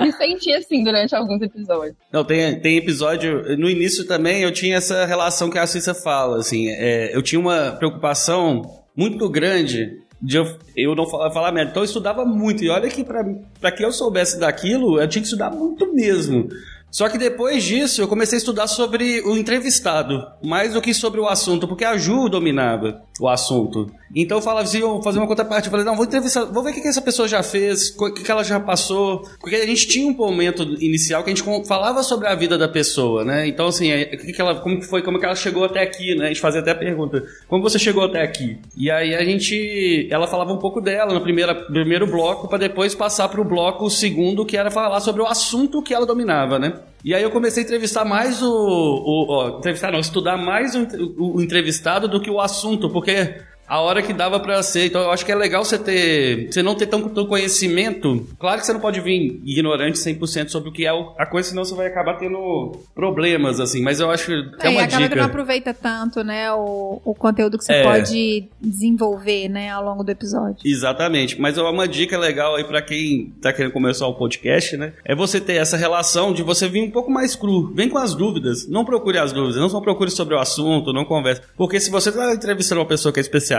Me 0.02 0.12
senti 0.13 0.54
assim 0.54 0.84
durante 0.84 1.15
alguns 1.15 1.42
episódios. 1.42 1.96
Não, 2.12 2.24
tem, 2.24 2.60
tem 2.60 2.78
episódio. 2.78 3.58
No 3.58 3.70
início 3.70 4.06
também 4.06 4.42
eu 4.44 4.52
tinha 4.52 4.78
essa 4.78 5.06
relação 5.06 5.50
que 5.50 5.58
a 5.58 5.68
Cissa 5.68 5.94
fala, 5.94 6.38
assim. 6.38 6.70
é, 6.70 7.15
eu 7.15 7.22
tinha 7.22 7.39
uma 7.39 7.72
preocupação 7.72 8.62
muito 8.96 9.30
grande 9.30 10.00
de 10.22 10.38
eu, 10.38 10.58
eu 10.76 10.96
não 10.96 11.08
falar, 11.08 11.32
falar 11.32 11.52
merda. 11.52 11.72
Então 11.72 11.84
eu 11.84 11.88
estudava 11.88 12.26
muito. 12.26 12.63
E 12.63 12.70
olha 12.70 12.89
que 12.89 13.04
pra 13.04 13.72
que 13.72 13.84
eu 13.84 13.92
soubesse 13.92 14.39
daquilo, 14.39 15.00
eu 15.00 15.08
tinha 15.08 15.22
que 15.22 15.28
estudar 15.28 15.50
muito 15.50 15.94
mesmo. 15.94 16.50
Só 16.92 17.08
que 17.08 17.18
depois 17.18 17.63
disso 17.63 18.02
eu 18.02 18.08
comecei 18.08 18.38
a 18.38 18.39
estudar 18.39 18.68
sobre 18.68 19.22
o 19.22 19.38
entrevistado, 19.38 20.26
mais 20.44 20.74
do 20.74 20.82
que 20.82 20.94
sobre 20.94 21.20
o 21.20 21.28
assunto, 21.28 21.68
porque 21.68 21.86
a 21.86 21.96
Ju 21.98 22.28
dominava 22.28 23.04
o 23.20 23.30
assunto. 23.30 23.92
Então 24.15 24.38
eu 24.38 24.41
falava 24.41 24.63
assim, 24.67 24.82
fazer 25.04 25.19
uma 25.19 25.28
contraparte, 25.28 25.67
eu 25.67 25.72
falei, 25.72 25.86
não, 25.86 25.95
vou 25.95 26.06
entrevistar, 26.06 26.45
vou 26.45 26.63
ver 26.63 26.72
o 26.72 26.74
que, 26.74 26.82
que 26.82 26.88
essa 26.88 27.02
pessoa 27.02 27.28
já 27.28 27.43
fez, 27.43 27.95
o 27.98 28.13
que, 28.13 28.24
que 28.24 28.32
ela 28.32 28.43
já 28.43 28.60
passou, 28.60 29.22
porque 29.39 29.56
a 29.56 29.65
gente 29.65 29.88
tinha 29.88 30.08
um 30.12 30.15
momento 30.15 30.63
inicial 30.82 31.24
que 31.24 31.30
a 31.32 31.36
gente 31.36 31.67
falava 31.67 32.02
sobre 32.02 32.28
a 32.28 32.34
vida 32.36 32.58
da 32.58 32.67
pessoa, 32.67 33.24
né? 33.24 33.48
Então 33.48 33.67
assim, 33.67 33.91
é, 33.91 34.10
o 34.13 34.17
que, 34.17 34.34
que 34.34 34.41
ela, 34.41 34.56
como 34.56 34.80
que 34.80 34.86
foi, 34.88 35.02
como 35.04 35.19
que 35.19 35.26
ela 35.26 35.36
chegou 35.36 35.63
até 35.63 35.82
aqui, 35.82 36.15
né? 36.15 36.26
A 36.26 36.28
gente 36.30 36.41
fazia 36.41 36.62
até 36.62 36.72
a 36.72 36.76
pergunta, 36.76 37.24
como 37.48 37.62
você 37.62 37.78
chegou 37.78 38.04
até 38.04 38.22
aqui? 38.24 38.58
E 38.76 38.89
aí 38.89 39.13
a 39.13 39.24
gente, 39.24 40.08
ela 40.10 40.28
falava 40.28 40.52
um 40.52 40.58
pouco 40.60 40.82
dela 40.82 41.13
no 41.13 41.22
primeiro, 41.22 41.54
primeiro 41.67 42.08
bloco, 42.08 42.48
para 42.48 42.58
depois 42.58 42.95
passar 42.95 43.30
pro 43.30 43.43
bloco 43.43 43.89
segundo, 43.89 44.45
que 44.45 44.58
era 44.58 44.72
falar 44.72 45.00
sobre 45.02 45.22
o 45.22 45.28
assunto 45.28 45.82
que 45.84 45.93
ela 45.93 46.06
dominava, 46.06 46.58
né? 46.58 46.74
E 47.06 47.13
aí 47.15 47.24
eu 47.24 47.32
comecei 47.32 47.63
a 47.63 47.65
entrevistar 47.65 48.04
mais 48.04 48.41
o. 48.41 48.50
o 48.52 49.58
entrevistar 49.60 49.91
não, 49.91 50.00
estudar 50.00 50.36
mais 50.36 50.76
o, 50.76 50.82
o- 51.17 51.38
o 51.38 51.41
entrevistado 51.41 52.08
do 52.10 52.19
que 52.19 52.30
o 52.30 52.41
assunto, 52.41 52.89
porque 52.89 53.36
a 53.69 53.79
hora 53.79 54.01
que 54.01 54.12
dava 54.12 54.39
pra 54.39 54.62
ser. 54.63 54.88
Então 54.88 55.01
eu 55.01 55.12
acho 55.12 55.23
que 55.25 55.32
é 55.32 55.36
legal 55.36 55.63
você 55.63 55.77
ter. 55.77 56.51
Você 56.51 56.63
não 56.63 56.75
ter 56.75 56.88
tanto 56.88 57.27
conhecimento. 57.27 58.27
Claro 58.39 58.60
que 58.60 58.65
você 58.65 58.73
não 58.73 58.79
pode 58.79 58.99
vir 59.01 59.39
ignorante 59.45 59.97
100% 59.99 60.49
sobre 60.49 60.69
o 60.69 60.71
que 60.73 60.86
é 60.86 60.89
a 60.89 61.25
coisa, 61.25 61.49
senão 61.49 61.63
você 61.63 61.75
vai 61.75 61.88
acabar 61.88 62.15
tendo 62.17 62.71
problemas, 62.95 63.60
assim. 63.60 63.82
Mas 63.82 63.99
eu 63.99 64.10
acho 64.10 64.25
que 64.25 64.32
é, 64.32 64.67
é 64.67 64.69
uma 64.69 64.82
acaba 64.84 65.03
dica. 65.03 65.10
que 65.10 65.15
não 65.15 65.25
aproveita 65.25 65.73
tanto, 65.73 66.23
né, 66.23 66.51
o, 66.51 66.99
o 67.05 67.13
conteúdo 67.13 67.58
que 67.58 67.63
você 67.63 67.73
É. 67.73 67.84
pode 67.84 68.49
desenvolver, 68.60 69.47
né, 69.49 69.69
ao 69.69 69.84
longo 69.84 70.03
do 70.03 70.10
episódio. 70.10 70.58
Exatamente, 70.65 71.39
mas 71.39 71.58
uma 71.58 71.88
dica 71.88 72.17
legal 72.17 72.55
aí 72.55 72.63
pra 72.63 72.82
quem 72.82 73.34
tá 73.41 73.53
querendo 73.53 73.71
começar 73.73 74.08
o 74.08 74.15
podcast, 74.15 74.75
né? 74.77 74.93
É 75.05 75.15
você 75.15 75.39
ter 75.39 75.53
essa 75.55 75.77
relação 75.77 76.34
de 76.34 76.41
você 76.41 76.67
vir 76.67 76.82
um 76.82 76.91
pouco 76.91 77.12
mais 77.12 77.36
cru. 77.36 77.71
Vem 77.73 77.89
com 77.89 77.97
as 77.97 78.15
dúvidas. 78.15 78.67
Não 78.67 78.84
procure 78.86 79.17
as 79.17 79.32
dúvidas, 79.32 79.58
não 79.58 79.69
só 79.69 79.79
procure 79.82 80.10
sobre 80.10 80.34
o 80.36 80.39
assunto, 80.39 80.93
não 80.93 81.05
converse. 81.05 81.41
Porque 81.58 81.79
se 81.79 81.89
você 81.91 82.12
tá 82.12 82.34
entrevistando 82.34 82.82
uma 82.82 82.88
pessoa 82.88 83.12
que 83.13 83.19
é 83.19 83.21
especialista, 83.21 83.59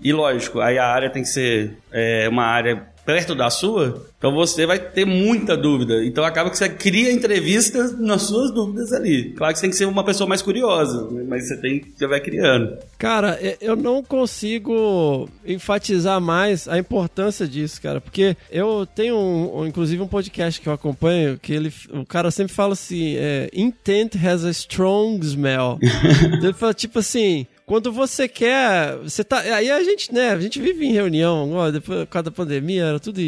e 0.00 0.12
lógico, 0.12 0.60
aí 0.60 0.78
a 0.78 0.86
área 0.86 1.10
tem 1.10 1.22
que 1.22 1.28
ser 1.28 1.76
é, 1.92 2.28
uma 2.28 2.44
área 2.44 2.92
perto 3.06 3.34
da 3.34 3.50
sua, 3.50 4.06
então 4.16 4.32
você 4.34 4.64
vai 4.64 4.78
ter 4.78 5.04
muita 5.04 5.54
dúvida. 5.58 6.02
Então 6.02 6.24
acaba 6.24 6.48
que 6.48 6.56
você 6.56 6.70
cria 6.70 7.12
entrevistas 7.12 7.98
nas 8.00 8.22
suas 8.22 8.50
dúvidas 8.50 8.94
ali. 8.94 9.34
Claro 9.36 9.52
que 9.52 9.58
você 9.58 9.64
tem 9.64 9.70
que 9.70 9.76
ser 9.76 9.84
uma 9.84 10.02
pessoa 10.02 10.26
mais 10.26 10.40
curiosa, 10.40 11.10
né? 11.10 11.22
mas 11.28 11.46
você 11.46 11.56
tem, 11.58 11.84
você 11.94 12.06
vai 12.06 12.18
criando. 12.18 12.78
Cara, 12.96 13.38
e- 13.42 13.58
eu 13.60 13.76
não 13.76 14.02
consigo 14.02 15.28
enfatizar 15.46 16.18
mais 16.18 16.66
a 16.66 16.78
importância 16.78 17.46
disso, 17.46 17.80
cara, 17.82 18.00
porque 18.00 18.36
eu 18.50 18.86
tenho, 18.86 19.16
um, 19.16 19.58
um- 19.60 19.66
inclusive, 19.66 20.02
um 20.02 20.08
podcast 20.08 20.58
que 20.58 20.66
eu 20.68 20.72
acompanho 20.72 21.38
que 21.38 21.52
ele, 21.52 21.70
o 21.92 22.06
cara 22.06 22.30
sempre 22.30 22.54
fala 22.54 22.72
assim, 22.72 23.16
é, 23.18 23.50
intent 23.52 24.14
has 24.16 24.44
a 24.46 24.50
strong 24.50 25.22
smell. 25.24 25.78
Então 26.24 26.44
ele 26.48 26.52
fala 26.54 26.72
tipo 26.72 26.98
assim, 26.98 27.46
quando 27.66 27.90
você 27.90 28.28
quer, 28.28 28.96
você 28.98 29.24
tá, 29.24 29.38
aí 29.38 29.70
a 29.70 29.82
gente, 29.82 30.12
né, 30.12 30.32
a 30.32 30.40
gente 30.40 30.60
vive 30.60 30.84
em 30.84 30.92
reunião, 30.92 31.50
ó, 31.54 31.70
depois 31.70 32.00
por 32.00 32.06
causa 32.06 32.24
da 32.24 32.30
pandemia, 32.30 32.84
era 32.84 33.00
tudo 33.00 33.20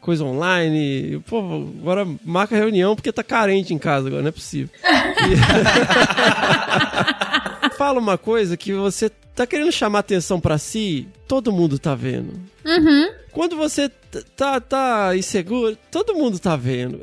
coisa 0.00 0.24
online, 0.24 1.14
e, 1.14 1.18
pô, 1.20 1.40
agora 1.80 2.06
marca 2.24 2.56
reunião 2.56 2.94
porque 2.94 3.12
tá 3.12 3.24
carente 3.24 3.74
em 3.74 3.78
casa 3.78 4.06
agora, 4.06 4.22
não 4.22 4.28
é 4.28 4.32
possível. 4.32 4.70
Fala 7.76 7.98
uma 7.98 8.16
coisa 8.16 8.56
que 8.56 8.72
você 8.72 9.10
tá 9.34 9.46
querendo 9.46 9.72
chamar 9.72 10.00
atenção 10.00 10.40
pra 10.40 10.58
si, 10.58 11.08
todo 11.26 11.50
mundo 11.50 11.78
tá 11.78 11.94
vendo. 11.96 12.34
Quando 13.32 13.56
você 13.56 13.88
tá, 14.36 14.60
tá 14.60 15.16
inseguro, 15.16 15.76
todo 15.90 16.14
mundo 16.14 16.38
tá 16.38 16.54
vendo. 16.54 17.00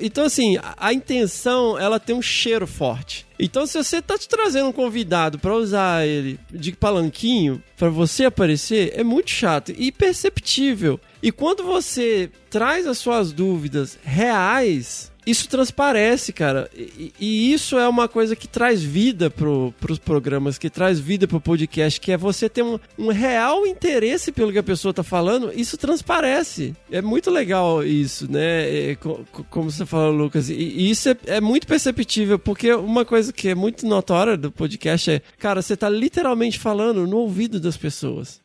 Então, 0.00 0.24
assim, 0.24 0.56
a, 0.76 0.92
intenção, 0.92 1.78
ela 1.78 1.98
tem 2.00 2.14
um 2.14 2.22
cheiro 2.22 2.66
forte. 2.66 3.26
Então, 3.38 3.66
se 3.66 3.76
você 3.76 4.00
tá 4.00 4.16
te 4.16 4.28
trazendo 4.28 4.68
um 4.68 4.72
convidado 4.72 5.38
pra 5.38 5.54
usar 5.54 6.06
ele 6.06 6.38
de 6.50 6.72
palanquinho, 6.72 7.62
pra 7.76 7.88
você 7.88 8.24
aparecer, 8.24 8.92
é 8.94 9.04
muito 9.04 9.30
chato 9.30 9.72
e 9.76 9.92
perceptível. 9.92 10.98
E 11.22 11.30
quando 11.30 11.64
você 11.64 12.30
traz 12.48 12.86
as 12.86 12.98
suas 12.98 13.32
dúvidas 13.32 13.98
reais, 14.02 15.12
isso 15.26 15.48
transparece, 15.48 16.32
cara. 16.32 16.70
E, 16.74 17.12
e 17.18 17.52
isso 17.52 17.76
é 17.78 17.88
uma 17.88 18.06
coisa 18.08 18.36
que 18.36 18.46
traz 18.46 18.82
vida 18.82 19.28
pro, 19.28 19.74
pros 19.80 19.98
programas, 19.98 20.56
que 20.56 20.70
traz 20.70 20.98
vida 21.00 21.26
pro 21.26 21.40
podcast, 21.40 22.00
que 22.00 22.12
é 22.12 22.16
você 22.16 22.48
ter 22.48 22.62
um, 22.62 22.78
um 22.98 23.08
real 23.08 23.66
interesse 23.66 24.30
pelo 24.30 24.52
que 24.52 24.58
a 24.58 24.62
pessoa 24.62 24.94
tá 24.94 25.02
falando, 25.02 25.52
isso 25.54 25.76
transparece. 25.76 26.74
É 26.90 27.02
muito 27.02 27.30
legal 27.30 27.82
isso, 27.84 28.30
né? 28.30 28.90
É, 28.90 28.94
co- 28.94 29.24
co- 29.32 29.44
como 29.50 29.70
você 29.70 29.84
falou, 29.84 30.12
Lucas. 30.12 30.48
E, 30.48 30.54
e 30.54 30.90
isso 30.90 31.08
é, 31.08 31.16
é 31.26 31.40
muito 31.40 31.66
perceptível, 31.66 32.38
porque 32.38 32.72
uma 32.72 33.04
coisa 33.04 33.32
que 33.32 33.48
é 33.48 33.54
muito 33.54 33.86
notória 33.86 34.36
do 34.36 34.52
podcast 34.52 35.10
é, 35.10 35.22
cara, 35.38 35.60
você 35.60 35.76
tá 35.76 35.88
literalmente 35.88 36.58
falando 36.58 37.06
no 37.06 37.16
ouvido 37.18 37.58
das 37.58 37.76
pessoas. 37.76 38.40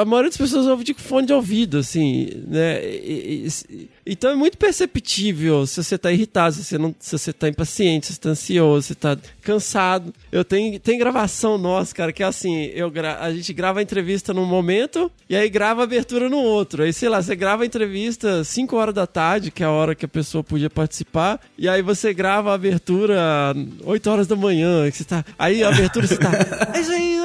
A 0.00 0.04
maioria 0.04 0.30
das 0.30 0.36
pessoas 0.36 0.66
ouve 0.66 0.84
de 0.84 0.94
fone 0.94 1.26
de 1.26 1.32
ouvido, 1.32 1.78
assim, 1.78 2.28
né? 2.46 2.84
E- 2.84 3.46
e- 3.70 3.88
então 4.06 4.30
é 4.30 4.34
muito 4.34 4.58
perceptível 4.58 5.66
se 5.66 5.82
você 5.82 5.96
tá 5.96 6.12
irritado, 6.12 6.54
se 6.54 6.64
você, 6.64 6.76
não, 6.78 6.94
se 6.98 7.16
você 7.18 7.32
tá 7.32 7.48
impaciente, 7.48 8.06
se 8.06 8.12
você 8.14 8.20
tá 8.20 8.28
ansioso, 8.30 8.82
se 8.82 8.88
você 8.88 8.94
tá 8.94 9.16
cansado. 9.40 10.12
Eu 10.30 10.44
tenho, 10.44 10.78
tem 10.78 10.98
gravação 10.98 11.56
nossa, 11.56 11.94
cara, 11.94 12.12
que 12.12 12.22
é 12.22 12.26
assim, 12.26 12.64
eu 12.74 12.90
gra- 12.90 13.18
a 13.20 13.32
gente 13.32 13.52
grava 13.52 13.78
a 13.78 13.82
entrevista 13.82 14.34
num 14.34 14.44
momento 14.44 15.10
e 15.28 15.34
aí 15.36 15.48
grava 15.48 15.80
a 15.80 15.84
abertura 15.84 16.28
no 16.28 16.38
outro. 16.38 16.82
Aí, 16.82 16.92
sei 16.92 17.08
lá, 17.08 17.22
você 17.22 17.34
grava 17.34 17.62
a 17.62 17.66
entrevista 17.66 18.44
5 18.44 18.76
horas 18.76 18.94
da 18.94 19.06
tarde, 19.06 19.50
que 19.50 19.62
é 19.62 19.66
a 19.66 19.70
hora 19.70 19.94
que 19.94 20.04
a 20.04 20.08
pessoa 20.08 20.44
podia 20.44 20.68
participar, 20.68 21.40
e 21.56 21.68
aí 21.68 21.80
você 21.82 22.12
grava 22.12 22.50
a 22.50 22.54
abertura 22.54 23.54
8 23.84 24.10
horas 24.10 24.26
da 24.26 24.36
manhã, 24.36 24.90
que 24.90 24.96
você 24.98 25.04
tá... 25.04 25.24
Aí 25.38 25.62
a 25.62 25.68
abertura 25.68 26.06
você 26.06 26.16
tá... 26.16 26.30
É 26.74 26.80
isso 26.80 26.92
aí, 26.92 27.18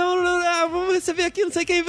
vamos 0.99 1.05
receber 1.05 1.23
aqui, 1.23 1.43
não 1.43 1.51
sei 1.51 1.65
quem... 1.65 1.83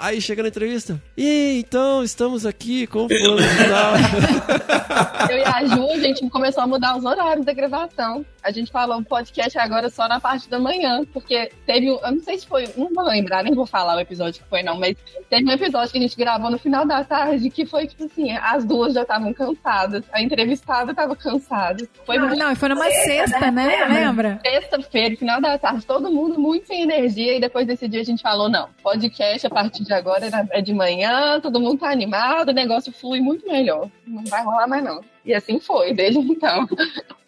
Aí 0.00 0.20
chega 0.20 0.42
na 0.42 0.48
entrevista, 0.48 1.00
e 1.16 1.58
então, 1.60 2.02
estamos 2.02 2.46
aqui 2.46 2.86
com 2.86 3.04
o 3.04 3.08
fulano 3.08 3.42
de 3.42 3.68
tal. 3.68 3.94
Eu 5.30 5.38
e 5.38 5.44
a 5.44 5.64
Ju, 5.66 5.90
a 5.92 5.98
gente 5.98 6.28
começou 6.30 6.62
a 6.62 6.66
mudar 6.66 6.96
os 6.96 7.04
horários 7.04 7.44
da 7.44 7.52
gravação. 7.52 8.24
A 8.42 8.50
gente 8.50 8.72
falou 8.72 8.98
o 8.98 9.04
podcast 9.04 9.58
agora 9.58 9.90
só 9.90 10.08
na 10.08 10.18
parte 10.18 10.48
da 10.48 10.58
manhã, 10.58 11.02
porque 11.12 11.50
teve 11.66 11.90
um. 11.90 11.98
Eu 12.02 12.12
não 12.12 12.22
sei 12.22 12.38
se 12.38 12.46
foi. 12.46 12.68
Não 12.76 12.88
vou 12.92 13.04
lembrar, 13.04 13.44
nem 13.44 13.54
vou 13.54 13.66
falar 13.66 13.96
o 13.96 14.00
episódio 14.00 14.42
que 14.42 14.48
foi, 14.48 14.62
não, 14.62 14.78
mas 14.78 14.96
teve 15.28 15.44
um 15.46 15.52
episódio 15.52 15.92
que 15.92 15.98
a 15.98 16.00
gente 16.00 16.16
gravou 16.16 16.50
no 16.50 16.58
final 16.58 16.86
da 16.86 17.04
tarde 17.04 17.50
que 17.50 17.66
foi 17.66 17.86
tipo 17.86 18.04
assim: 18.04 18.32
as 18.32 18.64
duas 18.64 18.94
já 18.94 19.02
estavam 19.02 19.32
cansadas, 19.34 20.02
a 20.10 20.22
entrevistada 20.22 20.92
estava 20.92 21.14
cansada. 21.14 21.86
Foi 22.06 22.16
Ah, 22.16 22.20
muito 22.20 22.36
não, 22.36 22.50
e 22.50 22.56
foi 22.56 22.68
numa 22.70 22.90
sexta, 22.90 23.50
né? 23.50 23.84
Lembra? 23.88 24.40
Sexta-feira, 24.42 25.16
final 25.16 25.40
da 25.40 25.58
tarde, 25.58 25.84
todo 25.84 26.10
mundo 26.10 26.40
muito 26.40 26.66
sem 26.66 26.82
energia, 26.82 27.36
e 27.36 27.40
depois 27.40 27.66
desse 27.66 27.86
dia 27.88 28.00
a 28.00 28.04
gente 28.04 28.22
falou: 28.22 28.29
não, 28.48 28.68
podcast 28.82 29.46
a 29.46 29.50
partir 29.50 29.84
de 29.84 29.92
agora 29.92 30.26
é 30.26 30.58
é 30.58 30.62
de 30.62 30.72
manhã, 30.74 31.40
todo 31.40 31.60
mundo 31.60 31.78
tá 31.78 31.90
animado, 31.90 32.50
o 32.50 32.54
negócio 32.54 32.92
flui 32.92 33.20
muito 33.20 33.46
melhor. 33.46 33.90
Não 34.06 34.24
vai 34.24 34.42
rolar 34.44 34.66
mais, 34.66 34.82
não. 34.82 35.02
E 35.24 35.34
assim 35.34 35.60
foi, 35.60 35.92
desde 35.94 36.18
então. 36.18 36.66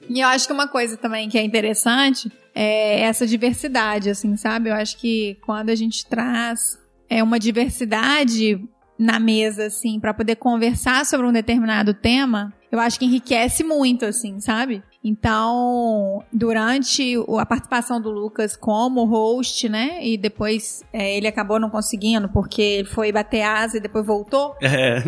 E 0.09 0.21
eu 0.21 0.29
acho 0.29 0.47
que 0.47 0.53
uma 0.53 0.67
coisa 0.67 0.97
também 0.97 1.29
que 1.29 1.38
é 1.38 1.43
interessante 1.43 2.31
é 2.55 3.01
essa 3.03 3.27
diversidade, 3.27 4.11
assim, 4.11 4.37
sabe? 4.37 4.71
Eu 4.71 4.75
acho 4.75 4.97
que 4.99 5.38
quando 5.45 5.71
a 5.71 5.75
gente 5.75 6.05
traz 6.07 6.79
é 7.09 7.23
uma 7.23 7.38
diversidade 7.38 8.61
na 8.99 9.19
mesa, 9.19 9.67
assim, 9.67 9.99
para 10.01 10.15
poder 10.15 10.37
conversar 10.37 11.05
sobre 11.05 11.27
um 11.27 11.33
determinado 11.33 11.93
tema, 11.95 12.53
eu 12.72 12.80
acho 12.80 12.98
que 12.98 13.04
enriquece 13.04 13.62
muito, 13.62 14.06
assim, 14.06 14.40
sabe? 14.40 14.82
Então, 15.04 16.24
durante 16.32 17.16
a 17.38 17.44
participação 17.44 18.00
do 18.00 18.11
Lucas 18.11 18.56
como 18.56 19.04
host, 19.04 19.68
né? 19.68 19.98
E 20.02 20.16
depois 20.16 20.82
é, 20.90 21.14
ele 21.18 21.28
acabou 21.28 21.61
não 21.61 21.68
conseguindo 21.68 22.30
porque 22.30 22.62
ele 22.62 22.88
foi 22.88 23.12
bater 23.12 23.42
asa 23.42 23.76
e 23.76 23.80
depois 23.80 24.06
voltou. 24.06 24.56
É. 24.62 25.02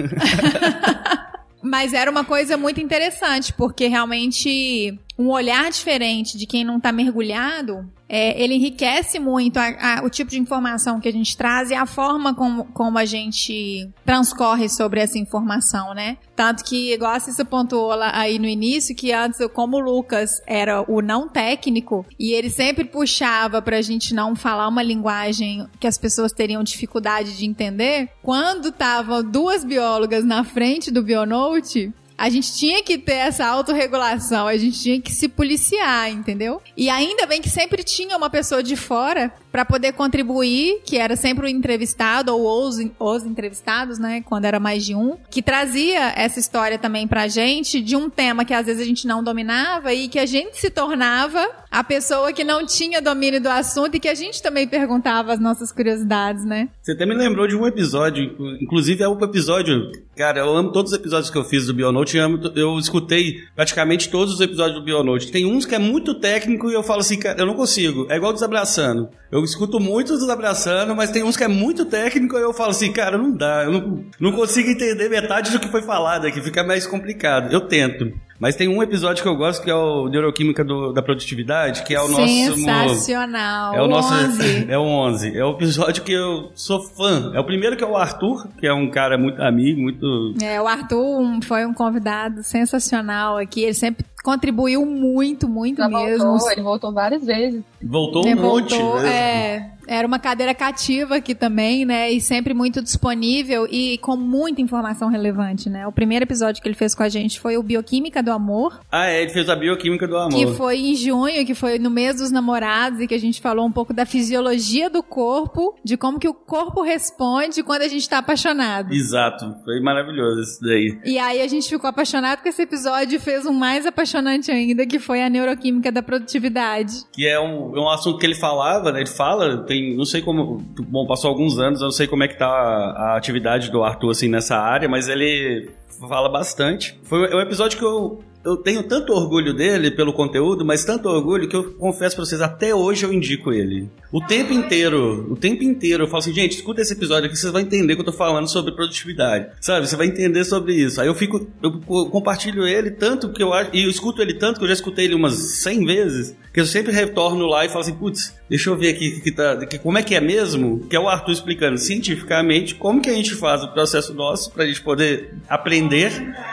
Mas 1.62 1.94
era 1.94 2.10
uma 2.10 2.22
coisa 2.22 2.58
muito 2.58 2.82
interessante, 2.82 3.54
porque 3.54 3.86
realmente 3.86 5.00
um 5.18 5.28
olhar 5.30 5.70
diferente 5.70 6.36
de 6.36 6.46
quem 6.46 6.64
não 6.64 6.80
tá 6.80 6.90
mergulhado, 6.90 7.88
é, 8.08 8.40
ele 8.42 8.54
enriquece 8.54 9.18
muito 9.18 9.56
a- 9.58 9.98
a- 9.98 10.02
o 10.04 10.10
tipo 10.10 10.30
de 10.30 10.38
informação 10.38 11.00
que 11.00 11.08
a 11.08 11.12
gente 11.12 11.36
traz 11.36 11.70
e 11.70 11.74
a 11.74 11.86
forma 11.86 12.34
como, 12.34 12.64
como 12.66 12.98
a 12.98 13.04
gente 13.04 13.88
transcorre 14.04 14.68
sobre 14.68 15.00
essa 15.00 15.18
informação, 15.18 15.94
né? 15.94 16.18
Tanto 16.36 16.64
que, 16.64 16.92
igual 16.92 17.12
a 17.12 17.20
Cissa 17.20 17.44
pontuou 17.44 17.94
lá 17.94 18.10
aí 18.14 18.38
no 18.38 18.46
início, 18.46 18.94
que 18.94 19.12
antes, 19.12 19.38
como 19.52 19.76
o 19.76 19.80
Lucas 19.80 20.42
era 20.46 20.82
o 20.90 21.00
não 21.00 21.28
técnico, 21.28 22.04
e 22.18 22.32
ele 22.32 22.50
sempre 22.50 22.84
puxava 22.84 23.62
pra 23.62 23.80
gente 23.80 24.12
não 24.14 24.34
falar 24.36 24.68
uma 24.68 24.82
linguagem 24.82 25.66
que 25.80 25.86
as 25.86 25.96
pessoas 25.96 26.32
teriam 26.32 26.62
dificuldade 26.62 27.36
de 27.36 27.46
entender, 27.46 28.08
quando 28.22 28.68
estavam 28.68 29.22
duas 29.22 29.64
biólogas 29.64 30.24
na 30.24 30.44
frente 30.44 30.90
do 30.90 31.02
Bionote, 31.02 31.92
a 32.16 32.30
gente 32.30 32.54
tinha 32.54 32.82
que 32.82 32.96
ter 32.96 33.14
essa 33.14 33.46
autorregulação, 33.46 34.46
a 34.46 34.56
gente 34.56 34.80
tinha 34.80 35.00
que 35.00 35.12
se 35.12 35.28
policiar, 35.28 36.10
entendeu? 36.10 36.62
E 36.76 36.88
ainda 36.88 37.26
bem 37.26 37.42
que 37.42 37.50
sempre 37.50 37.82
tinha 37.82 38.16
uma 38.16 38.30
pessoa 38.30 38.62
de 38.62 38.76
fora 38.76 39.32
pra 39.54 39.64
poder 39.64 39.92
contribuir, 39.92 40.80
que 40.84 40.96
era 40.98 41.14
sempre 41.14 41.46
o 41.46 41.48
entrevistado 41.48 42.36
ou 42.36 42.66
os, 42.66 42.74
os 42.98 43.22
entrevistados, 43.24 44.00
né, 44.00 44.20
quando 44.26 44.46
era 44.46 44.58
mais 44.58 44.84
de 44.84 44.96
um, 44.96 45.16
que 45.30 45.40
trazia 45.40 46.12
essa 46.16 46.40
história 46.40 46.76
também 46.76 47.06
pra 47.06 47.28
gente 47.28 47.80
de 47.80 47.94
um 47.94 48.10
tema 48.10 48.44
que 48.44 48.52
às 48.52 48.66
vezes 48.66 48.82
a 48.82 48.84
gente 48.84 49.06
não 49.06 49.22
dominava 49.22 49.94
e 49.94 50.08
que 50.08 50.18
a 50.18 50.26
gente 50.26 50.56
se 50.60 50.70
tornava 50.70 51.48
a 51.70 51.84
pessoa 51.84 52.32
que 52.32 52.42
não 52.42 52.66
tinha 52.66 53.00
domínio 53.00 53.40
do 53.40 53.48
assunto 53.48 53.94
e 53.94 54.00
que 54.00 54.08
a 54.08 54.14
gente 54.14 54.42
também 54.42 54.66
perguntava 54.66 55.32
as 55.32 55.38
nossas 55.38 55.70
curiosidades, 55.70 56.44
né? 56.44 56.68
Você 56.82 56.90
até 56.92 57.06
me 57.06 57.14
lembrou 57.14 57.46
de 57.46 57.54
um 57.54 57.64
episódio, 57.64 58.24
inclu- 58.24 58.56
inclusive 58.60 59.02
é 59.04 59.08
o 59.08 59.16
episódio. 59.22 59.90
Cara, 60.16 60.40
eu 60.40 60.56
amo 60.56 60.72
todos 60.72 60.90
os 60.92 60.98
episódios 60.98 61.30
que 61.30 61.38
eu 61.38 61.44
fiz 61.44 61.66
do 61.66 61.74
Bionote, 61.74 62.16
eu, 62.16 62.40
eu 62.56 62.78
escutei 62.78 63.36
praticamente 63.54 64.08
todos 64.08 64.34
os 64.34 64.40
episódios 64.40 64.78
do 64.78 64.84
Bionote. 64.84 65.30
Tem 65.30 65.46
uns 65.46 65.64
que 65.64 65.74
é 65.76 65.78
muito 65.78 66.14
técnico 66.18 66.70
e 66.70 66.74
eu 66.74 66.82
falo 66.82 67.00
assim, 67.00 67.18
cara, 67.20 67.40
eu 67.40 67.46
não 67.46 67.54
consigo. 67.54 68.06
É 68.10 68.16
igual 68.16 68.32
desabraçando. 68.32 69.08
Eu 69.30 69.43
escuto 69.44 69.78
muito 69.78 70.14
desabraçando, 70.14 70.94
mas 70.94 71.10
tem 71.10 71.22
uns 71.22 71.36
que 71.36 71.44
é 71.44 71.48
muito 71.48 71.84
técnico 71.84 72.36
e 72.36 72.42
eu 72.42 72.52
falo 72.52 72.70
assim, 72.70 72.92
cara, 72.92 73.18
não 73.18 73.30
dá, 73.32 73.64
eu 73.64 73.72
não, 73.72 74.04
não 74.18 74.32
consigo 74.32 74.68
entender 74.68 75.08
metade 75.08 75.50
do 75.50 75.58
que 75.58 75.68
foi 75.68 75.82
falado 75.82 76.26
aqui, 76.26 76.40
fica 76.40 76.64
mais 76.64 76.86
complicado. 76.86 77.52
Eu 77.52 77.62
tento. 77.62 78.12
Mas 78.38 78.56
tem 78.56 78.68
um 78.68 78.82
episódio 78.82 79.22
que 79.22 79.28
eu 79.28 79.36
gosto 79.36 79.62
que 79.62 79.70
é 79.70 79.74
o 79.74 80.08
Neuroquímica 80.08 80.64
do, 80.64 80.92
da 80.92 81.00
Produtividade, 81.02 81.82
que 81.84 81.94
é 81.94 82.00
o 82.00 82.08
nosso. 82.08 82.26
Sensacional. 82.26 83.74
É 83.74 83.82
o 83.82 83.86
nosso. 83.88 84.12
11. 84.12 84.66
É 84.68 84.78
o 84.78 84.82
11. 84.82 85.36
É 85.38 85.44
o 85.44 85.50
episódio 85.52 86.02
que 86.02 86.12
eu 86.12 86.50
sou 86.54 86.82
fã. 86.82 87.32
É 87.34 87.40
o 87.40 87.44
primeiro 87.44 87.76
que 87.76 87.84
é 87.84 87.86
o 87.86 87.96
Arthur, 87.96 88.46
que 88.58 88.66
é 88.66 88.72
um 88.74 88.90
cara 88.90 89.16
muito 89.16 89.40
amigo, 89.42 89.80
muito. 89.80 90.34
É, 90.42 90.60
o 90.60 90.66
Arthur 90.66 91.20
um- 91.20 91.40
foi 91.42 91.64
um 91.64 91.72
convidado 91.74 92.42
sensacional 92.42 93.36
aqui. 93.38 93.62
Ele 93.62 93.74
sempre 93.74 94.04
contribuiu 94.22 94.84
muito, 94.86 95.48
muito 95.48 95.78
Já 95.78 95.88
mesmo. 95.88 96.24
voltou, 96.30 96.50
ele 96.52 96.62
voltou 96.62 96.92
várias 96.92 97.24
vezes. 97.24 97.62
Voltou 97.82 98.24
um 98.24 98.28
Ele 98.28 98.34
monte. 98.40 98.74
voltou, 98.76 99.00
né? 99.02 99.08
é, 99.14 99.70
era 99.86 100.06
uma 100.06 100.18
cadeira 100.18 100.54
cativa 100.54 101.16
aqui 101.16 101.34
também, 101.34 101.84
né? 101.84 102.10
E 102.10 102.20
sempre 102.20 102.54
muito 102.54 102.82
disponível 102.82 103.66
e 103.70 103.98
com 103.98 104.16
muita 104.16 104.60
informação 104.60 105.08
relevante, 105.08 105.68
né? 105.68 105.86
O 105.86 105.92
primeiro 105.92 106.24
episódio 106.24 106.62
que 106.62 106.68
ele 106.68 106.74
fez 106.74 106.94
com 106.94 107.02
a 107.02 107.08
gente 107.08 107.38
foi 107.40 107.56
o 107.56 107.62
Bioquímica 107.62 108.22
do 108.22 108.30
Amor, 108.32 108.80
Ah, 108.90 109.06
é, 109.06 109.22
ele 109.22 109.30
fez 109.32 109.48
a 109.48 109.56
bioquímica 109.56 110.06
do 110.06 110.16
amor. 110.16 110.30
que 110.38 110.46
foi 110.56 110.78
em 110.78 110.94
junho, 110.94 111.44
que 111.44 111.54
foi 111.54 111.78
no 111.78 111.90
mês 111.90 112.16
dos 112.16 112.30
namorados, 112.30 113.00
e 113.00 113.06
que 113.06 113.14
a 113.14 113.20
gente 113.20 113.40
falou 113.40 113.66
um 113.66 113.72
pouco 113.72 113.92
da 113.92 114.06
fisiologia 114.06 114.88
do 114.90 115.02
corpo, 115.02 115.74
de 115.84 115.96
como 115.96 116.18
que 116.18 116.28
o 116.28 116.34
corpo 116.34 116.82
responde 116.82 117.62
quando 117.62 117.82
a 117.82 117.88
gente 117.88 118.08
tá 118.08 118.18
apaixonado. 118.18 118.92
Exato, 118.92 119.54
foi 119.64 119.80
maravilhoso 119.80 120.40
isso 120.42 120.60
daí. 120.62 120.98
E 121.04 121.18
aí 121.18 121.40
a 121.40 121.48
gente 121.48 121.68
ficou 121.68 121.88
apaixonado 121.88 122.42
com 122.42 122.48
esse 122.48 122.62
episódio 122.62 123.16
e 123.16 123.18
fez 123.18 123.46
um 123.46 123.52
mais 123.52 123.86
apaixonante 123.86 124.50
ainda, 124.50 124.86
que 124.86 124.98
foi 124.98 125.22
a 125.22 125.28
neuroquímica 125.28 125.90
da 125.92 126.02
produtividade. 126.02 127.04
Que 127.12 127.26
é 127.26 127.38
um, 127.40 127.76
é 127.76 127.80
um 127.80 127.88
assunto 127.88 128.18
que 128.18 128.26
ele 128.26 128.34
falava, 128.34 128.92
né? 128.92 129.00
Ele 129.00 129.08
fala, 129.10 129.64
tem, 129.66 129.73
não 129.96 130.04
sei 130.04 130.20
como. 130.20 130.58
Bom, 130.88 131.06
passou 131.06 131.30
alguns 131.30 131.58
anos, 131.58 131.80
eu 131.80 131.86
não 131.86 131.92
sei 131.92 132.06
como 132.06 132.22
é 132.22 132.28
que 132.28 132.38
tá 132.38 132.46
a, 132.46 133.16
atividade 133.16 133.70
do 133.70 133.82
Arthur 133.82 134.10
assim 134.10 134.28
nessa 134.28 134.56
área, 134.56 134.88
mas 134.88 135.08
ele 135.08 135.70
fala 136.08 136.28
bastante. 136.28 136.98
Foi 137.04 137.34
um 137.34 137.40
episódio 137.40 137.78
que 137.78 137.84
eu. 137.84 138.22
Eu 138.44 138.58
tenho 138.58 138.82
tanto 138.82 139.14
orgulho 139.14 139.54
dele 139.54 139.90
pelo 139.90 140.12
conteúdo, 140.12 140.66
mas 140.66 140.84
tanto 140.84 141.08
orgulho 141.08 141.48
que 141.48 141.56
eu 141.56 141.72
confesso 141.74 142.14
pra 142.14 142.26
vocês, 142.26 142.42
até 142.42 142.74
hoje 142.74 143.06
eu 143.06 143.12
indico 143.12 143.50
ele. 143.50 143.88
O 144.16 144.20
tempo 144.20 144.52
inteiro, 144.52 145.26
o 145.28 145.34
tempo 145.34 145.64
inteiro 145.64 146.04
eu 146.04 146.06
falo 146.06 146.18
assim, 146.20 146.32
gente, 146.32 146.52
escuta 146.54 146.80
esse 146.80 146.92
episódio 146.92 147.26
aqui, 147.26 147.36
vocês 147.36 147.50
vão 147.50 147.60
entender 147.60 147.96
que 147.96 148.00
eu 148.00 148.04
tô 148.04 148.12
falando 148.12 148.46
sobre 148.48 148.70
produtividade. 148.72 149.48
Sabe? 149.60 149.88
Você 149.88 149.96
vai 149.96 150.06
entender 150.06 150.44
sobre 150.44 150.72
isso. 150.72 151.00
Aí 151.00 151.08
eu 151.08 151.14
fico, 151.16 151.50
eu 151.60 151.80
co- 151.80 152.08
compartilho 152.10 152.64
ele 152.64 152.92
tanto 152.92 153.32
que 153.32 153.42
eu 153.42 153.52
acho, 153.52 153.70
e 153.72 153.82
eu 153.82 153.90
escuto 153.90 154.22
ele 154.22 154.34
tanto 154.34 154.58
que 154.58 154.64
eu 154.64 154.68
já 154.68 154.74
escutei 154.74 155.06
ele 155.06 155.16
umas 155.16 155.34
100 155.34 155.84
vezes, 155.84 156.36
que 156.52 156.60
eu 156.60 156.64
sempre 156.64 156.92
retorno 156.92 157.44
lá 157.46 157.64
e 157.64 157.68
falo 157.68 157.80
assim, 157.80 157.94
putz, 157.94 158.32
deixa 158.48 158.70
eu 158.70 158.76
ver 158.76 158.90
aqui 158.90 159.20
que 159.20 159.32
tá, 159.32 159.56
que- 159.66 159.80
como 159.80 159.98
é 159.98 160.02
que 160.04 160.14
é 160.14 160.20
mesmo, 160.20 160.86
que 160.88 160.94
é 160.94 161.00
o 161.00 161.08
Arthur 161.08 161.32
explicando 161.32 161.76
cientificamente 161.76 162.76
como 162.76 163.02
que 163.02 163.10
a 163.10 163.14
gente 163.14 163.34
faz 163.34 163.64
o 163.64 163.72
processo 163.72 164.14
nosso 164.14 164.52
pra 164.52 164.64
gente 164.64 164.80
poder 164.80 165.34
aprender 165.48 166.12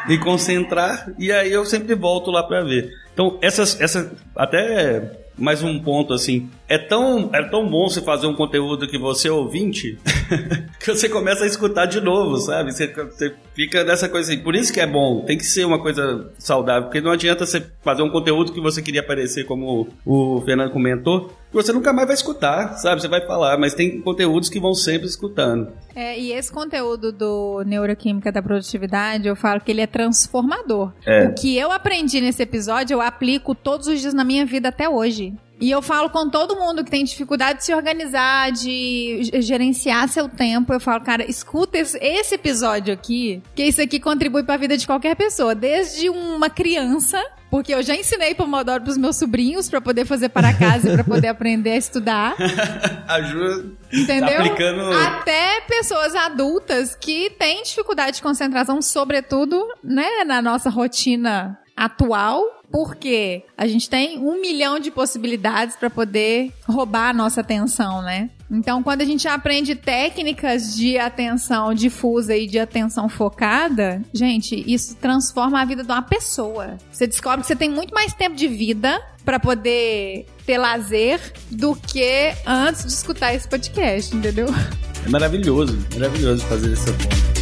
e 0.09 0.17
concentrar, 0.17 1.13
e 1.19 1.31
aí 1.31 1.51
eu 1.51 1.63
sempre 1.63 1.93
volto 1.93 2.31
lá 2.31 2.41
pra 2.41 2.63
ver. 2.63 2.89
Então, 3.13 3.37
essas, 3.39 3.79
essa, 3.79 4.11
até 4.35 5.19
mais 5.37 5.63
um 5.63 5.79
ponto 5.79 6.13
assim, 6.13 6.49
é 6.71 6.77
tão, 6.77 7.29
é 7.33 7.43
tão 7.43 7.69
bom 7.69 7.89
você 7.89 7.99
fazer 7.99 8.27
um 8.27 8.33
conteúdo 8.33 8.87
que 8.87 8.97
você 8.97 9.27
é 9.27 9.31
ouvinte, 9.31 9.99
que 10.79 10.87
você 10.87 11.09
começa 11.09 11.43
a 11.43 11.47
escutar 11.47 11.85
de 11.85 11.99
novo, 11.99 12.37
sabe? 12.37 12.71
Você, 12.71 12.87
você 12.87 13.35
fica 13.53 13.83
nessa 13.83 14.07
coisa 14.07 14.31
assim. 14.31 14.41
Por 14.41 14.55
isso 14.55 14.71
que 14.71 14.79
é 14.79 14.87
bom, 14.87 15.19
tem 15.25 15.37
que 15.37 15.43
ser 15.43 15.65
uma 15.65 15.81
coisa 15.81 16.31
saudável, 16.39 16.83
porque 16.83 17.01
não 17.01 17.11
adianta 17.11 17.45
você 17.45 17.61
fazer 17.83 18.03
um 18.03 18.09
conteúdo 18.09 18.53
que 18.53 18.61
você 18.61 18.81
queria 18.81 19.01
aparecer, 19.01 19.43
como 19.43 19.89
o 20.05 20.41
Fernando 20.45 20.71
comentou, 20.71 21.27
que 21.27 21.53
você 21.53 21.73
nunca 21.73 21.91
mais 21.91 22.07
vai 22.07 22.15
escutar, 22.15 22.77
sabe? 22.77 23.01
Você 23.01 23.09
vai 23.09 23.19
falar, 23.27 23.57
mas 23.57 23.73
tem 23.73 23.99
conteúdos 23.99 24.47
que 24.47 24.57
vão 24.57 24.73
sempre 24.73 25.07
escutando. 25.07 25.73
É, 25.93 26.17
e 26.17 26.31
esse 26.31 26.49
conteúdo 26.49 27.11
do 27.11 27.63
Neuroquímica 27.65 28.31
da 28.31 28.41
Produtividade, 28.41 29.27
eu 29.27 29.35
falo 29.35 29.59
que 29.59 29.71
ele 29.71 29.81
é 29.81 29.87
transformador. 29.87 30.93
É. 31.05 31.25
O 31.25 31.33
que 31.33 31.57
eu 31.57 31.69
aprendi 31.69 32.21
nesse 32.21 32.41
episódio, 32.41 32.93
eu 32.93 33.01
aplico 33.01 33.53
todos 33.53 33.87
os 33.87 33.99
dias 33.99 34.13
na 34.13 34.23
minha 34.23 34.45
vida 34.45 34.69
até 34.69 34.87
hoje. 34.87 35.33
E 35.61 35.69
eu 35.69 35.79
falo 35.79 36.09
com 36.09 36.27
todo 36.27 36.55
mundo 36.55 36.83
que 36.83 36.89
tem 36.89 37.03
dificuldade 37.03 37.59
de 37.59 37.65
se 37.65 37.73
organizar, 37.73 38.51
de 38.51 39.21
gerenciar 39.41 40.09
seu 40.09 40.27
tempo. 40.27 40.73
Eu 40.73 40.79
falo, 40.79 41.01
cara, 41.01 41.23
escuta 41.29 41.77
esse, 41.77 42.33
episódio 42.33 42.91
aqui, 42.91 43.43
que 43.53 43.63
isso 43.63 43.79
aqui 43.79 43.99
contribui 43.99 44.43
para 44.43 44.55
a 44.55 44.57
vida 44.57 44.75
de 44.75 44.87
qualquer 44.87 45.15
pessoa, 45.15 45.53
desde 45.53 46.09
uma 46.09 46.49
criança. 46.49 47.23
Porque 47.51 47.75
eu 47.75 47.83
já 47.83 47.93
ensinei 47.93 48.33
Pomodoro 48.33 48.81
pros 48.81 48.97
meus 48.97 49.17
sobrinhos 49.17 49.69
para 49.69 49.81
poder 49.81 50.05
fazer 50.05 50.29
para 50.29 50.51
casa 50.57 50.89
e 50.89 50.93
para 50.93 51.03
poder 51.03 51.27
aprender 51.27 51.71
a 51.71 51.77
estudar. 51.77 52.35
Ajuda. 53.07 53.71
Entendeu? 53.93 54.39
Aplicando. 54.39 54.91
Até 54.93 55.61
pessoas 55.67 56.15
adultas 56.15 56.95
que 56.95 57.29
têm 57.31 57.61
dificuldade 57.61 58.15
de 58.15 58.23
concentração, 58.23 58.81
sobretudo, 58.81 59.61
né, 59.83 60.23
na 60.25 60.41
nossa 60.41 60.71
rotina 60.71 61.59
atual. 61.75 62.60
Porque 62.71 63.43
a 63.57 63.67
gente 63.67 63.89
tem 63.89 64.17
um 64.17 64.39
milhão 64.39 64.79
de 64.79 64.89
possibilidades 64.89 65.75
para 65.75 65.89
poder 65.89 66.51
roubar 66.67 67.09
a 67.09 67.13
nossa 67.13 67.41
atenção, 67.41 68.01
né? 68.01 68.29
Então, 68.49 68.83
quando 68.83 69.01
a 69.01 69.05
gente 69.05 69.27
aprende 69.27 69.75
técnicas 69.75 70.75
de 70.75 70.97
atenção 70.97 71.73
difusa 71.73 72.35
e 72.35 72.47
de 72.47 72.59
atenção 72.59 73.07
focada, 73.07 74.01
gente, 74.13 74.63
isso 74.67 74.95
transforma 74.95 75.61
a 75.61 75.65
vida 75.65 75.83
de 75.83 75.91
uma 75.91 76.01
pessoa. 76.01 76.77
Você 76.91 77.07
descobre 77.07 77.41
que 77.41 77.47
você 77.47 77.55
tem 77.55 77.69
muito 77.69 77.93
mais 77.93 78.13
tempo 78.13 78.35
de 78.35 78.47
vida 78.47 79.01
para 79.23 79.39
poder 79.39 80.25
ter 80.45 80.57
lazer 80.57 81.19
do 81.49 81.75
que 81.75 82.33
antes 82.45 82.85
de 82.85 82.91
escutar 82.91 83.33
esse 83.33 83.47
podcast, 83.47 84.15
entendeu? 84.15 84.47
É 85.05 85.09
maravilhoso, 85.09 85.77
maravilhoso 85.93 86.45
fazer 86.45 86.73
essa 86.73 86.93
forma. 86.93 87.40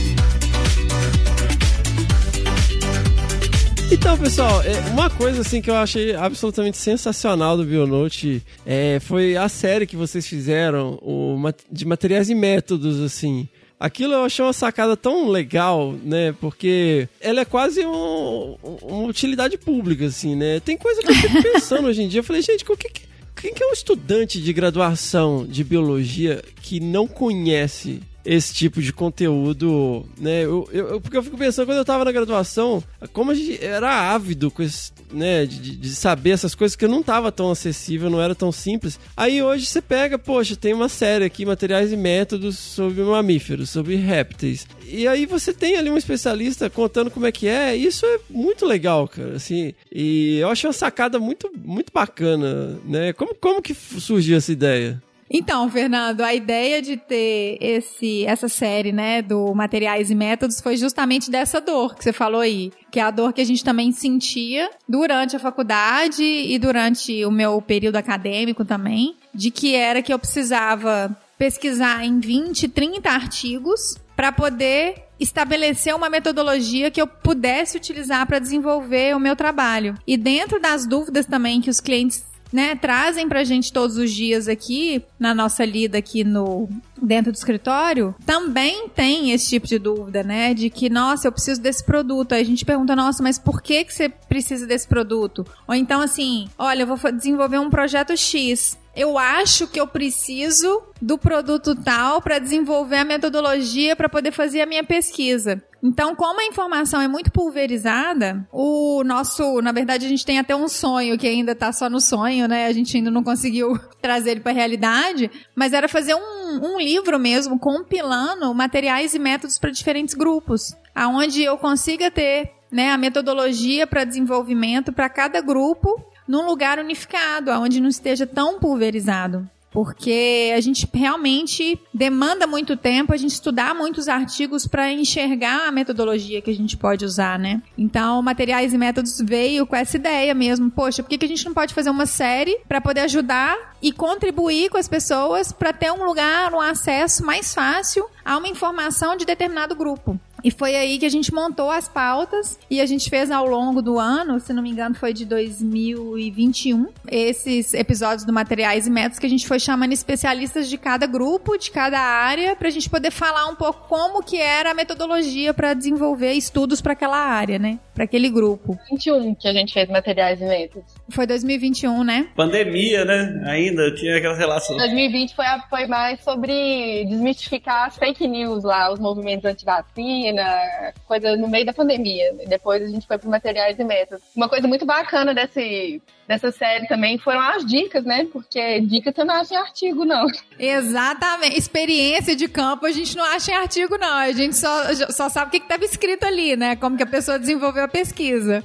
Então, 3.91 4.15
pessoal, 4.17 4.61
é, 4.61 4.77
uma 4.91 5.09
coisa 5.09 5.41
assim 5.41 5.61
que 5.61 5.69
eu 5.69 5.75
achei 5.75 6.13
absolutamente 6.15 6.77
sensacional 6.77 7.57
do 7.57 7.65
Bionote 7.65 8.41
é, 8.65 8.99
foi 9.01 9.35
a 9.35 9.49
série 9.49 9.87
que 9.87 9.95
vocês 9.95 10.27
fizeram 10.27 10.99
o, 11.01 11.35
de 11.71 11.85
materiais 11.85 12.29
e 12.29 12.35
métodos, 12.35 12.99
assim. 12.99 13.47
Aquilo 13.79 14.13
eu 14.13 14.23
achei 14.25 14.43
uma 14.45 14.53
sacada 14.53 14.95
tão 14.95 15.27
legal, 15.29 15.93
né? 16.03 16.35
Porque 16.39 17.07
ela 17.19 17.41
é 17.41 17.45
quase 17.45 17.83
um- 17.85 18.57
uma 18.81 19.07
utilidade 19.07 19.57
pública, 19.57 20.05
assim, 20.05 20.35
né? 20.35 20.59
Tem 20.59 20.77
coisa 20.77 21.01
que 21.01 21.09
eu 21.09 21.15
fico 21.15 21.41
pensando 21.53 21.87
hoje 21.87 22.03
em 22.03 22.07
dia. 22.07 22.19
Eu 22.19 22.23
falei, 22.23 22.41
gente, 22.41 22.63
o 22.69 22.77
que, 22.77 22.89
que- 22.89 23.01
quem 23.41 23.53
que 23.53 23.63
é 23.63 23.67
um 23.67 23.71
estudante 23.73 24.39
de 24.41 24.51
graduação 24.53 25.47
de 25.47 25.63
biologia 25.63 26.43
que 26.61 26.79
não 26.81 27.07
conhece 27.07 28.01
esse 28.25 28.53
tipo 28.53 28.81
de 28.81 28.91
conteúdo, 28.93 30.05
né? 30.17 30.43
Eu, 30.43 30.67
eu- 30.71 31.01
porque 31.01 31.17
eu 31.17 31.23
fico 31.23 31.37
pensando, 31.37 31.65
quando 31.67 31.77
eu 31.77 31.85
tava 31.85 32.05
na 32.05 32.11
graduação, 32.11 32.83
como 33.13 33.31
a 33.31 33.35
gente 33.35 33.63
era 33.63 34.11
ávido 34.13 34.51
com 34.51 34.61
esse, 34.61 34.91
né, 35.11 35.45
de, 35.45 35.75
de- 35.75 35.89
saber 35.95 36.31
essas 36.31 36.53
coisas 36.53 36.75
que 36.75 36.87
não 36.87 37.01
tava 37.01 37.31
tão 37.31 37.49
acessível, 37.51 38.09
não 38.09 38.21
era 38.21 38.35
tão 38.35 38.51
simples. 38.51 38.99
Aí 39.15 39.41
hoje 39.41 39.65
você 39.65 39.81
pega, 39.81 40.17
poxa, 40.19 40.55
tem 40.55 40.73
uma 40.73 40.89
série 40.89 41.25
aqui, 41.25 41.45
materiais 41.45 41.91
e 41.91 41.97
métodos 41.97 42.57
sobre 42.57 43.01
mamíferos, 43.03 43.69
sobre 43.69 43.95
répteis. 43.95 44.67
E 44.87 45.07
aí 45.07 45.25
você 45.25 45.53
tem 45.53 45.75
ali 45.77 45.89
um 45.89 45.97
especialista 45.97 46.69
contando 46.69 47.11
como 47.11 47.25
é 47.25 47.31
que 47.31 47.47
é, 47.47 47.75
isso 47.75 48.05
é 48.05 48.19
muito 48.29 48.65
legal, 48.65 49.07
cara, 49.07 49.35
assim. 49.35 49.73
E 49.91 50.37
eu 50.39 50.49
achei 50.49 50.67
uma 50.67 50.73
sacada 50.73 51.19
muito, 51.19 51.49
muito 51.63 51.91
bacana, 51.93 52.77
né? 52.85 53.13
Como, 53.13 53.33
como 53.35 53.61
que 53.61 53.73
surgiu 53.73 54.35
essa 54.37 54.51
ideia? 54.51 55.01
Então, 55.29 55.69
Fernando, 55.69 56.21
a 56.21 56.33
ideia 56.33 56.81
de 56.81 56.97
ter 56.97 57.57
esse, 57.61 58.25
essa 58.25 58.49
série, 58.49 58.91
né, 58.91 59.21
do 59.21 59.53
materiais 59.53 60.09
e 60.09 60.15
métodos 60.15 60.59
foi 60.59 60.75
justamente 60.75 61.29
dessa 61.29 61.61
dor 61.61 61.95
que 61.95 62.03
você 62.03 62.11
falou 62.11 62.41
aí, 62.41 62.71
que 62.89 62.99
é 62.99 63.03
a 63.03 63.11
dor 63.11 63.31
que 63.31 63.41
a 63.41 63.45
gente 63.45 63.63
também 63.63 63.91
sentia 63.91 64.69
durante 64.87 65.35
a 65.35 65.39
faculdade 65.39 66.23
e 66.23 66.57
durante 66.57 67.23
o 67.25 67.31
meu 67.31 67.61
período 67.61 67.97
acadêmico 67.97 68.65
também, 68.65 69.15
de 69.33 69.51
que 69.51 69.75
era 69.75 70.01
que 70.01 70.11
eu 70.11 70.17
precisava 70.17 71.15
pesquisar 71.37 72.03
em 72.03 72.19
20, 72.19 72.67
30 72.67 73.09
artigos 73.09 73.95
para 74.15 74.31
poder 74.31 74.95
estabelecer 75.19 75.95
uma 75.95 76.09
metodologia 76.09 76.89
que 76.89 77.01
eu 77.01 77.07
pudesse 77.07 77.77
utilizar 77.77 78.25
para 78.25 78.39
desenvolver 78.39 79.15
o 79.15 79.19
meu 79.19 79.35
trabalho. 79.35 79.95
E 80.07 80.17
dentro 80.17 80.59
das 80.59 80.85
dúvidas 80.85 81.25
também 81.25 81.61
que 81.61 81.69
os 81.69 81.79
clientes 81.79 82.23
né, 82.51 82.75
trazem 82.75 83.27
pra 83.27 83.43
gente 83.43 83.71
todos 83.71 83.97
os 83.97 84.11
dias 84.11 84.47
aqui, 84.47 85.03
na 85.19 85.33
nossa 85.33 85.63
lida 85.63 85.97
aqui 85.97 86.23
no 86.23 86.69
dentro 87.01 87.31
do 87.31 87.35
escritório, 87.35 88.13
também 88.25 88.89
tem 88.89 89.31
esse 89.31 89.49
tipo 89.49 89.65
de 89.65 89.79
dúvida, 89.79 90.21
né, 90.23 90.53
de 90.53 90.69
que, 90.69 90.89
nossa, 90.89 91.27
eu 91.27 91.31
preciso 91.31 91.61
desse 91.61 91.83
produto. 91.83 92.33
Aí 92.33 92.41
a 92.41 92.45
gente 92.45 92.65
pergunta, 92.65 92.95
nossa, 92.95 93.23
mas 93.23 93.39
por 93.39 93.61
que 93.61 93.85
que 93.85 93.93
você 93.93 94.09
precisa 94.09 94.67
desse 94.67 94.87
produto? 94.87 95.45
Ou 95.67 95.73
então 95.73 96.01
assim, 96.01 96.49
olha, 96.57 96.83
eu 96.83 96.87
vou 96.87 97.11
desenvolver 97.11 97.59
um 97.59 97.69
projeto 97.69 98.15
X. 98.17 98.77
Eu 98.99 99.17
acho 99.17 99.65
que 99.65 99.79
eu 99.79 99.87
preciso 99.87 100.83
do 101.01 101.17
produto 101.17 101.73
tal 101.73 102.21
para 102.21 102.37
desenvolver 102.37 102.97
a 102.97 103.05
metodologia 103.05 103.95
para 103.95 104.09
poder 104.09 104.33
fazer 104.33 104.59
a 104.59 104.65
minha 104.65 104.83
pesquisa. 104.83 105.63
Então, 105.81 106.13
como 106.13 106.41
a 106.41 106.45
informação 106.45 106.99
é 106.99 107.07
muito 107.07 107.31
pulverizada, 107.31 108.45
o 108.51 109.01
nosso, 109.05 109.61
na 109.61 109.71
verdade, 109.71 110.05
a 110.05 110.09
gente 110.09 110.25
tem 110.25 110.37
até 110.37 110.53
um 110.53 110.67
sonho 110.67 111.17
que 111.17 111.25
ainda 111.25 111.55
tá 111.55 111.71
só 111.71 111.89
no 111.89 112.01
sonho, 112.01 112.45
né? 112.45 112.65
A 112.65 112.73
gente 112.73 112.97
ainda 112.97 113.09
não 113.09 113.23
conseguiu 113.23 113.79
trazer 114.03 114.31
ele 114.31 114.41
para 114.41 114.51
realidade, 114.51 115.31
mas 115.55 115.71
era 115.71 115.87
fazer 115.87 116.15
um, 116.15 116.59
um 116.61 116.77
livro 116.77 117.17
mesmo 117.17 117.57
compilando 117.57 118.53
materiais 118.53 119.15
e 119.15 119.19
métodos 119.19 119.57
para 119.57 119.71
diferentes 119.71 120.13
grupos, 120.13 120.75
aonde 120.93 121.41
eu 121.41 121.57
consiga 121.57 122.11
ter 122.11 122.51
né, 122.69 122.91
a 122.91 122.97
metodologia 122.97 123.87
para 123.87 124.03
desenvolvimento 124.03 124.91
para 124.91 125.07
cada 125.07 125.39
grupo 125.39 126.03
num 126.29 126.45
lugar 126.45 126.77
unificado, 126.77 127.49
onde 127.49 127.81
não 127.81 127.89
esteja 127.89 128.27
tão 128.27 128.59
pulverizado 128.59 129.49
porque 129.71 130.51
a 130.55 130.59
gente 130.61 130.89
realmente 130.91 131.79
demanda 131.93 132.47
muito 132.47 132.75
tempo 132.75 133.13
a 133.13 133.17
gente 133.17 133.33
estudar 133.33 133.75
muitos 133.75 134.07
artigos 134.07 134.65
para 134.65 134.91
enxergar 134.91 135.67
a 135.67 135.71
metodologia 135.71 136.41
que 136.41 136.49
a 136.49 136.55
gente 136.55 136.75
pode 136.75 137.05
usar, 137.05 137.37
né? 137.37 137.61
Então, 137.77 138.21
materiais 138.21 138.73
e 138.73 138.77
métodos 138.77 139.19
veio 139.23 139.67
com 139.67 139.75
essa 139.75 139.97
ideia 139.97 140.33
mesmo. 140.33 140.71
Poxa, 140.71 141.03
por 141.03 141.09
que, 141.09 141.17
que 141.17 141.25
a 141.25 141.29
gente 141.29 141.45
não 141.45 141.53
pode 141.53 141.73
fazer 141.73 141.89
uma 141.89 142.05
série 142.05 142.57
para 142.67 142.81
poder 142.81 143.01
ajudar 143.01 143.55
e 143.81 143.91
contribuir 143.91 144.69
com 144.69 144.77
as 144.77 144.87
pessoas 144.87 145.51
para 145.51 145.71
ter 145.71 145.91
um 145.91 146.03
lugar, 146.03 146.51
um 146.53 146.61
acesso 146.61 147.23
mais 147.23 147.53
fácil 147.53 148.05
a 148.25 148.37
uma 148.37 148.47
informação 148.47 149.15
de 149.15 149.25
determinado 149.25 149.75
grupo? 149.75 150.19
E 150.43 150.51
foi 150.51 150.75
aí 150.75 150.97
que 150.97 151.05
a 151.05 151.09
gente 151.09 151.33
montou 151.33 151.69
as 151.69 151.87
pautas 151.87 152.59
e 152.69 152.79
a 152.81 152.85
gente 152.85 153.09
fez 153.09 153.31
ao 153.31 153.47
longo 153.47 153.81
do 153.81 153.99
ano, 153.99 154.39
se 154.39 154.53
não 154.53 154.63
me 154.63 154.69
engano, 154.69 154.95
foi 154.95 155.13
de 155.13 155.25
2021, 155.25 156.87
esses 157.09 157.73
episódios 157.73 158.25
do 158.25 158.33
Materiais 158.33 158.87
e 158.87 158.89
Métodos 158.89 159.19
que 159.19 159.25
a 159.25 159.29
gente 159.29 159.47
foi 159.47 159.59
chamando 159.59 159.93
especialistas 159.93 160.69
de 160.69 160.77
cada 160.77 161.05
grupo, 161.05 161.57
de 161.57 161.71
cada 161.71 161.99
área, 161.99 162.55
para 162.55 162.67
a 162.67 162.71
gente 162.71 162.89
poder 162.89 163.11
falar 163.11 163.47
um 163.47 163.55
pouco 163.55 163.87
como 163.87 164.23
que 164.23 164.37
era 164.37 164.71
a 164.71 164.73
metodologia 164.73 165.53
para 165.53 165.73
desenvolver 165.73 166.33
estudos 166.33 166.81
para 166.81 166.93
aquela 166.93 167.17
área, 167.17 167.59
né? 167.59 167.79
Para 167.93 168.05
aquele 168.05 168.29
grupo. 168.29 168.77
21 168.89 169.35
que 169.35 169.47
a 169.47 169.53
gente 169.53 169.73
fez 169.73 169.89
Materiais 169.89 170.39
e 170.41 170.45
Métodos. 170.45 170.93
Foi 171.09 171.25
2021, 171.25 172.03
né? 172.03 172.27
Pandemia, 172.35 173.03
né? 173.03 173.43
Ainda 173.47 173.93
tinha 173.95 174.17
aquela 174.17 174.35
relação. 174.35 174.77
2020 174.77 175.35
foi, 175.35 175.45
a, 175.45 175.61
foi 175.69 175.87
mais 175.87 176.21
sobre 176.21 177.05
desmistificar 177.05 177.87
as 177.87 177.97
fake 177.97 178.27
news 178.27 178.63
lá, 178.63 178.91
os 178.91 178.99
movimentos 178.99 179.45
anti-vacina 179.45 180.28
vacina, 180.29 180.93
coisa 181.05 181.35
no 181.35 181.47
meio 181.47 181.65
da 181.65 181.73
pandemia. 181.73 182.33
Depois 182.47 182.81
a 182.81 182.87
gente 182.87 183.07
foi 183.07 183.17
para 183.17 183.29
materiais 183.29 183.77
e 183.77 183.83
métodos. 183.83 184.23
Uma 184.35 184.47
coisa 184.47 184.67
muito 184.67 184.85
bacana 184.85 185.33
desse, 185.33 186.01
dessa 186.27 186.51
série 186.51 186.87
também 186.87 187.17
foram 187.17 187.39
as 187.39 187.65
dicas, 187.65 188.03
né? 188.03 188.27
Porque 188.31 188.81
dicas 188.81 189.13
você 189.15 189.23
não 189.23 189.35
acha 189.35 189.53
em 189.53 189.57
artigo, 189.57 190.05
não. 190.05 190.27
Exatamente. 190.57 191.57
Experiência 191.57 192.35
de 192.35 192.47
campo 192.47 192.85
a 192.85 192.91
gente 192.91 193.15
não 193.15 193.25
acha 193.25 193.51
em 193.51 193.55
artigo, 193.55 193.97
não. 193.97 194.15
A 194.15 194.31
gente 194.31 194.55
só, 194.55 194.93
só 195.09 195.29
sabe 195.29 195.47
o 195.47 195.51
que 195.51 195.57
estava 195.57 195.83
escrito 195.83 196.25
ali, 196.25 196.55
né? 196.55 196.75
Como 196.75 196.97
que 196.97 197.03
a 197.03 197.07
pessoa 197.07 197.39
desenvolveu 197.39 197.83
a 197.83 197.87
pesquisa. 197.87 198.63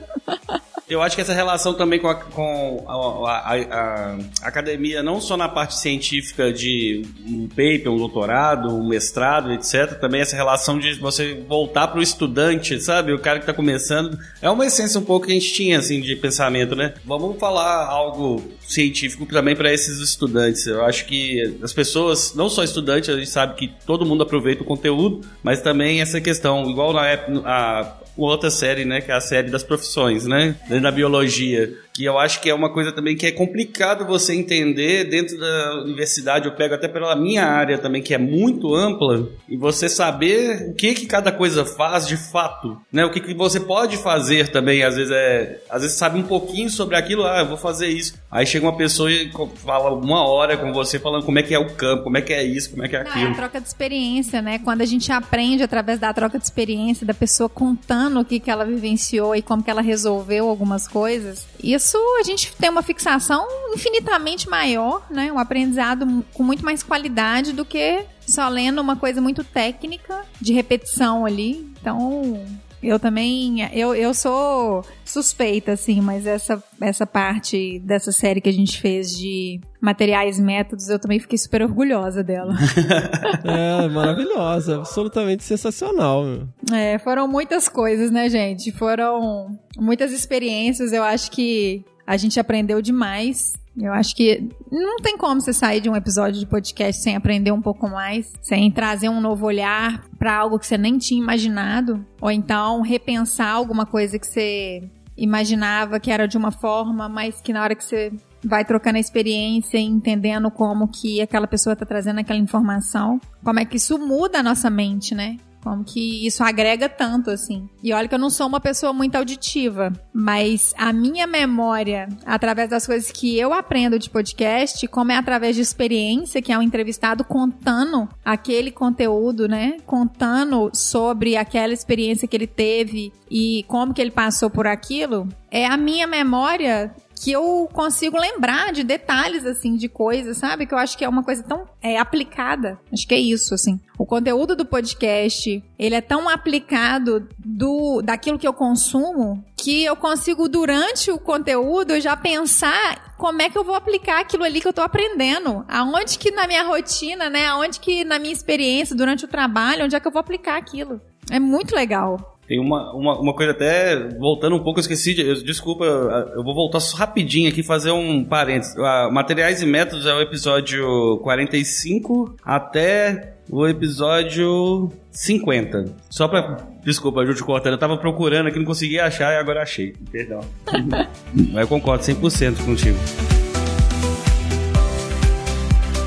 Eu 0.88 1.00
acho 1.00 1.16
que 1.16 1.22
essa 1.22 1.32
relação 1.32 1.72
também 1.72 1.98
com, 1.98 2.08
a, 2.08 2.14
com 2.14 2.84
a, 2.86 2.92
a, 2.92 3.54
a, 3.54 4.18
academia, 4.42 5.02
não 5.02 5.18
só 5.18 5.34
na 5.34 5.48
parte 5.48 5.78
científica 5.78 6.52
de 6.52 7.02
um 7.26 7.48
paper, 7.48 7.90
um 7.90 7.96
doutorado, 7.96 8.68
um 8.68 8.86
mestrado, 8.86 9.52
etc., 9.52 9.98
também 9.98 10.20
essa 10.20 10.36
relação 10.36 10.78
de 10.78 10.94
você 10.94 11.42
voltar 11.48 11.88
para 11.88 12.00
o 12.00 12.02
estudante, 12.02 12.78
sabe? 12.80 13.14
O 13.14 13.18
cara 13.18 13.38
que 13.38 13.44
está 13.44 13.54
começando. 13.54 14.18
É 14.42 14.50
uma 14.50 14.66
essência 14.66 15.00
um 15.00 15.04
pouco 15.04 15.26
que 15.26 15.32
a 15.32 15.34
gente 15.34 15.54
tinha, 15.54 15.78
assim, 15.78 16.02
de 16.02 16.16
pensamento, 16.16 16.76
né? 16.76 16.92
Vamos 17.06 17.38
falar 17.38 17.86
algo 17.86 18.42
científico 18.60 19.24
também 19.24 19.56
para 19.56 19.72
esses 19.72 19.98
estudantes. 20.00 20.66
Eu 20.66 20.84
acho 20.84 21.06
que 21.06 21.58
as 21.62 21.72
pessoas, 21.72 22.34
não 22.34 22.50
só 22.50 22.62
estudantes, 22.62 23.08
a 23.08 23.16
gente 23.16 23.30
sabe 23.30 23.54
que 23.54 23.72
todo 23.86 24.04
mundo 24.04 24.22
aproveita 24.22 24.62
o 24.62 24.66
conteúdo, 24.66 25.22
mas 25.42 25.62
também 25.62 26.02
essa 26.02 26.20
questão, 26.20 26.68
igual 26.68 26.92
na 26.92 27.06
época, 27.06 27.40
a, 27.46 28.03
outra 28.16 28.50
série, 28.50 28.84
né, 28.84 29.00
que 29.00 29.10
é 29.10 29.14
a 29.14 29.20
série 29.20 29.50
das 29.50 29.62
profissões, 29.62 30.26
né, 30.26 30.54
da 30.68 30.90
biologia 30.90 31.72
que 31.94 32.04
eu 32.04 32.18
acho 32.18 32.40
que 32.40 32.50
é 32.50 32.54
uma 32.54 32.72
coisa 32.72 32.90
também 32.90 33.16
que 33.16 33.24
é 33.24 33.30
complicado 33.30 34.04
você 34.04 34.34
entender 34.34 35.04
dentro 35.04 35.38
da 35.38 35.82
universidade. 35.82 36.46
Eu 36.46 36.52
pego 36.52 36.74
até 36.74 36.88
pela 36.88 37.14
minha 37.14 37.46
área 37.46 37.78
também, 37.78 38.02
que 38.02 38.12
é 38.12 38.18
muito 38.18 38.74
ampla, 38.74 39.28
e 39.48 39.56
você 39.56 39.88
saber 39.88 40.70
o 40.70 40.74
que 40.74 40.92
que 40.92 41.06
cada 41.06 41.30
coisa 41.30 41.64
faz 41.64 42.06
de 42.06 42.16
fato, 42.16 42.76
né? 42.92 43.04
O 43.04 43.10
que, 43.10 43.20
que 43.20 43.32
você 43.32 43.60
pode 43.60 43.96
fazer 43.96 44.48
também, 44.48 44.82
às 44.82 44.96
vezes 44.96 45.12
é, 45.12 45.62
às 45.70 45.82
vezes 45.82 45.96
sabe 45.96 46.18
um 46.18 46.24
pouquinho 46.24 46.68
sobre 46.68 46.96
aquilo, 46.96 47.24
ah, 47.24 47.40
eu 47.40 47.46
vou 47.46 47.56
fazer 47.56 47.86
isso. 47.86 48.14
Aí 48.28 48.44
chega 48.44 48.66
uma 48.66 48.76
pessoa 48.76 49.12
e 49.12 49.30
fala 49.64 49.94
uma 49.94 50.26
hora 50.26 50.56
com 50.56 50.72
você 50.72 50.98
falando 50.98 51.24
como 51.24 51.38
é 51.38 51.42
que 51.44 51.54
é 51.54 51.58
o 51.58 51.74
campo, 51.74 52.02
como 52.02 52.18
é 52.18 52.22
que 52.22 52.32
é 52.32 52.42
isso, 52.42 52.70
como 52.70 52.84
é 52.84 52.88
que 52.88 52.96
é 52.96 53.02
aquilo. 53.02 53.20
Não, 53.20 53.28
é 53.28 53.32
a 53.32 53.36
troca 53.36 53.60
de 53.60 53.68
experiência, 53.68 54.42
né? 54.42 54.58
Quando 54.58 54.80
a 54.80 54.86
gente 54.86 55.12
aprende 55.12 55.62
através 55.62 56.00
da 56.00 56.12
troca 56.12 56.38
de 56.38 56.44
experiência, 56.44 57.06
da 57.06 57.14
pessoa 57.14 57.48
contando 57.48 58.18
o 58.18 58.24
que 58.24 58.40
que 58.40 58.50
ela 58.50 58.64
vivenciou 58.64 59.36
e 59.36 59.42
como 59.42 59.62
que 59.62 59.70
ela 59.70 59.80
resolveu 59.80 60.48
algumas 60.48 60.88
coisas, 60.88 61.46
isso 61.62 61.83
isso 61.84 61.98
a 62.18 62.22
gente 62.22 62.52
tem 62.56 62.70
uma 62.70 62.82
fixação 62.82 63.46
infinitamente 63.74 64.48
maior, 64.48 65.06
né? 65.10 65.30
Um 65.30 65.38
aprendizado 65.38 66.24
com 66.32 66.42
muito 66.42 66.64
mais 66.64 66.82
qualidade 66.82 67.52
do 67.52 67.64
que 67.64 68.04
só 68.26 68.48
lendo 68.48 68.80
uma 68.80 68.96
coisa 68.96 69.20
muito 69.20 69.44
técnica 69.44 70.24
de 70.40 70.54
repetição 70.54 71.26
ali. 71.26 71.70
Então, 71.80 72.42
eu 72.84 72.98
também, 72.98 73.68
eu, 73.72 73.94
eu 73.94 74.12
sou 74.12 74.84
suspeita, 75.04 75.72
assim, 75.72 76.00
mas 76.00 76.26
essa, 76.26 76.62
essa 76.80 77.06
parte 77.06 77.78
dessa 77.80 78.12
série 78.12 78.40
que 78.40 78.48
a 78.48 78.52
gente 78.52 78.80
fez 78.80 79.10
de 79.10 79.60
materiais 79.80 80.38
métodos, 80.38 80.88
eu 80.88 80.98
também 80.98 81.18
fiquei 81.18 81.38
super 81.38 81.62
orgulhosa 81.62 82.22
dela. 82.22 82.54
é, 83.44 83.88
maravilhosa, 83.88 84.76
absolutamente 84.76 85.44
sensacional. 85.44 86.24
Meu. 86.24 86.48
É, 86.72 86.98
foram 86.98 87.26
muitas 87.26 87.68
coisas, 87.68 88.10
né, 88.10 88.28
gente? 88.28 88.70
Foram 88.72 89.58
muitas 89.76 90.12
experiências, 90.12 90.92
eu 90.92 91.02
acho 91.02 91.30
que 91.30 91.84
a 92.06 92.16
gente 92.16 92.38
aprendeu 92.38 92.82
demais 92.82 93.54
eu 93.76 93.92
acho 93.92 94.14
que 94.14 94.48
não 94.70 94.98
tem 94.98 95.16
como 95.16 95.40
você 95.40 95.52
sair 95.52 95.80
de 95.80 95.90
um 95.90 95.96
episódio 95.96 96.38
de 96.38 96.46
podcast 96.46 97.02
sem 97.02 97.16
aprender 97.16 97.50
um 97.50 97.60
pouco 97.60 97.88
mais, 97.88 98.32
sem 98.40 98.70
trazer 98.70 99.08
um 99.08 99.20
novo 99.20 99.46
olhar 99.46 100.04
para 100.18 100.36
algo 100.36 100.58
que 100.58 100.66
você 100.66 100.78
nem 100.78 100.96
tinha 100.96 101.20
imaginado, 101.20 102.04
ou 102.20 102.30
então 102.30 102.82
repensar 102.82 103.50
alguma 103.50 103.84
coisa 103.84 104.18
que 104.18 104.26
você 104.26 104.88
imaginava 105.16 106.00
que 106.00 106.10
era 106.10 106.26
de 106.26 106.36
uma 106.36 106.50
forma, 106.50 107.08
mas 107.08 107.40
que 107.40 107.52
na 107.52 107.62
hora 107.62 107.74
que 107.74 107.84
você 107.84 108.12
vai 108.44 108.64
trocando 108.64 108.96
a 108.96 109.00
experiência 109.00 109.78
e 109.78 109.84
entendendo 109.84 110.50
como 110.50 110.88
que 110.88 111.20
aquela 111.20 111.46
pessoa 111.46 111.72
está 111.72 111.86
trazendo 111.86 112.20
aquela 112.20 112.38
informação, 112.38 113.20
como 113.42 113.58
é 113.58 113.64
que 113.64 113.76
isso 113.76 113.98
muda 113.98 114.40
a 114.40 114.42
nossa 114.42 114.68
mente, 114.68 115.14
né? 115.14 115.38
Como 115.64 115.82
que 115.82 116.26
isso 116.26 116.44
agrega 116.44 116.90
tanto, 116.90 117.30
assim. 117.30 117.66
E 117.82 117.90
olha 117.94 118.06
que 118.06 118.14
eu 118.14 118.18
não 118.18 118.28
sou 118.28 118.46
uma 118.46 118.60
pessoa 118.60 118.92
muito 118.92 119.16
auditiva, 119.16 119.90
mas 120.12 120.74
a 120.76 120.92
minha 120.92 121.26
memória, 121.26 122.06
através 122.26 122.68
das 122.68 122.86
coisas 122.86 123.10
que 123.10 123.38
eu 123.38 123.50
aprendo 123.54 123.98
de 123.98 124.10
podcast, 124.10 124.86
como 124.88 125.10
é 125.10 125.16
através 125.16 125.56
de 125.56 125.62
experiência, 125.62 126.42
que 126.42 126.52
é 126.52 126.58
um 126.58 126.62
entrevistado 126.62 127.24
contando 127.24 128.06
aquele 128.22 128.70
conteúdo, 128.70 129.48
né? 129.48 129.78
Contando 129.86 130.70
sobre 130.74 131.34
aquela 131.34 131.72
experiência 131.72 132.28
que 132.28 132.36
ele 132.36 132.46
teve 132.46 133.10
e 133.30 133.64
como 133.66 133.94
que 133.94 134.02
ele 134.02 134.10
passou 134.10 134.50
por 134.50 134.66
aquilo, 134.66 135.26
é 135.50 135.66
a 135.66 135.78
minha 135.78 136.06
memória 136.06 136.94
que 137.24 137.32
eu 137.32 137.66
consigo 137.72 138.20
lembrar 138.20 138.70
de 138.70 138.84
detalhes, 138.84 139.46
assim, 139.46 139.76
de 139.76 139.88
coisas, 139.88 140.36
sabe? 140.36 140.66
Que 140.66 140.74
eu 140.74 140.78
acho 140.78 140.98
que 140.98 141.02
é 141.02 141.08
uma 141.08 141.22
coisa 141.22 141.42
tão 141.42 141.66
é, 141.80 141.98
aplicada. 141.98 142.78
Acho 142.92 143.08
que 143.08 143.14
é 143.14 143.18
isso, 143.18 143.54
assim. 143.54 143.80
O 143.98 144.04
conteúdo 144.04 144.54
do 144.54 144.66
podcast, 144.66 145.64
ele 145.78 145.94
é 145.94 146.02
tão 146.02 146.28
aplicado 146.28 147.26
do 147.38 148.02
daquilo 148.02 148.38
que 148.38 148.46
eu 148.46 148.52
consumo 148.52 149.42
que 149.56 149.82
eu 149.82 149.96
consigo, 149.96 150.46
durante 150.46 151.10
o 151.10 151.18
conteúdo, 151.18 151.98
já 151.98 152.14
pensar 152.14 153.14
como 153.16 153.40
é 153.40 153.48
que 153.48 153.56
eu 153.56 153.64
vou 153.64 153.74
aplicar 153.74 154.20
aquilo 154.20 154.44
ali 154.44 154.60
que 154.60 154.68
eu 154.68 154.74
tô 154.74 154.82
aprendendo. 154.82 155.64
Aonde 155.66 156.18
que 156.18 156.30
na 156.30 156.46
minha 156.46 156.62
rotina, 156.62 157.30
né? 157.30 157.46
Aonde 157.46 157.80
que 157.80 158.04
na 158.04 158.18
minha 158.18 158.34
experiência, 158.34 158.94
durante 158.94 159.24
o 159.24 159.28
trabalho, 159.28 159.86
onde 159.86 159.96
é 159.96 160.00
que 160.00 160.06
eu 160.06 160.12
vou 160.12 160.20
aplicar 160.20 160.58
aquilo. 160.58 161.00
É 161.30 161.40
muito 161.40 161.74
legal. 161.74 162.33
Tem 162.46 162.60
uma, 162.60 162.92
uma, 162.94 163.18
uma, 163.18 163.34
coisa 163.34 163.52
até, 163.52 163.96
voltando 164.18 164.56
um 164.56 164.62
pouco, 164.62 164.78
eu 164.78 164.82
esqueci, 164.82 165.14
de, 165.14 165.26
eu, 165.26 165.42
desculpa, 165.42 165.84
eu 165.84 166.44
vou 166.44 166.54
voltar 166.54 166.80
só 166.80 166.96
rapidinho 166.96 167.48
aqui 167.48 167.62
fazer 167.62 167.90
um 167.90 168.24
parênteses. 168.24 168.74
Uh, 168.76 169.10
Materiais 169.10 169.62
e 169.62 169.66
Métodos 169.66 170.06
é 170.06 170.14
o 170.14 170.20
episódio 170.20 171.18
45 171.22 172.36
até 172.44 173.34
o 173.50 173.66
episódio 173.66 174.90
50. 175.10 175.94
Só 176.10 176.28
pra. 176.28 176.74
Desculpa, 176.84 177.24
te 177.24 177.42
cortando, 177.42 177.72
eu 177.72 177.78
tava 177.78 177.96
procurando 177.96 178.48
aqui, 178.48 178.58
não 178.58 178.66
conseguia 178.66 179.06
achar 179.06 179.32
e 179.32 179.38
agora 179.38 179.62
achei. 179.62 179.94
Perdão. 180.12 180.40
Mas 181.32 181.62
eu 181.62 181.68
concordo 181.68 182.04
100% 182.04 182.62
contigo. 182.64 182.98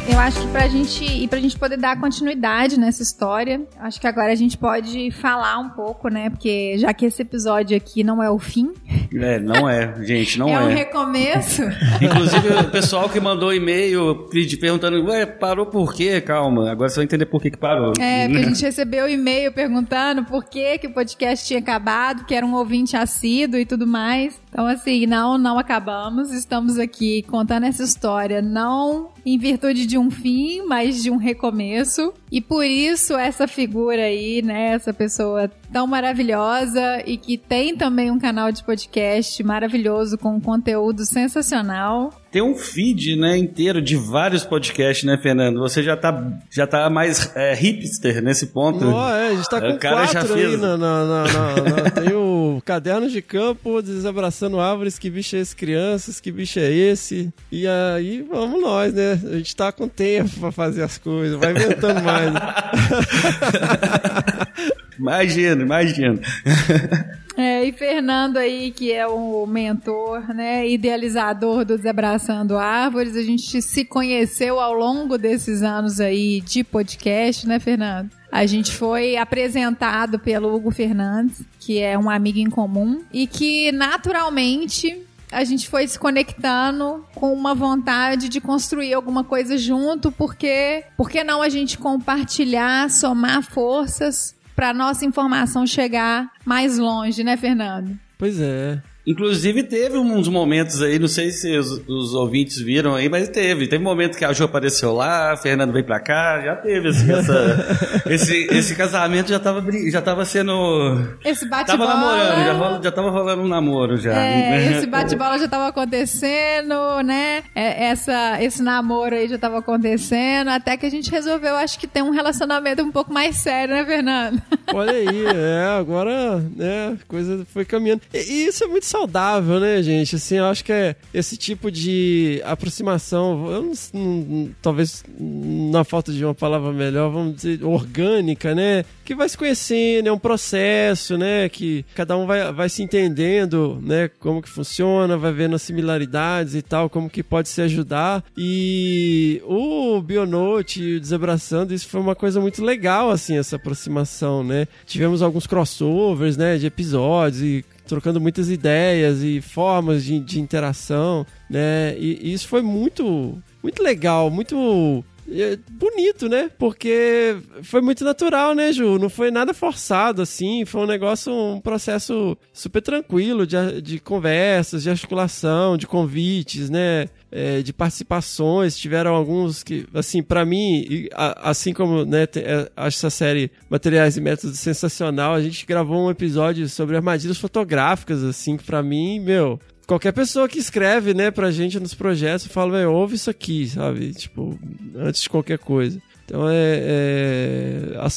Eu 0.09 0.19
acho 0.19 0.39
que 0.39 0.47
pra 0.47 0.67
gente, 0.69 1.03
e 1.03 1.27
pra 1.27 1.37
gente 1.39 1.57
poder 1.59 1.77
dar 1.77 1.99
continuidade 1.99 2.79
nessa 2.79 3.03
história, 3.03 3.61
acho 3.77 3.99
que 3.99 4.07
agora 4.07 4.31
a 4.31 4.35
gente 4.35 4.57
pode 4.57 5.11
falar 5.11 5.59
um 5.59 5.69
pouco, 5.69 6.07
né? 6.07 6.29
Porque 6.29 6.77
já 6.77 6.93
que 6.93 7.05
esse 7.05 7.21
episódio 7.21 7.75
aqui 7.75 8.03
não 8.05 8.23
é 8.23 8.29
o 8.29 8.39
fim. 8.39 8.73
É, 9.13 9.37
não 9.37 9.69
é, 9.69 9.93
gente, 10.03 10.39
não 10.39 10.49
é. 10.49 10.53
É 10.57 10.59
um 10.59 10.73
recomeço. 10.73 11.61
Inclusive, 12.01 12.47
o 12.61 12.71
pessoal 12.71 13.09
que 13.09 13.19
mandou 13.19 13.53
e-mail 13.53 14.27
perguntando, 14.59 15.03
ué, 15.05 15.25
parou 15.25 15.65
por 15.65 15.93
quê? 15.93 16.21
Calma, 16.21 16.71
agora 16.71 16.89
você 16.89 16.95
vai 16.95 17.05
entender 17.05 17.25
por 17.25 17.41
que, 17.41 17.51
que 17.51 17.57
parou. 17.57 17.93
É, 17.99 18.27
porque 18.27 18.43
a 18.43 18.47
gente 18.49 18.61
recebeu 18.61 19.09
e-mail 19.09 19.51
perguntando 19.51 20.23
por 20.23 20.45
que, 20.45 20.77
que 20.77 20.87
o 20.87 20.93
podcast 20.93 21.45
tinha 21.45 21.59
acabado, 21.59 22.25
que 22.25 22.33
era 22.33 22.45
um 22.45 22.55
ouvinte 22.55 22.95
assíduo 22.95 23.59
e 23.59 23.65
tudo 23.65 23.85
mais. 23.85 24.39
Então, 24.49 24.65
assim, 24.65 25.05
não, 25.05 25.37
não 25.37 25.59
acabamos. 25.59 26.31
Estamos 26.31 26.79
aqui 26.79 27.23
contando 27.23 27.65
essa 27.65 27.83
história, 27.83 28.41
não 28.41 29.09
em 29.25 29.37
virtude 29.37 29.85
de 29.85 29.96
um 29.97 30.11
fim, 30.11 30.61
mas 30.63 31.01
de 31.01 31.09
um 31.09 31.17
recomeço. 31.17 32.13
E 32.31 32.41
por 32.41 32.65
isso 32.65 33.13
essa 33.13 33.47
figura 33.47 34.03
aí, 34.03 34.41
né, 34.41 34.73
essa 34.73 34.93
pessoa 34.93 35.49
tão 35.71 35.87
maravilhosa 35.87 37.01
e 37.05 37.17
que 37.17 37.37
tem 37.37 37.75
também 37.75 38.11
um 38.11 38.19
canal 38.19 38.51
de 38.51 38.63
podcast 38.63 39.41
maravilhoso 39.43 40.17
com 40.17 40.39
conteúdo 40.39 41.05
sensacional. 41.05 42.11
Tem 42.31 42.41
um 42.41 42.55
feed, 42.55 43.15
né, 43.15 43.37
inteiro 43.37 43.81
de 43.81 43.95
vários 43.95 44.43
podcasts, 44.43 45.05
né, 45.05 45.17
Fernando? 45.17 45.59
Você 45.59 45.81
já 45.81 45.95
tá, 45.95 46.39
já 46.51 46.67
tá 46.67 46.89
mais 46.89 47.33
é, 47.35 47.53
hipster 47.53 48.21
nesse 48.21 48.47
ponto. 48.47 48.85
Oh, 48.85 49.09
é, 49.09 49.29
a 49.29 49.35
gente 49.35 49.49
tá 49.49 49.61
com 49.61 49.69
o 49.69 49.79
cara 49.79 49.95
quatro 50.07 50.13
já 50.13 50.35
fez... 50.35 50.53
aí 50.53 50.57
na, 50.57 50.77
na, 50.77 51.05
na, 51.05 51.23
na 51.23 51.89
Tem 51.91 52.13
o 52.13 52.36
Caderno 52.61 53.09
de 53.09 53.21
Campo, 53.21 53.81
Desabraçando 53.81 54.59
Árvores, 54.59 54.99
Que 54.99 55.09
Bicho 55.09 55.35
é 55.35 55.39
Esse 55.39 55.55
Crianças, 55.55 56.19
Que 56.19 56.31
Bicho 56.31 56.59
é 56.59 56.71
Esse? 56.71 57.33
E 57.51 57.65
aí, 57.67 58.21
vamos 58.21 58.61
nós, 58.61 58.93
né? 58.93 59.19
A 59.23 59.37
gente 59.37 59.55
tá 59.55 59.71
com 59.71 59.87
tempo 59.87 60.39
pra 60.39 60.51
fazer 60.51 60.83
as 60.83 60.97
coisas, 60.97 61.39
vai 61.39 61.51
inventando 61.51 62.03
mais. 62.03 62.33
Né? 62.33 62.39
imagina, 64.99 65.63
imagina. 65.63 66.19
É, 67.37 67.63
e 67.63 67.71
Fernando 67.71 68.37
aí, 68.37 68.71
que 68.71 68.91
é 68.91 69.05
o 69.05 69.45
mentor, 69.45 70.33
né, 70.33 70.67
idealizador 70.67 71.63
do 71.63 71.77
Desabraçando 71.77 72.57
Árvores, 72.57 73.15
a 73.15 73.21
gente 73.21 73.61
se 73.61 73.85
conheceu 73.85 74.59
ao 74.59 74.73
longo 74.73 75.19
desses 75.19 75.61
anos 75.61 75.99
aí 75.99 76.41
de 76.41 76.63
podcast, 76.63 77.47
né, 77.47 77.59
Fernando? 77.59 78.09
A 78.31 78.47
gente 78.47 78.71
foi 78.71 79.17
apresentado 79.17 80.17
pelo 80.17 80.51
Hugo 80.51 80.71
Fernandes, 80.71 81.43
que 81.59 81.79
é 81.79 81.95
um 81.95 82.09
amigo 82.09 82.39
em 82.39 82.49
comum, 82.49 83.03
e 83.13 83.27
que 83.27 83.71
naturalmente 83.71 85.05
a 85.31 85.43
gente 85.43 85.67
foi 85.69 85.87
se 85.87 85.99
conectando 85.99 87.05
com 87.13 87.33
uma 87.33 87.53
vontade 87.53 88.29
de 88.29 88.39
construir 88.39 88.93
alguma 88.93 89.23
coisa 89.23 89.57
junto, 89.57 90.11
porque 90.11 90.83
por 90.95 91.09
que 91.09 91.23
não 91.23 91.41
a 91.41 91.49
gente 91.49 91.77
compartilhar, 91.77 92.89
somar 92.89 93.43
forças 93.43 94.33
para 94.57 94.73
nossa 94.73 95.05
informação 95.05 95.67
chegar 95.67 96.31
mais 96.43 96.79
longe, 96.79 97.23
né, 97.23 97.37
Fernando? 97.37 97.95
Pois 98.17 98.41
é. 98.41 98.81
Inclusive 99.07 99.63
teve 99.63 99.97
uns 99.97 100.27
momentos 100.27 100.81
aí, 100.81 100.99
não 100.99 101.07
sei 101.07 101.31
se 101.31 101.57
os, 101.57 101.81
os, 101.87 102.13
ouvintes 102.13 102.59
viram 102.59 102.93
aí, 102.93 103.07
mas 103.07 103.29
teve. 103.29 103.65
Teve 103.65 103.81
um 103.81 103.87
momento 103.87 104.17
que 104.17 104.25
a 104.25 104.33
Jo 104.33 104.43
apareceu 104.43 104.93
lá, 104.93 105.31
a 105.31 105.37
Fernando 105.37 105.71
veio 105.71 105.85
pra 105.85 105.97
cá, 105.97 106.41
já 106.41 106.57
teve 106.57 106.89
assim, 106.89 107.13
essa, 107.13 108.03
esse, 108.09 108.47
esse 108.51 108.75
casamento 108.75 109.29
já 109.29 109.39
tava, 109.39 109.63
já 109.89 110.01
tava 110.01 110.25
sendo... 110.25 111.07
Esse 111.23 111.47
bate-bola... 111.47 111.87
Tava 111.87 112.01
namorando, 112.01 112.45
já, 112.45 112.53
rola, 112.53 112.81
já 112.83 112.91
tava 112.91 113.09
rolando 113.09 113.43
um 113.43 113.47
namoro 113.47 113.95
já. 113.95 114.13
É, 114.21 114.73
esse 114.73 114.85
bate-bola 114.85 115.39
já 115.39 115.47
tava 115.47 115.69
acontecendo, 115.69 117.01
né? 117.05 117.43
É, 117.55 117.85
essa, 117.85 118.43
esse 118.43 118.61
namoro 118.61 119.15
aí 119.15 119.29
já 119.29 119.37
tava 119.37 119.59
acontecendo, 119.59 120.49
até 120.49 120.75
que 120.75 120.85
a 120.85 120.91
gente 120.91 121.09
resolveu, 121.09 121.55
acho 121.55 121.79
que 121.79 121.87
ter 121.87 122.03
um 122.03 122.09
relacionamento 122.09 122.81
um 122.81 122.91
pouco 122.91 123.13
mais 123.13 123.37
sério, 123.37 123.73
né, 123.73 123.85
Fernando? 123.85 124.41
Olha 124.73 124.91
aí, 124.91 125.25
é, 125.25 125.77
agora, 125.79 126.39
né, 126.53 126.97
a 127.01 127.05
coisa 127.07 127.47
foi 127.53 127.63
caminhando. 127.63 128.01
E, 128.13 128.17
e 128.17 128.47
isso 128.47 128.65
é 128.65 128.67
muito 128.67 128.85
saudável, 128.97 129.59
né, 129.59 129.81
gente? 129.83 130.15
Assim, 130.15 130.37
eu 130.37 130.45
acho 130.45 130.63
que 130.63 130.73
é 130.73 130.95
esse 131.13 131.37
tipo 131.37 131.69
de 131.71 132.41
aproximação, 132.43 133.51
eu 133.51 133.61
não, 133.61 133.73
não, 133.93 134.49
talvez 134.61 135.03
na 135.19 135.83
falta 135.83 136.11
de 136.11 136.25
uma 136.25 136.33
palavra 136.33 136.71
melhor, 136.71 137.11
vamos 137.11 137.35
dizer, 137.35 137.63
orgânica, 137.63 138.55
né? 138.55 138.83
Que 139.05 139.15
vai 139.15 139.29
se 139.29 139.37
conhecendo, 139.37 140.09
é 140.09 140.11
um 140.11 140.17
processo, 140.17 141.17
né? 141.17 141.47
Que 141.47 141.85
cada 141.95 142.17
um 142.17 142.25
vai, 142.25 142.51
vai 142.51 142.69
se 142.69 142.81
entendendo, 142.81 143.79
né? 143.81 144.09
Como 144.19 144.41
que 144.41 144.49
funciona, 144.49 145.15
vai 145.15 145.31
vendo 145.31 145.55
as 145.55 145.61
similaridades 145.61 146.55
e 146.55 146.61
tal, 146.61 146.89
como 146.89 147.09
que 147.09 147.21
pode 147.21 147.49
se 147.49 147.61
ajudar. 147.61 148.23
E 148.35 149.41
o 149.45 150.01
Bionote, 150.01 150.99
Desabraçando, 150.99 151.73
isso 151.73 151.87
foi 151.87 152.01
uma 152.01 152.15
coisa 152.15 152.41
muito 152.41 152.63
legal, 152.63 153.11
assim, 153.11 153.37
essa 153.37 153.57
aproximação, 153.57 154.43
né? 154.43 154.67
Tivemos 154.85 155.21
alguns 155.21 155.45
crossovers, 155.45 156.35
né? 156.35 156.57
De 156.57 156.65
episódios 156.65 157.41
e 157.41 157.65
trocando 157.87 158.21
muitas 158.21 158.49
ideias 158.49 159.23
e 159.23 159.41
formas 159.41 160.03
de, 160.03 160.19
de 160.19 160.39
interação, 160.39 161.25
né? 161.49 161.97
E, 161.97 162.29
e, 162.29 162.33
isso 162.33 162.47
foi 162.47 162.61
muito, 162.61 163.41
muito 163.63 163.81
legal, 163.81 164.29
muito 164.29 165.03
é, 165.29 165.57
bonito, 165.69 166.29
né? 166.29 166.49
Porque 166.57 167.37
foi 167.63 167.81
muito 167.81 168.03
natural, 168.03 168.55
né, 168.55 168.71
Ju? 168.71 168.97
Não 168.97 169.09
foi 169.09 169.29
nada 169.29 169.53
forçado, 169.53 170.21
assim. 170.21 170.63
Foi 170.65 170.81
um 170.81 170.87
negócio, 170.87 171.33
um 171.33 171.59
processo 171.59 172.37
super 172.53 172.81
tranquilo 172.81 173.45
de, 173.45 173.81
de 173.81 173.99
conversas, 173.99 174.83
de 174.83 174.89
articulação, 174.89 175.77
de 175.77 175.85
convites, 175.85 176.69
né? 176.69 177.07
É, 177.31 177.61
de 177.61 177.73
participações, 177.73 178.77
tiveram 178.77 179.13
alguns 179.13 179.63
que, 179.63 179.85
assim, 179.93 180.23
para 180.23 180.45
mim, 180.45 181.07
assim 181.15 181.73
como, 181.73 182.05
né, 182.05 182.23
é, 182.35 182.71
essa 182.75 183.09
série 183.09 183.51
Materiais 183.69 184.17
e 184.17 184.21
Métodos 184.21 184.59
sensacional, 184.59 185.33
a 185.33 185.41
gente 185.41 185.65
gravou 185.65 186.07
um 186.07 186.11
episódio 186.11 186.67
sobre 186.69 186.95
armadilhas 186.95 187.37
fotográficas, 187.37 188.23
assim, 188.23 188.57
que 188.57 188.63
pra 188.63 188.81
mim, 188.81 189.19
meu, 189.19 189.59
qualquer 189.85 190.11
pessoa 190.11 190.47
que 190.47 190.59
escreve, 190.59 191.13
né, 191.13 191.31
pra 191.31 191.51
gente 191.51 191.79
nos 191.79 191.93
projetos, 191.93 192.47
fala, 192.47 192.77
meu, 192.79 192.93
ouve 192.93 193.15
isso 193.15 193.29
aqui, 193.29 193.67
sabe? 193.67 194.13
Tipo, 194.13 194.57
antes 194.95 195.21
de 195.21 195.29
qualquer 195.29 195.57
coisa. 195.57 196.01
Então 196.25 196.49
é, 196.49 196.81
é, 196.83 198.07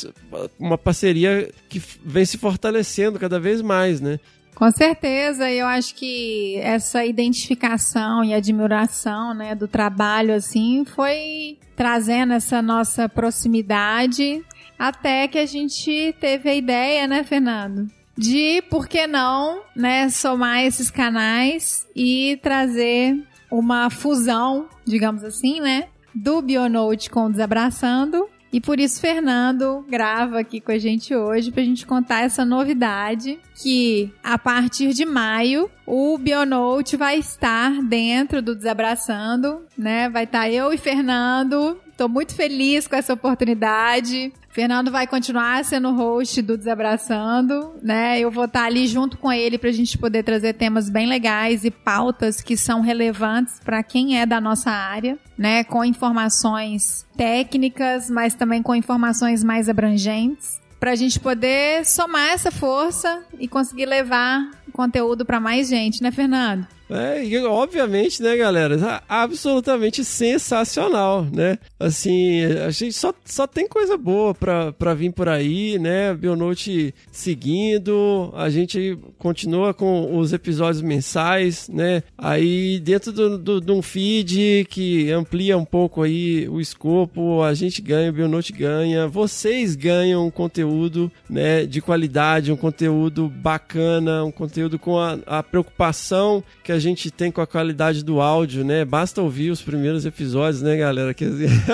uma 0.59 0.77
parceria 0.77 1.49
que 1.69 1.81
vem 2.05 2.25
se 2.25 2.37
fortalecendo 2.37 3.21
cada 3.21 3.39
vez 3.39 3.63
mais, 3.63 4.01
né? 4.01 4.19
Com 4.61 4.71
certeza, 4.71 5.51
eu 5.51 5.67
acho 5.67 5.95
que 5.95 6.57
essa 6.57 7.03
identificação 7.03 8.23
e 8.23 8.35
admiração, 8.35 9.33
né, 9.33 9.55
do 9.55 9.67
trabalho 9.67 10.35
assim, 10.35 10.85
foi 10.85 11.57
trazendo 11.75 12.35
essa 12.35 12.61
nossa 12.61 13.09
proximidade 13.09 14.45
até 14.79 15.27
que 15.29 15.39
a 15.39 15.47
gente 15.47 16.15
teve 16.21 16.51
a 16.51 16.55
ideia, 16.55 17.07
né, 17.07 17.25
Fernando, 17.25 17.87
de 18.15 18.61
por 18.69 18.87
que 18.87 19.07
não, 19.07 19.63
né, 19.75 20.11
somar 20.11 20.63
esses 20.63 20.91
canais 20.91 21.89
e 21.97 22.39
trazer 22.43 23.19
uma 23.51 23.89
fusão, 23.89 24.69
digamos 24.85 25.25
assim, 25.25 25.59
né, 25.59 25.89
do 26.15 26.43
Bionote 26.43 27.09
com 27.09 27.25
o 27.25 27.31
Desabraçando 27.31 28.29
e 28.53 28.61
por 28.61 28.81
isso 28.81 29.01
Fernando 29.01 29.85
grava 29.89 30.41
aqui 30.41 30.61
com 30.61 30.73
a 30.73 30.79
gente 30.79 31.15
hoje 31.15 31.53
para 31.53 31.63
a 31.63 31.65
gente 31.65 31.87
contar 31.87 32.23
essa 32.23 32.45
novidade 32.45 33.39
que 33.55 34.13
a 34.23 34.37
partir 34.37 34.93
de 34.93 35.05
maio 35.05 35.71
o 35.87 36.19
Bionote 36.19 36.97
vai 36.97 37.19
estar 37.19 37.83
dentro 37.83 38.43
do 38.43 38.55
Desabraçando, 38.55 39.63
né? 39.77 40.09
Vai 40.09 40.25
estar 40.25 40.43
tá 40.43 40.51
eu 40.51 40.73
e 40.73 40.79
Fernando. 40.79 41.79
Tô 41.97 42.09
muito 42.09 42.35
feliz 42.35 42.87
com 42.87 42.97
essa 42.97 43.13
oportunidade. 43.13 44.33
Fernando 44.51 44.91
vai 44.91 45.07
continuar 45.07 45.65
sendo 45.65 45.93
host 45.93 46.43
do 46.43 46.59
Desabraçando, 46.59 47.75
né? 47.81 48.19
Eu 48.19 48.33
vou 48.33 48.47
estar 48.47 48.65
ali 48.65 48.87
junto 48.89 49.17
com 49.17 49.33
ele 49.33 49.57
para 49.57 49.69
a 49.69 49.73
gente 49.73 49.97
poder 49.97 50.25
trazer 50.25 50.55
temas 50.55 50.91
bem 50.91 51.07
legais 51.07 51.65
e 51.65 51.71
pautas 51.71 52.41
que 52.41 52.57
são 52.57 52.81
relevantes 52.81 53.61
para 53.65 53.81
quem 53.83 54.19
é 54.19 54.27
da 54.27 54.41
nossa 54.41 54.71
área, 54.71 55.17
né? 55.39 55.63
Com 55.63 55.85
informações 55.85 57.07
técnicas, 57.17 58.11
mas 58.11 58.35
também 58.35 58.61
com 58.61 58.75
informações 58.75 59.45
mais 59.45 59.69
abrangentes, 59.69 60.61
para 60.81 60.93
a 60.93 60.97
gente 60.97 61.21
poder 61.21 61.87
somar 61.87 62.31
essa 62.31 62.51
força 62.51 63.23
e 63.39 63.47
conseguir 63.47 63.87
levar 63.87 64.51
conteúdo 64.73 65.25
para 65.25 65.39
mais 65.39 65.69
gente, 65.69 66.03
né, 66.03 66.11
Fernando? 66.11 66.67
É, 66.91 67.25
e 67.25 67.39
obviamente, 67.39 68.23
né, 68.23 68.37
galera, 68.37 69.03
absolutamente 69.09 70.05
sensacional, 70.05 71.25
né? 71.33 71.59
Assim, 71.79 72.45
a 72.45 72.71
gente 72.71 72.95
só, 72.95 73.15
só 73.25 73.47
tem 73.47 73.69
coisa 73.69 73.97
boa 73.97 74.35
pra, 74.35 74.73
pra 74.73 74.93
vir 74.93 75.13
por 75.13 75.29
aí, 75.29 75.79
né? 75.79 76.13
Bionote 76.15 76.93
seguindo, 77.13 78.33
a 78.35 78.51
gente 78.51 78.99
continua 79.19 79.73
com 79.73 80.19
os 80.19 80.33
episódios 80.33 80.83
mensais, 80.83 81.69
né? 81.69 82.03
Aí 82.19 82.81
dentro 82.81 83.13
de 83.13 83.21
do, 83.21 83.39
do, 83.39 83.61
do, 83.61 83.75
um 83.75 83.83
feed 83.83 84.67
que 84.71 85.11
amplia 85.11 85.59
um 85.59 85.65
pouco 85.65 86.03
aí 86.03 86.49
o 86.49 86.61
escopo, 86.61 87.43
a 87.43 87.53
gente 87.53 87.83
ganha, 87.83 88.11
o 88.11 88.13
Bionote 88.13 88.53
ganha, 88.53 89.07
vocês 89.07 89.77
ganham 89.77 90.27
um 90.27 90.31
conteúdo, 90.31 91.11
né, 91.29 91.67
de 91.67 91.81
qualidade, 91.81 92.53
um 92.53 92.57
conteúdo 92.57 93.29
bacana, 93.29 94.25
um 94.25 94.31
conteúdo 94.31 94.79
com 94.79 94.99
a, 94.99 95.19
a 95.27 95.43
preocupação 95.43 96.43
que 96.65 96.73
a 96.73 96.79
gente 96.81 97.11
tem 97.11 97.31
com 97.31 97.41
a 97.41 97.47
qualidade 97.47 98.05
do 98.05 98.21
áudio, 98.21 98.65
né? 98.65 98.85
Basta 98.85 99.23
ouvir 99.23 99.51
os 99.51 99.63
primeiros 99.63 100.05
episódios, 100.05 100.63
né, 100.63 100.77
galera? 100.77 101.15
Quer 101.15 101.31
dizer, 101.31 101.51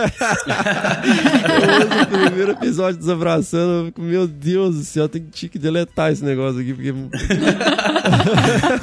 eu 2.13 2.25
o 2.25 2.29
primeiro 2.29 2.53
episódio 2.53 2.99
desabraçando, 2.99 3.93
meu 3.97 4.27
Deus 4.27 4.77
do 4.77 4.85
céu, 4.85 5.09
tem 5.09 5.23
que 5.23 5.59
deletar 5.59 6.13
esse 6.13 6.25
negócio 6.25 6.61
aqui, 6.61 6.75
porque... 6.75 6.93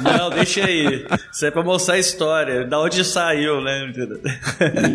Não, 0.02 0.30
deixa 0.30 0.64
aí. 0.64 1.06
Isso 1.32 1.46
é 1.46 1.50
pra 1.50 1.62
mostrar 1.62 1.94
a 1.94 1.98
história, 1.98 2.64
da 2.64 2.80
onde 2.80 3.04
saiu, 3.04 3.60
né? 3.60 3.92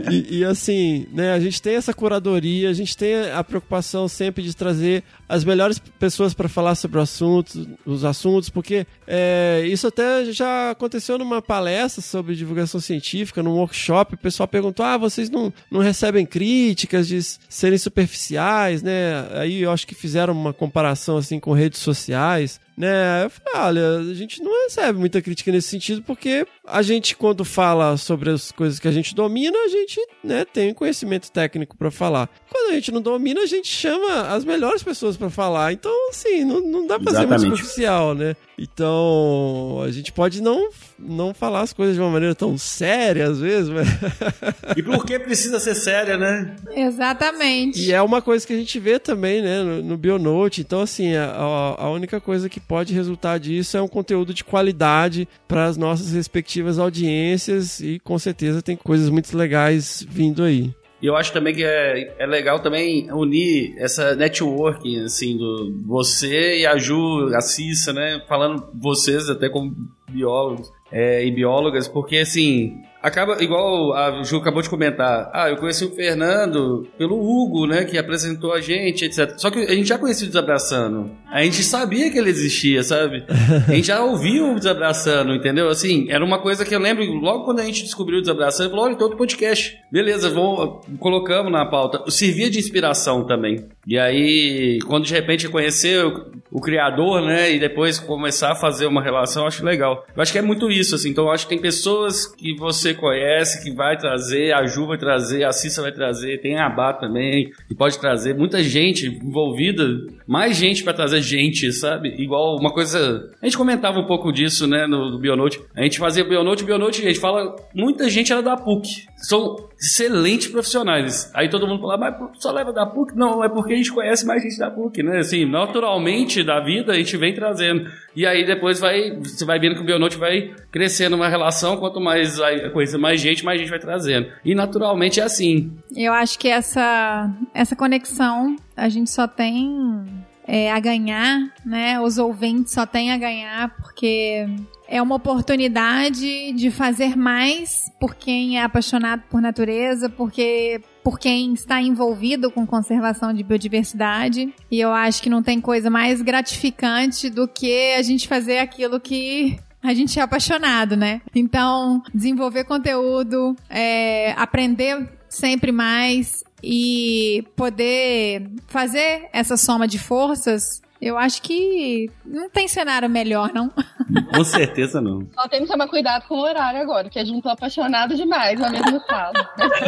E, 0.09 0.15
e, 0.15 0.39
e 0.39 0.45
assim, 0.45 1.07
né, 1.13 1.33
a 1.33 1.39
gente 1.39 1.61
tem 1.61 1.75
essa 1.75 1.93
curadoria, 1.93 2.69
a 2.69 2.73
gente 2.73 2.95
tem 2.95 3.29
a 3.31 3.43
preocupação 3.43 4.07
sempre 4.07 4.43
de 4.43 4.55
trazer 4.55 5.03
as 5.29 5.45
melhores 5.45 5.77
pessoas 5.77 6.33
para 6.33 6.49
falar 6.49 6.73
sobre 6.73 6.97
o 6.97 7.01
assunto, 7.01 7.69
os 7.85 8.03
assuntos, 8.03 8.49
porque 8.49 8.87
é, 9.05 9.61
isso 9.65 9.85
até 9.85 10.25
já 10.31 10.71
aconteceu 10.71 11.19
dando 11.19 11.27
uma 11.27 11.41
palestra 11.41 12.01
sobre 12.01 12.35
divulgação 12.35 12.79
científica 12.79 13.43
num 13.43 13.57
workshop, 13.57 14.15
o 14.15 14.17
pessoal 14.17 14.47
perguntou: 14.47 14.85
ah, 14.85 14.97
vocês 14.97 15.29
não, 15.29 15.53
não 15.69 15.81
recebem 15.81 16.25
críticas 16.25 17.07
de 17.07 17.19
serem 17.49 17.77
superficiais, 17.77 18.81
né? 18.81 19.27
Aí 19.33 19.61
eu 19.61 19.71
acho 19.71 19.85
que 19.85 19.93
fizeram 19.93 20.33
uma 20.33 20.53
comparação 20.53 21.17
assim 21.17 21.39
com 21.39 21.51
redes 21.51 21.79
sociais 21.79 22.59
né? 22.79 23.25
Eu 23.25 23.29
falei, 23.29 23.61
olha, 23.61 24.09
a 24.09 24.13
gente 24.13 24.41
não 24.41 24.63
recebe 24.63 24.97
muita 24.97 25.21
crítica 25.21 25.51
nesse 25.51 25.67
sentido, 25.67 26.01
porque 26.01 26.47
a 26.65 26.81
gente, 26.81 27.13
quando 27.13 27.43
fala 27.43 27.97
sobre 27.97 28.29
as 28.29 28.53
coisas 28.53 28.79
que 28.79 28.87
a 28.87 28.91
gente 28.91 29.13
domina, 29.13 29.57
a 29.65 29.67
gente 29.67 29.99
né, 30.23 30.45
tem 30.45 30.73
conhecimento 30.73 31.29
técnico 31.29 31.75
para 31.75 31.91
falar. 31.91 32.29
Quando 32.49 32.71
a 32.71 32.75
gente 32.75 32.89
não 32.93 33.01
domina, 33.01 33.41
a 33.41 33.45
gente 33.45 33.67
chama 33.67 34.29
as 34.29 34.45
melhores 34.45 34.81
pessoas 34.81 35.17
para 35.17 35.29
falar. 35.29 35.73
Então, 35.73 35.91
assim, 36.09 36.45
não, 36.45 36.61
não 36.61 36.87
dá 36.87 36.97
pra 36.97 37.11
Exatamente. 37.11 37.41
ser 37.41 37.47
muito 37.47 37.57
superficial, 37.57 38.15
né? 38.15 38.33
Então, 38.61 39.81
a 39.85 39.89
gente 39.89 40.11
pode 40.11 40.41
não, 40.41 40.69
não 40.99 41.33
falar 41.33 41.61
as 41.61 41.71
coisas 41.71 41.95
de 41.95 42.01
uma 42.01 42.09
maneira 42.09 42.35
tão 42.35 42.57
séria, 42.57 43.25
às 43.29 43.39
vezes, 43.39 43.69
mas... 43.69 43.87
E 44.75 44.83
por 44.83 45.05
que 45.05 45.17
precisa 45.17 45.61
ser 45.61 45.75
séria, 45.75 46.17
né? 46.17 46.55
Exatamente. 46.71 47.81
E 47.81 47.93
é 47.93 48.01
uma 48.01 48.21
coisa 48.21 48.45
que 48.45 48.51
a 48.51 48.57
gente 48.57 48.77
vê 48.77 48.99
também, 48.99 49.41
né, 49.41 49.63
no, 49.63 49.81
no 49.81 49.97
Bionote. 49.97 50.59
Então, 50.59 50.81
assim, 50.81 51.15
a, 51.15 51.75
a 51.77 51.89
única 51.89 52.19
coisa 52.19 52.49
que 52.49 52.59
pode 52.59 52.93
resultar 52.93 53.37
disso 53.37 53.77
é 53.77 53.81
um 53.81 53.87
conteúdo 53.87 54.33
de 54.33 54.43
qualidade 54.43 55.25
para 55.47 55.65
as 55.65 55.77
nossas 55.77 56.11
respectivas 56.11 56.77
audiências 56.77 57.79
e, 57.79 57.97
com 57.99 58.19
certeza, 58.19 58.61
tem 58.61 58.75
coisas 58.75 59.09
muito 59.09 59.35
legais 59.37 60.05
vindo 60.07 60.43
aí. 60.43 60.73
E 61.01 61.05
eu 61.05 61.15
acho 61.15 61.31
também 61.31 61.55
que 61.55 61.63
é, 61.63 62.13
é 62.19 62.25
legal 62.25 62.59
também 62.59 63.11
unir 63.11 63.73
essa 63.77 64.15
networking, 64.15 65.05
assim, 65.05 65.37
do 65.37 65.73
você 65.85 66.59
e 66.59 66.65
a 66.65 66.77
Ju, 66.77 67.33
a 67.33 67.41
Cissa, 67.41 67.93
né? 67.93 68.21
Falando 68.27 68.69
vocês 68.73 69.29
até 69.29 69.47
como 69.47 69.75
biólogos 70.09 70.71
é, 70.91 71.25
e 71.25 71.31
biólogas, 71.31 71.87
porque 71.87 72.17
assim, 72.17 72.77
acaba 73.01 73.41
igual 73.43 73.93
a 73.93 74.23
Ju 74.23 74.37
acabou 74.37 74.61
de 74.61 74.69
comentar. 74.69 75.29
Ah, 75.33 75.49
eu 75.49 75.57
conheci 75.57 75.85
o 75.85 75.91
Fernando 75.91 76.87
pelo 76.97 77.19
Hugo, 77.19 77.65
né, 77.65 77.85
que 77.85 77.97
apresentou 77.97 78.53
a 78.53 78.61
gente, 78.61 79.05
etc. 79.05 79.33
Só 79.37 79.49
que 79.49 79.59
a 79.59 79.73
gente 79.73 79.87
já 79.87 79.97
conhecia 79.97 80.25
o 80.25 80.29
Desabraçando. 80.29 81.11
A 81.31 81.43
gente 81.43 81.63
sabia 81.63 82.11
que 82.11 82.17
ele 82.17 82.29
existia, 82.29 82.83
sabe? 82.83 83.23
A 83.67 83.73
gente 83.73 83.87
já 83.87 84.03
ouviu 84.03 84.51
o 84.51 84.55
Desabraçando, 84.55 85.33
entendeu? 85.33 85.69
Assim, 85.69 86.07
era 86.09 86.23
uma 86.23 86.39
coisa 86.39 86.65
que 86.65 86.75
eu 86.75 86.79
lembro 86.79 87.03
logo 87.05 87.45
quando 87.45 87.59
a 87.59 87.65
gente 87.65 87.83
descobriu 87.83 88.19
o 88.19 88.21
Desabraçando, 88.21 88.69
falou, 88.69 88.85
olha, 88.85 88.95
tem 88.95 89.03
outro 89.03 89.17
podcast. 89.17 89.77
Beleza, 89.91 90.29
vou 90.29 90.81
colocamos 90.99 91.51
na 91.51 91.65
pauta. 91.65 92.09
Servia 92.09 92.49
de 92.49 92.59
inspiração 92.59 93.25
também. 93.25 93.65
E 93.87 93.97
aí, 93.97 94.79
quando 94.87 95.05
de 95.05 95.13
repente 95.13 95.47
conhecer 95.47 96.05
o, 96.05 96.31
o 96.51 96.61
criador, 96.61 97.21
né, 97.21 97.51
e 97.51 97.59
depois 97.59 97.99
começar 97.99 98.51
a 98.51 98.55
fazer 98.55 98.85
uma 98.85 99.01
relação, 99.01 99.43
eu 99.43 99.47
acho 99.47 99.65
legal. 99.65 100.05
Eu 100.15 100.21
acho 100.21 100.31
que 100.31 100.37
é 100.37 100.41
muito 100.41 100.69
isso, 100.69 100.95
assim. 100.95 101.09
Então, 101.09 101.25
eu 101.25 101.31
acho 101.31 101.45
que 101.45 101.49
tem 101.49 101.61
pessoas 101.61 102.27
que 102.27 102.55
você 102.55 102.88
você 102.89 102.93
conhece, 102.93 103.63
que 103.63 103.71
vai 103.71 103.97
trazer, 103.97 104.53
a 104.53 104.65
Ju 104.65 104.87
vai 104.87 104.97
trazer, 104.97 105.43
a 105.43 105.51
Cissa 105.51 105.81
vai 105.81 105.91
trazer, 105.91 106.41
tem 106.41 106.57
a 106.57 106.65
Abá 106.65 106.93
também, 106.93 107.51
que 107.67 107.75
pode 107.75 107.99
trazer 107.99 108.33
muita 108.35 108.61
gente 108.63 109.07
envolvida, 109.07 109.83
mais 110.27 110.57
gente 110.57 110.83
para 110.83 110.93
trazer 110.93 111.21
gente, 111.21 111.71
sabe? 111.71 112.09
Igual 112.21 112.57
uma 112.57 112.71
coisa. 112.71 113.29
A 113.41 113.45
gente 113.45 113.57
comentava 113.57 113.99
um 113.99 114.05
pouco 114.05 114.31
disso, 114.31 114.67
né, 114.67 114.87
no, 114.87 115.11
no 115.11 115.19
Bionote. 115.19 115.61
A 115.75 115.83
gente 115.83 115.99
fazia 115.99 116.23
Bionote, 116.23 116.63
Bionote, 116.63 117.01
a 117.01 117.07
gente 117.07 117.19
fala, 117.19 117.55
muita 117.73 118.09
gente 118.09 118.31
era 118.31 118.41
da 118.41 118.55
PUC. 118.55 118.87
São 119.17 119.69
excelentes 119.79 120.47
profissionais. 120.47 121.31
Aí 121.33 121.49
todo 121.49 121.67
mundo 121.67 121.81
fala, 121.81 121.97
mas 121.97 122.41
só 122.41 122.51
leva 122.51 122.73
da 122.73 122.85
PUC? 122.85 123.15
Não, 123.15 123.43
é 123.43 123.49
porque 123.49 123.73
a 123.73 123.77
gente 123.77 123.91
conhece 123.91 124.25
mais 124.25 124.41
gente 124.41 124.57
da 124.57 124.69
PUC, 124.69 125.03
né? 125.03 125.19
Assim, 125.19 125.45
naturalmente 125.45 126.43
da 126.43 126.59
vida 126.59 126.93
a 126.93 126.95
gente 126.95 127.15
vem 127.17 127.33
trazendo. 127.33 127.89
E 128.15 128.25
aí 128.25 128.45
depois 128.45 128.79
vai, 128.79 129.11
você 129.11 129.45
vai 129.45 129.59
vendo 129.59 129.75
que 129.75 129.81
o 129.81 129.85
Bionote 129.85 130.17
vai 130.17 130.53
crescendo 130.71 131.15
uma 131.15 131.27
relação, 131.27 131.77
quanto 131.77 131.99
mais 131.99 132.37
vai 132.37 132.69
conhecer 132.69 132.97
mais 132.97 133.21
gente, 133.21 133.45
mais 133.45 133.59
gente 133.59 133.69
vai 133.69 133.79
trazendo. 133.79 134.31
E 134.43 134.55
naturalmente 134.55 135.19
é 135.19 135.23
assim. 135.23 135.71
Eu 135.95 136.13
acho 136.13 136.37
que 136.37 136.47
essa, 136.47 137.29
essa 137.53 137.75
conexão 137.75 138.55
a 138.75 138.89
gente 138.89 139.09
só 139.09 139.27
tem 139.27 140.05
é, 140.47 140.71
a 140.71 140.79
ganhar, 140.79 141.53
né? 141.65 141.99
Os 141.99 142.17
ouvintes 142.17 142.73
só 142.73 142.85
têm 142.85 143.11
a 143.11 143.17
ganhar 143.17 143.69
porque 143.77 144.47
é 144.89 145.01
uma 145.01 145.15
oportunidade 145.15 146.51
de 146.53 146.71
fazer 146.71 147.15
mais 147.15 147.91
por 147.99 148.15
quem 148.15 148.57
é 148.57 148.63
apaixonado 148.63 149.23
por 149.29 149.39
natureza, 149.39 150.09
porque 150.09 150.81
por 151.03 151.19
quem 151.19 151.53
está 151.53 151.79
envolvido 151.79 152.51
com 152.51 152.65
conservação 152.65 153.31
de 153.31 153.43
biodiversidade. 153.43 154.53
E 154.69 154.79
eu 154.79 154.91
acho 154.91 155.21
que 155.21 155.29
não 155.29 155.43
tem 155.43 155.61
coisa 155.61 155.89
mais 155.89 156.21
gratificante 156.21 157.29
do 157.29 157.47
que 157.47 157.93
a 157.93 158.01
gente 158.01 158.27
fazer 158.27 158.57
aquilo 158.57 158.99
que 158.99 159.59
a 159.81 159.93
gente 159.93 160.19
é 160.19 160.23
apaixonado, 160.23 160.97
né? 160.97 161.21
Então, 161.33 162.01
desenvolver 162.13 162.65
conteúdo, 162.65 163.55
é, 163.69 164.33
aprender 164.33 165.07
sempre 165.29 165.71
mais 165.71 166.43
e 166.63 167.45
poder 167.55 168.49
fazer 168.67 169.29
essa 169.31 169.55
soma 169.55 169.87
de 169.87 169.99
forças 169.99 170.81
eu 171.01 171.17
acho 171.17 171.41
que 171.41 172.11
não 172.25 172.49
tem 172.49 172.67
cenário 172.67 173.09
melhor, 173.09 173.51
não. 173.53 173.71
Com 174.35 174.43
certeza 174.43 174.99
não. 174.99 175.27
Só 175.33 175.47
tem 175.47 175.61
que 175.61 175.67
tomar 175.67 175.87
cuidado 175.87 176.27
com 176.27 176.35
o 176.35 176.41
horário 176.41 176.81
agora, 176.81 177.05
porque 177.05 177.19
a 177.19 177.25
gente 177.25 177.41
tá 177.41 177.53
apaixonado 177.53 178.15
demais 178.15 178.59
na 178.59 178.69
mesma 178.69 178.99
sala. 179.07 179.33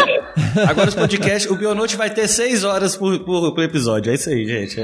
Agora 0.69 0.89
os 0.89 0.95
podcasts, 0.95 1.49
o 1.49 1.55
Bionote 1.55 1.95
vai 1.95 2.09
ter 2.09 2.27
seis 2.27 2.63
horas 2.63 2.95
por, 2.95 3.19
por, 3.19 3.53
por, 3.53 3.63
episódio. 3.63 4.11
É 4.11 4.15
isso 4.15 4.29
aí, 4.29 4.45
gente. 4.45 4.77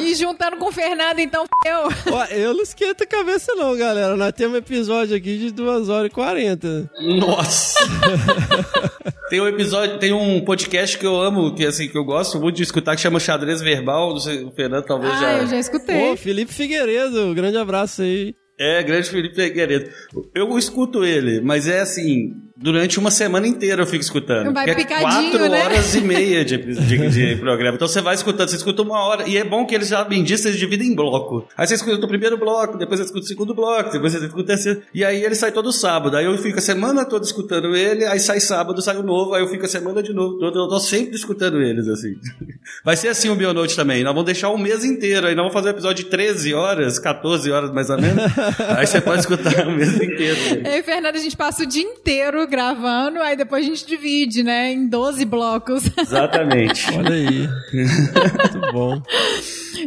E 0.00 0.14
juntando 0.14 0.56
com 0.56 0.66
o 0.66 0.72
Fernando, 0.72 1.18
então, 1.18 1.44
eu. 1.66 1.88
Ó, 2.12 2.24
eu 2.26 2.54
não 2.54 2.62
esquento 2.62 3.02
a 3.02 3.06
cabeça, 3.06 3.54
não, 3.54 3.76
galera. 3.76 4.16
Nós 4.16 4.32
temos 4.32 4.54
um 4.54 4.58
episódio 4.58 5.16
aqui 5.16 5.38
de 5.38 5.50
duas 5.50 5.88
horas 5.88 6.10
e 6.10 6.14
quarenta. 6.14 6.90
Nossa! 7.18 7.78
Tem 9.32 9.40
um 9.40 9.48
episódio, 9.48 9.98
tem 9.98 10.12
um 10.12 10.44
podcast 10.44 10.98
que 10.98 11.06
eu 11.06 11.18
amo, 11.18 11.54
que 11.54 11.64
assim, 11.64 11.88
que 11.88 11.96
eu 11.96 12.04
gosto 12.04 12.38
muito 12.38 12.56
de 12.56 12.64
escutar, 12.64 12.94
que 12.94 13.00
chama 13.00 13.18
Xadrez 13.18 13.62
Verbal. 13.62 14.10
Não 14.10 14.20
sei, 14.20 14.44
o 14.44 14.50
Fernando 14.50 14.84
talvez 14.84 15.10
ah, 15.14 15.20
já. 15.20 15.38
Eu 15.38 15.46
já 15.46 15.58
escutei. 15.58 15.98
Pô, 15.98 16.16
Felipe 16.18 16.52
Figueiredo, 16.52 17.34
grande 17.34 17.56
abraço 17.56 18.02
aí. 18.02 18.34
É, 18.60 18.82
grande 18.82 19.08
Felipe 19.08 19.34
Figueiredo. 19.34 19.88
Eu 20.34 20.58
escuto 20.58 21.02
ele, 21.02 21.40
mas 21.40 21.66
é 21.66 21.80
assim, 21.80 22.34
durante 22.62 22.98
uma 22.98 23.10
semana 23.10 23.46
inteira 23.46 23.82
eu 23.82 23.86
fico 23.86 24.02
escutando. 24.02 24.52
Vai 24.52 24.70
é 24.70 24.84
quatro 24.84 25.48
né? 25.48 25.64
horas 25.64 25.94
e 25.94 26.00
meia 26.00 26.44
de, 26.44 26.56
de, 26.58 27.08
de, 27.08 27.36
programa. 27.36 27.74
Então 27.74 27.88
você 27.88 28.00
vai 28.00 28.14
escutando, 28.14 28.48
você 28.48 28.56
escuta 28.56 28.82
uma 28.82 29.00
hora. 29.00 29.28
E 29.28 29.36
é 29.36 29.44
bom 29.44 29.66
que 29.66 29.74
eles 29.74 29.88
já 29.88 30.04
bem 30.04 30.22
disso, 30.22 30.48
eles 30.48 30.58
dividem 30.58 30.88
em 30.88 30.94
bloco. 30.94 31.46
Aí 31.56 31.66
você 31.66 31.74
escuta 31.74 32.04
o 32.04 32.08
primeiro 32.08 32.38
bloco, 32.38 32.78
depois 32.78 33.00
você 33.00 33.06
escuta 33.06 33.24
o 33.24 33.28
segundo 33.28 33.54
bloco, 33.54 33.90
depois 33.90 34.12
você 34.12 34.24
escuta 34.24 34.42
o 34.42 34.46
terceiro. 34.46 34.82
E 34.94 35.04
aí 35.04 35.22
ele 35.22 35.34
sai 35.34 35.50
todo 35.50 35.72
sábado. 35.72 36.16
Aí 36.16 36.24
eu 36.24 36.38
fico 36.38 36.58
a 36.58 36.62
semana 36.62 37.04
toda 37.04 37.24
escutando 37.24 37.74
ele, 37.76 38.04
aí 38.04 38.20
sai 38.20 38.40
sábado, 38.40 38.80
sai 38.80 38.96
o 38.96 39.02
novo, 39.02 39.34
aí 39.34 39.42
eu 39.42 39.48
fico 39.48 39.64
a 39.64 39.68
semana 39.68 40.02
de 40.02 40.12
novo. 40.12 40.42
Eu 40.42 40.52
tô 40.52 40.78
sempre 40.78 41.16
escutando 41.16 41.60
eles, 41.60 41.88
assim. 41.88 42.14
Vai 42.84 42.96
ser 42.96 43.08
assim 43.08 43.28
o 43.28 43.34
Bionote 43.34 43.74
também. 43.74 44.02
Nós 44.04 44.12
vamos 44.12 44.26
deixar 44.26 44.48
o 44.50 44.58
mês 44.58 44.84
inteiro. 44.84 45.26
Aí 45.26 45.34
nós 45.34 45.42
vamos 45.42 45.52
fazer 45.52 45.68
um 45.68 45.72
episódio 45.72 46.04
de 46.04 46.10
13 46.10 46.54
horas, 46.54 46.98
14 46.98 47.50
horas 47.50 47.72
mais 47.72 47.90
ou 47.90 48.00
menos. 48.00 48.22
aí 48.76 48.86
você 48.86 49.00
pode 49.00 49.20
escutar 49.20 49.66
o 49.66 49.72
mês 49.72 49.94
inteiro. 49.94 50.66
Eu 50.66 50.78
e 50.78 50.82
Fernando, 50.82 51.16
a 51.16 51.18
gente 51.18 51.36
passa 51.36 51.62
o 51.62 51.66
dia 51.66 51.82
inteiro 51.82 52.46
gravando, 52.52 53.18
aí 53.22 53.34
depois 53.34 53.64
a 53.64 53.68
gente 53.68 53.86
divide, 53.86 54.42
né, 54.42 54.70
em 54.70 54.86
12 54.86 55.24
blocos. 55.24 55.84
Exatamente. 55.96 56.86
Olha 56.94 57.14
aí. 57.14 57.48
Muito 57.72 58.72
bom. 58.72 59.02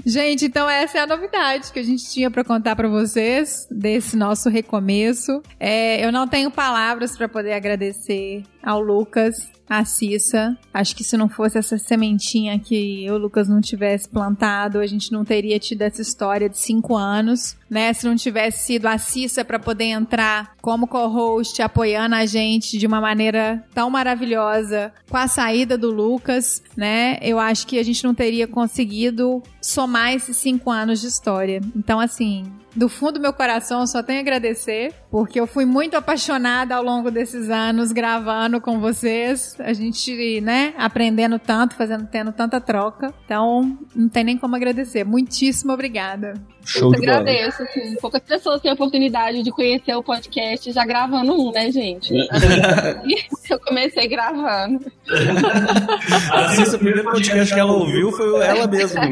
Gente, 0.03 0.45
então 0.45 0.67
essa 0.67 0.97
é 0.97 1.01
a 1.01 1.07
novidade 1.07 1.71
que 1.71 1.77
a 1.77 1.83
gente 1.83 2.09
tinha 2.09 2.31
para 2.31 2.43
contar 2.43 2.75
para 2.75 2.87
vocês 2.87 3.67
desse 3.69 4.17
nosso 4.17 4.49
recomeço. 4.49 5.43
É, 5.59 6.03
eu 6.03 6.11
não 6.11 6.27
tenho 6.27 6.49
palavras 6.49 7.15
para 7.15 7.29
poder 7.29 7.53
agradecer 7.53 8.41
ao 8.65 8.81
Lucas 8.81 9.51
a 9.69 9.83
Cissa. 9.83 10.57
Acho 10.73 10.95
que 10.95 11.03
se 11.03 11.17
não 11.17 11.27
fosse 11.27 11.57
essa 11.57 11.77
sementinha 11.77 12.59
que 12.59 13.09
o 13.09 13.17
Lucas 13.17 13.49
não 13.49 13.59
tivesse 13.59 14.07
plantado, 14.07 14.79
a 14.79 14.87
gente 14.87 15.11
não 15.11 15.25
teria 15.25 15.59
tido 15.59 15.81
essa 15.81 16.01
história 16.01 16.49
de 16.49 16.57
cinco 16.57 16.95
anos, 16.95 17.57
né? 17.69 17.91
Se 17.93 18.05
não 18.05 18.15
tivesse 18.15 18.65
sido 18.65 18.85
a 18.85 18.97
Cissa 18.97 19.43
para 19.43 19.59
poder 19.59 19.85
entrar 19.85 20.55
como 20.61 20.87
co-host, 20.87 21.61
apoiando 21.61 22.15
a 22.15 22.25
gente 22.25 22.77
de 22.77 22.85
uma 22.85 23.01
maneira 23.01 23.63
tão 23.73 23.89
maravilhosa 23.89 24.93
com 25.09 25.17
a 25.17 25.27
saída 25.27 25.77
do 25.77 25.91
Lucas, 25.91 26.63
né? 26.75 27.17
Eu 27.21 27.39
acho 27.39 27.67
que 27.67 27.79
a 27.79 27.83
gente 27.83 28.03
não 28.03 28.13
teria 28.13 28.47
conseguido 28.47 29.41
somar 29.61 30.13
esses 30.13 30.37
cinco 30.37 30.69
anos 30.69 31.01
de 31.01 31.07
história. 31.07 31.61
Então, 31.75 31.99
assim, 31.99 32.45
do 32.75 32.89
fundo 32.89 33.13
do 33.13 33.21
meu 33.21 33.33
coração, 33.33 33.81
eu 33.81 33.87
só 33.87 34.03
tenho 34.03 34.19
a 34.19 34.21
agradecer, 34.21 34.93
porque 35.15 35.39
eu 35.39 35.47
fui 35.47 35.63
muito 35.63 35.95
apaixonada 35.95 36.75
ao 36.75 36.83
longo 36.83 37.09
desses 37.09 37.49
anos 37.49 37.93
gravando 37.93 38.59
com 38.59 38.81
vocês. 38.81 39.55
A 39.61 39.71
gente, 39.71 40.41
né, 40.41 40.73
aprendendo 40.77 41.39
tanto, 41.39 41.73
fazendo, 41.73 42.05
tendo 42.05 42.33
tanta 42.33 42.59
troca. 42.59 43.13
Então, 43.23 43.77
não 43.95 44.09
tem 44.09 44.25
nem 44.25 44.37
como 44.37 44.57
agradecer. 44.57 45.05
Muitíssimo 45.05 45.71
obrigada. 45.71 46.33
Show 46.65 46.91
eu 46.91 46.97
agradeço, 46.97 47.63
assim. 47.63 47.95
Poucas 48.01 48.21
pessoas 48.23 48.59
têm 48.59 48.71
a 48.71 48.73
oportunidade 48.73 49.41
de 49.41 49.51
conhecer 49.51 49.95
o 49.95 50.03
podcast 50.03 50.69
já 50.73 50.85
gravando 50.85 51.31
um, 51.31 51.49
né, 51.49 51.71
gente? 51.71 52.13
eu 53.49 53.59
comecei 53.59 54.09
gravando. 54.09 54.91
Assim, 56.33 56.63
o 56.63 56.79
primeiro 56.79 57.03
podcast 57.05 57.53
que 57.53 57.59
ela 57.59 57.71
ouviu 57.71 58.11
foi 58.11 58.41
ela 58.41 58.67
mesma. 58.67 59.01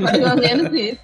Mais 0.00 0.30
ou 0.30 0.36
menos 0.36 0.72
isso. 0.74 1.00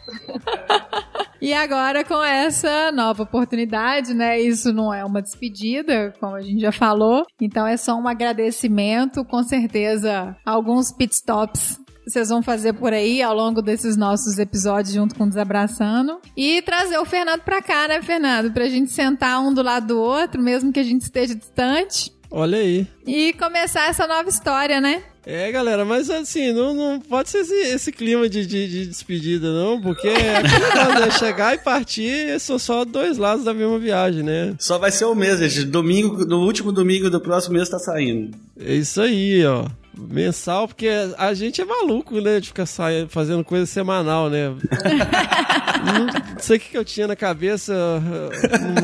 E 1.45 1.53
agora 1.53 2.03
com 2.05 2.25
essa 2.25 2.91
nova 2.91 3.23
oportunidade, 3.23 4.15
né? 4.15 4.41
Isso 4.41 4.73
não 4.73 4.93
é 4.93 5.05
uma 5.05 5.21
despedida, 5.21 6.15
como 6.19 6.37
a 6.37 6.41
gente 6.41 6.61
já 6.61 6.73
falou. 6.73 7.25
Então 7.39 7.67
é 7.67 7.77
só 7.77 7.95
um 7.95 8.09
agradecimento, 8.09 9.25
com 9.27 9.43
certeza 9.43 10.35
alguns 10.45 10.91
pitstops 10.91 11.79
vocês 12.07 12.29
vão 12.29 12.43
fazer 12.43 12.75
por 12.75 12.93
aí 12.93 13.23
ao 13.23 13.35
longo 13.35 13.63
desses 13.63 13.97
nossos 13.97 14.39
episódios 14.39 14.95
junto 14.95 15.15
com 15.15 15.27
Desabraçando. 15.27 16.21
E 16.37 16.61
trazer 16.61 16.99
o 16.99 17.05
Fernando 17.07 17.41
pra 17.41 17.63
cá, 17.63 17.89
né, 17.89 18.03
Fernando? 18.03 18.53
Pra 18.53 18.69
gente 18.69 18.93
sentar 18.93 19.41
um 19.41 19.53
do 19.53 19.63
lado 19.63 19.87
do 19.87 19.99
outro, 19.99 20.43
mesmo 20.43 20.71
que 20.71 20.81
a 20.81 20.85
gente 20.85 21.01
esteja 21.01 21.35
distante. 21.35 22.13
Olha 22.31 22.59
aí. 22.59 22.87
E 23.07 23.33
começar 23.35 23.89
essa 23.89 24.07
nova 24.07 24.29
história, 24.29 24.83
né? 24.83 25.03
É, 25.27 25.51
galera, 25.51 25.85
mas 25.85 26.11
assim, 26.11 26.53
não, 26.53 26.75
não 26.75 27.01
pode 27.01 27.31
ser 27.31 27.39
esse, 27.39 27.55
esse 27.55 27.93
clima 27.93 28.29
de, 28.29 28.45
de, 28.45 28.69
de, 28.69 28.87
despedida, 28.87 29.53
não, 29.53 29.81
porque 29.81 30.09
aquele 30.09 31.01
né, 31.01 31.11
chegar 31.13 31.55
e 31.55 31.59
partir 31.59 32.39
são 32.41 32.59
só 32.59 32.85
dois 32.85 33.17
lados 33.17 33.45
da 33.45 33.55
mesma 33.55 33.79
viagem, 33.79 34.23
né? 34.23 34.55
Só 34.59 34.79
vai 34.79 34.91
ser 34.91 35.07
o 35.07 35.15
mês, 35.15 35.39
gente. 35.39 35.65
Domingo, 35.65 36.27
no 36.27 36.45
último 36.45 36.71
domingo 36.71 37.09
do 37.09 37.21
próximo 37.21 37.55
mês 37.55 37.69
tá 37.69 37.79
saindo. 37.79 38.37
É 38.59 38.75
isso 38.75 39.01
aí, 39.01 39.45
ó 39.47 39.67
mensal, 39.97 40.67
porque 40.67 40.89
a 41.17 41.33
gente 41.35 41.61
é 41.61 41.65
maluco, 41.65 42.21
né? 42.21 42.41
De 42.41 42.49
ficar 42.49 42.67
saindo, 42.67 43.09
fazendo 43.09 43.45
coisa 43.45 43.67
semanal, 43.67 44.29
né? 44.29 44.49
não 45.85 46.39
sei 46.39 46.57
o 46.57 46.61
que 46.61 46.77
eu 46.77 46.85
tinha 46.85 47.07
na 47.07 47.17
cabeça 47.17 47.75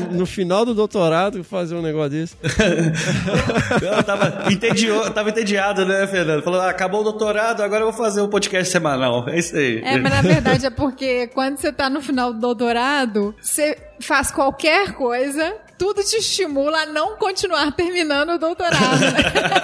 no, 0.09 0.19
no 0.19 0.25
final 0.25 0.65
do 0.65 0.73
doutorado 0.73 1.43
fazer 1.43 1.75
um 1.75 1.81
negócio 1.81 2.11
desse. 2.11 2.35
eu 3.81 4.03
tava, 4.03 4.51
entedio, 4.51 5.09
tava 5.11 5.29
entediado, 5.29 5.85
né, 5.85 6.07
Fernando? 6.07 6.43
Falou, 6.43 6.61
ah, 6.61 6.69
acabou 6.69 7.01
o 7.01 7.03
doutorado, 7.03 7.61
agora 7.61 7.81
eu 7.81 7.91
vou 7.91 7.97
fazer 7.97 8.21
um 8.21 8.29
podcast 8.29 8.71
semanal. 8.71 9.27
É 9.27 9.39
isso 9.39 9.55
aí. 9.55 9.81
É, 9.83 9.97
mas 9.97 10.11
na 10.11 10.21
verdade 10.21 10.65
é 10.65 10.69
porque 10.69 11.27
quando 11.27 11.57
você 11.57 11.71
tá 11.71 11.89
no 11.89 12.01
final 12.01 12.33
do 12.33 12.39
doutorado, 12.39 13.35
você 13.41 13.77
faz 13.99 14.31
qualquer 14.31 14.93
coisa 14.93 15.55
tudo 15.81 16.03
te 16.03 16.17
estimula 16.17 16.83
a 16.83 16.85
não 16.85 17.17
continuar 17.17 17.71
terminando 17.71 18.33
o 18.33 18.37
doutorado. 18.37 19.01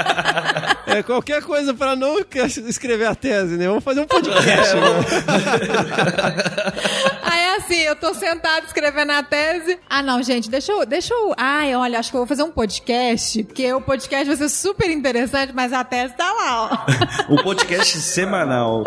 é, 0.88 1.04
qualquer 1.04 1.44
coisa 1.44 1.76
para 1.76 1.96
não 1.96 2.18
escrever 2.66 3.06
a 3.06 3.14
tese, 3.14 3.56
né? 3.56 3.68
Vamos 3.68 3.84
fazer 3.84 4.02
um 4.02 4.08
podcast. 4.08 4.76
É, 4.76 4.82
né? 4.82 4.90
Aí 7.22 7.40
é 7.40 7.56
assim, 7.58 7.82
eu 7.82 7.96
tô 7.96 8.16
sentado 8.16 8.66
escrevendo 8.66 9.12
a 9.12 9.22
tese. 9.22 9.78
Ah, 9.88 10.02
não, 10.02 10.24
gente, 10.24 10.50
deixa 10.50 10.72
eu, 10.72 10.88
deixa 10.88 11.14
eu. 11.14 11.36
Ai, 11.38 11.76
olha, 11.76 12.00
acho 12.00 12.10
que 12.10 12.18
eu 12.18 12.22
vou 12.22 12.28
fazer 12.28 12.42
um 12.42 12.52
podcast, 12.52 13.44
porque 13.44 13.72
o 13.72 13.80
podcast 13.80 14.26
vai 14.26 14.38
ser 14.38 14.50
super 14.50 14.90
interessante, 14.90 15.54
mas 15.54 15.72
a 15.72 15.84
tese 15.84 16.16
tá 16.16 16.34
lá, 16.34 16.64
ó. 17.30 17.30
o 17.32 17.44
podcast 17.44 17.96
semanal. 18.00 18.84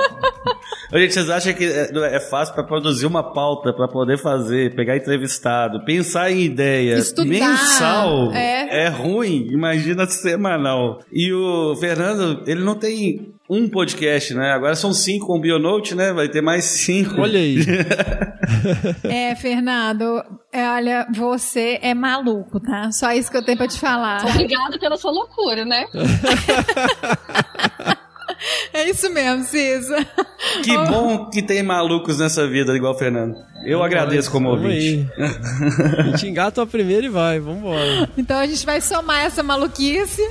Gente, 0.93 1.15
vocês 1.15 1.31
acham 1.31 1.53
que 1.53 1.65
é, 1.65 2.17
é 2.17 2.21
fácil 2.21 2.55
para 2.55 2.65
produzir 2.65 3.07
uma 3.07 3.23
pauta, 3.23 3.73
para 3.73 3.87
poder 3.87 4.19
fazer, 4.19 4.75
pegar 4.75 4.97
entrevistado, 4.97 5.85
pensar 5.85 6.33
em 6.33 6.43
ideias, 6.43 7.15
mensal 7.19 8.33
é. 8.33 8.87
é 8.87 8.89
ruim, 8.89 9.47
imagina 9.51 10.07
semanal. 10.07 11.01
E 11.13 11.33
o 11.33 11.77
Fernando, 11.77 12.43
ele 12.47 12.65
não 12.65 12.75
tem 12.75 13.33
um 13.49 13.69
podcast, 13.69 14.35
né? 14.35 14.53
Agora 14.53 14.75
são 14.75 14.93
cinco 14.93 15.27
com 15.27 15.39
o 15.39 15.41
Bionote, 15.41 15.95
né? 15.95 16.13
Vai 16.13 16.29
ter 16.29 16.41
mais 16.41 16.65
cinco. 16.65 17.21
Olha 17.21 17.39
aí. 17.39 17.59
é, 19.05 19.35
Fernando, 19.37 20.23
é, 20.53 20.69
olha, 20.71 21.07
você 21.15 21.79
é 21.83 21.95
maluco, 21.95 22.59
tá? 22.61 22.91
Só 22.91 23.13
isso 23.13 23.31
que 23.31 23.37
eu 23.37 23.45
tenho 23.45 23.59
pra 23.59 23.69
te 23.69 23.79
falar. 23.79 24.25
Obrigado 24.25 24.79
pela 24.79 24.97
sua 24.97 25.13
loucura, 25.13 25.65
né? 25.65 25.87
É 28.73 28.89
isso 28.89 29.11
mesmo, 29.11 29.45
Cisa. 29.45 30.07
Que 30.65 30.77
bom 30.77 31.29
que 31.29 31.43
tem 31.43 31.63
malucos 31.63 32.19
nessa 32.19 32.47
vida, 32.47 32.75
igual 32.75 32.95
o 32.95 32.99
Fernando. 32.99 33.37
Eu 33.65 33.83
agradeço 33.83 34.31
como 34.31 34.49
ouvinte. 34.49 35.07
A 35.99 36.03
gente 36.05 36.27
engata 36.29 36.63
a 36.63 36.67
primeira 36.67 37.05
e 37.07 37.11
vai, 37.11 37.39
vambora. 37.39 38.09
Então 38.17 38.39
a 38.39 38.47
gente 38.47 38.65
vai 38.65 38.81
somar 38.81 39.25
essa 39.27 39.43
maluquice. 39.43 40.23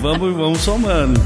Vamos, 0.00 0.34
vamos 0.34 0.58
somando. 0.60 1.18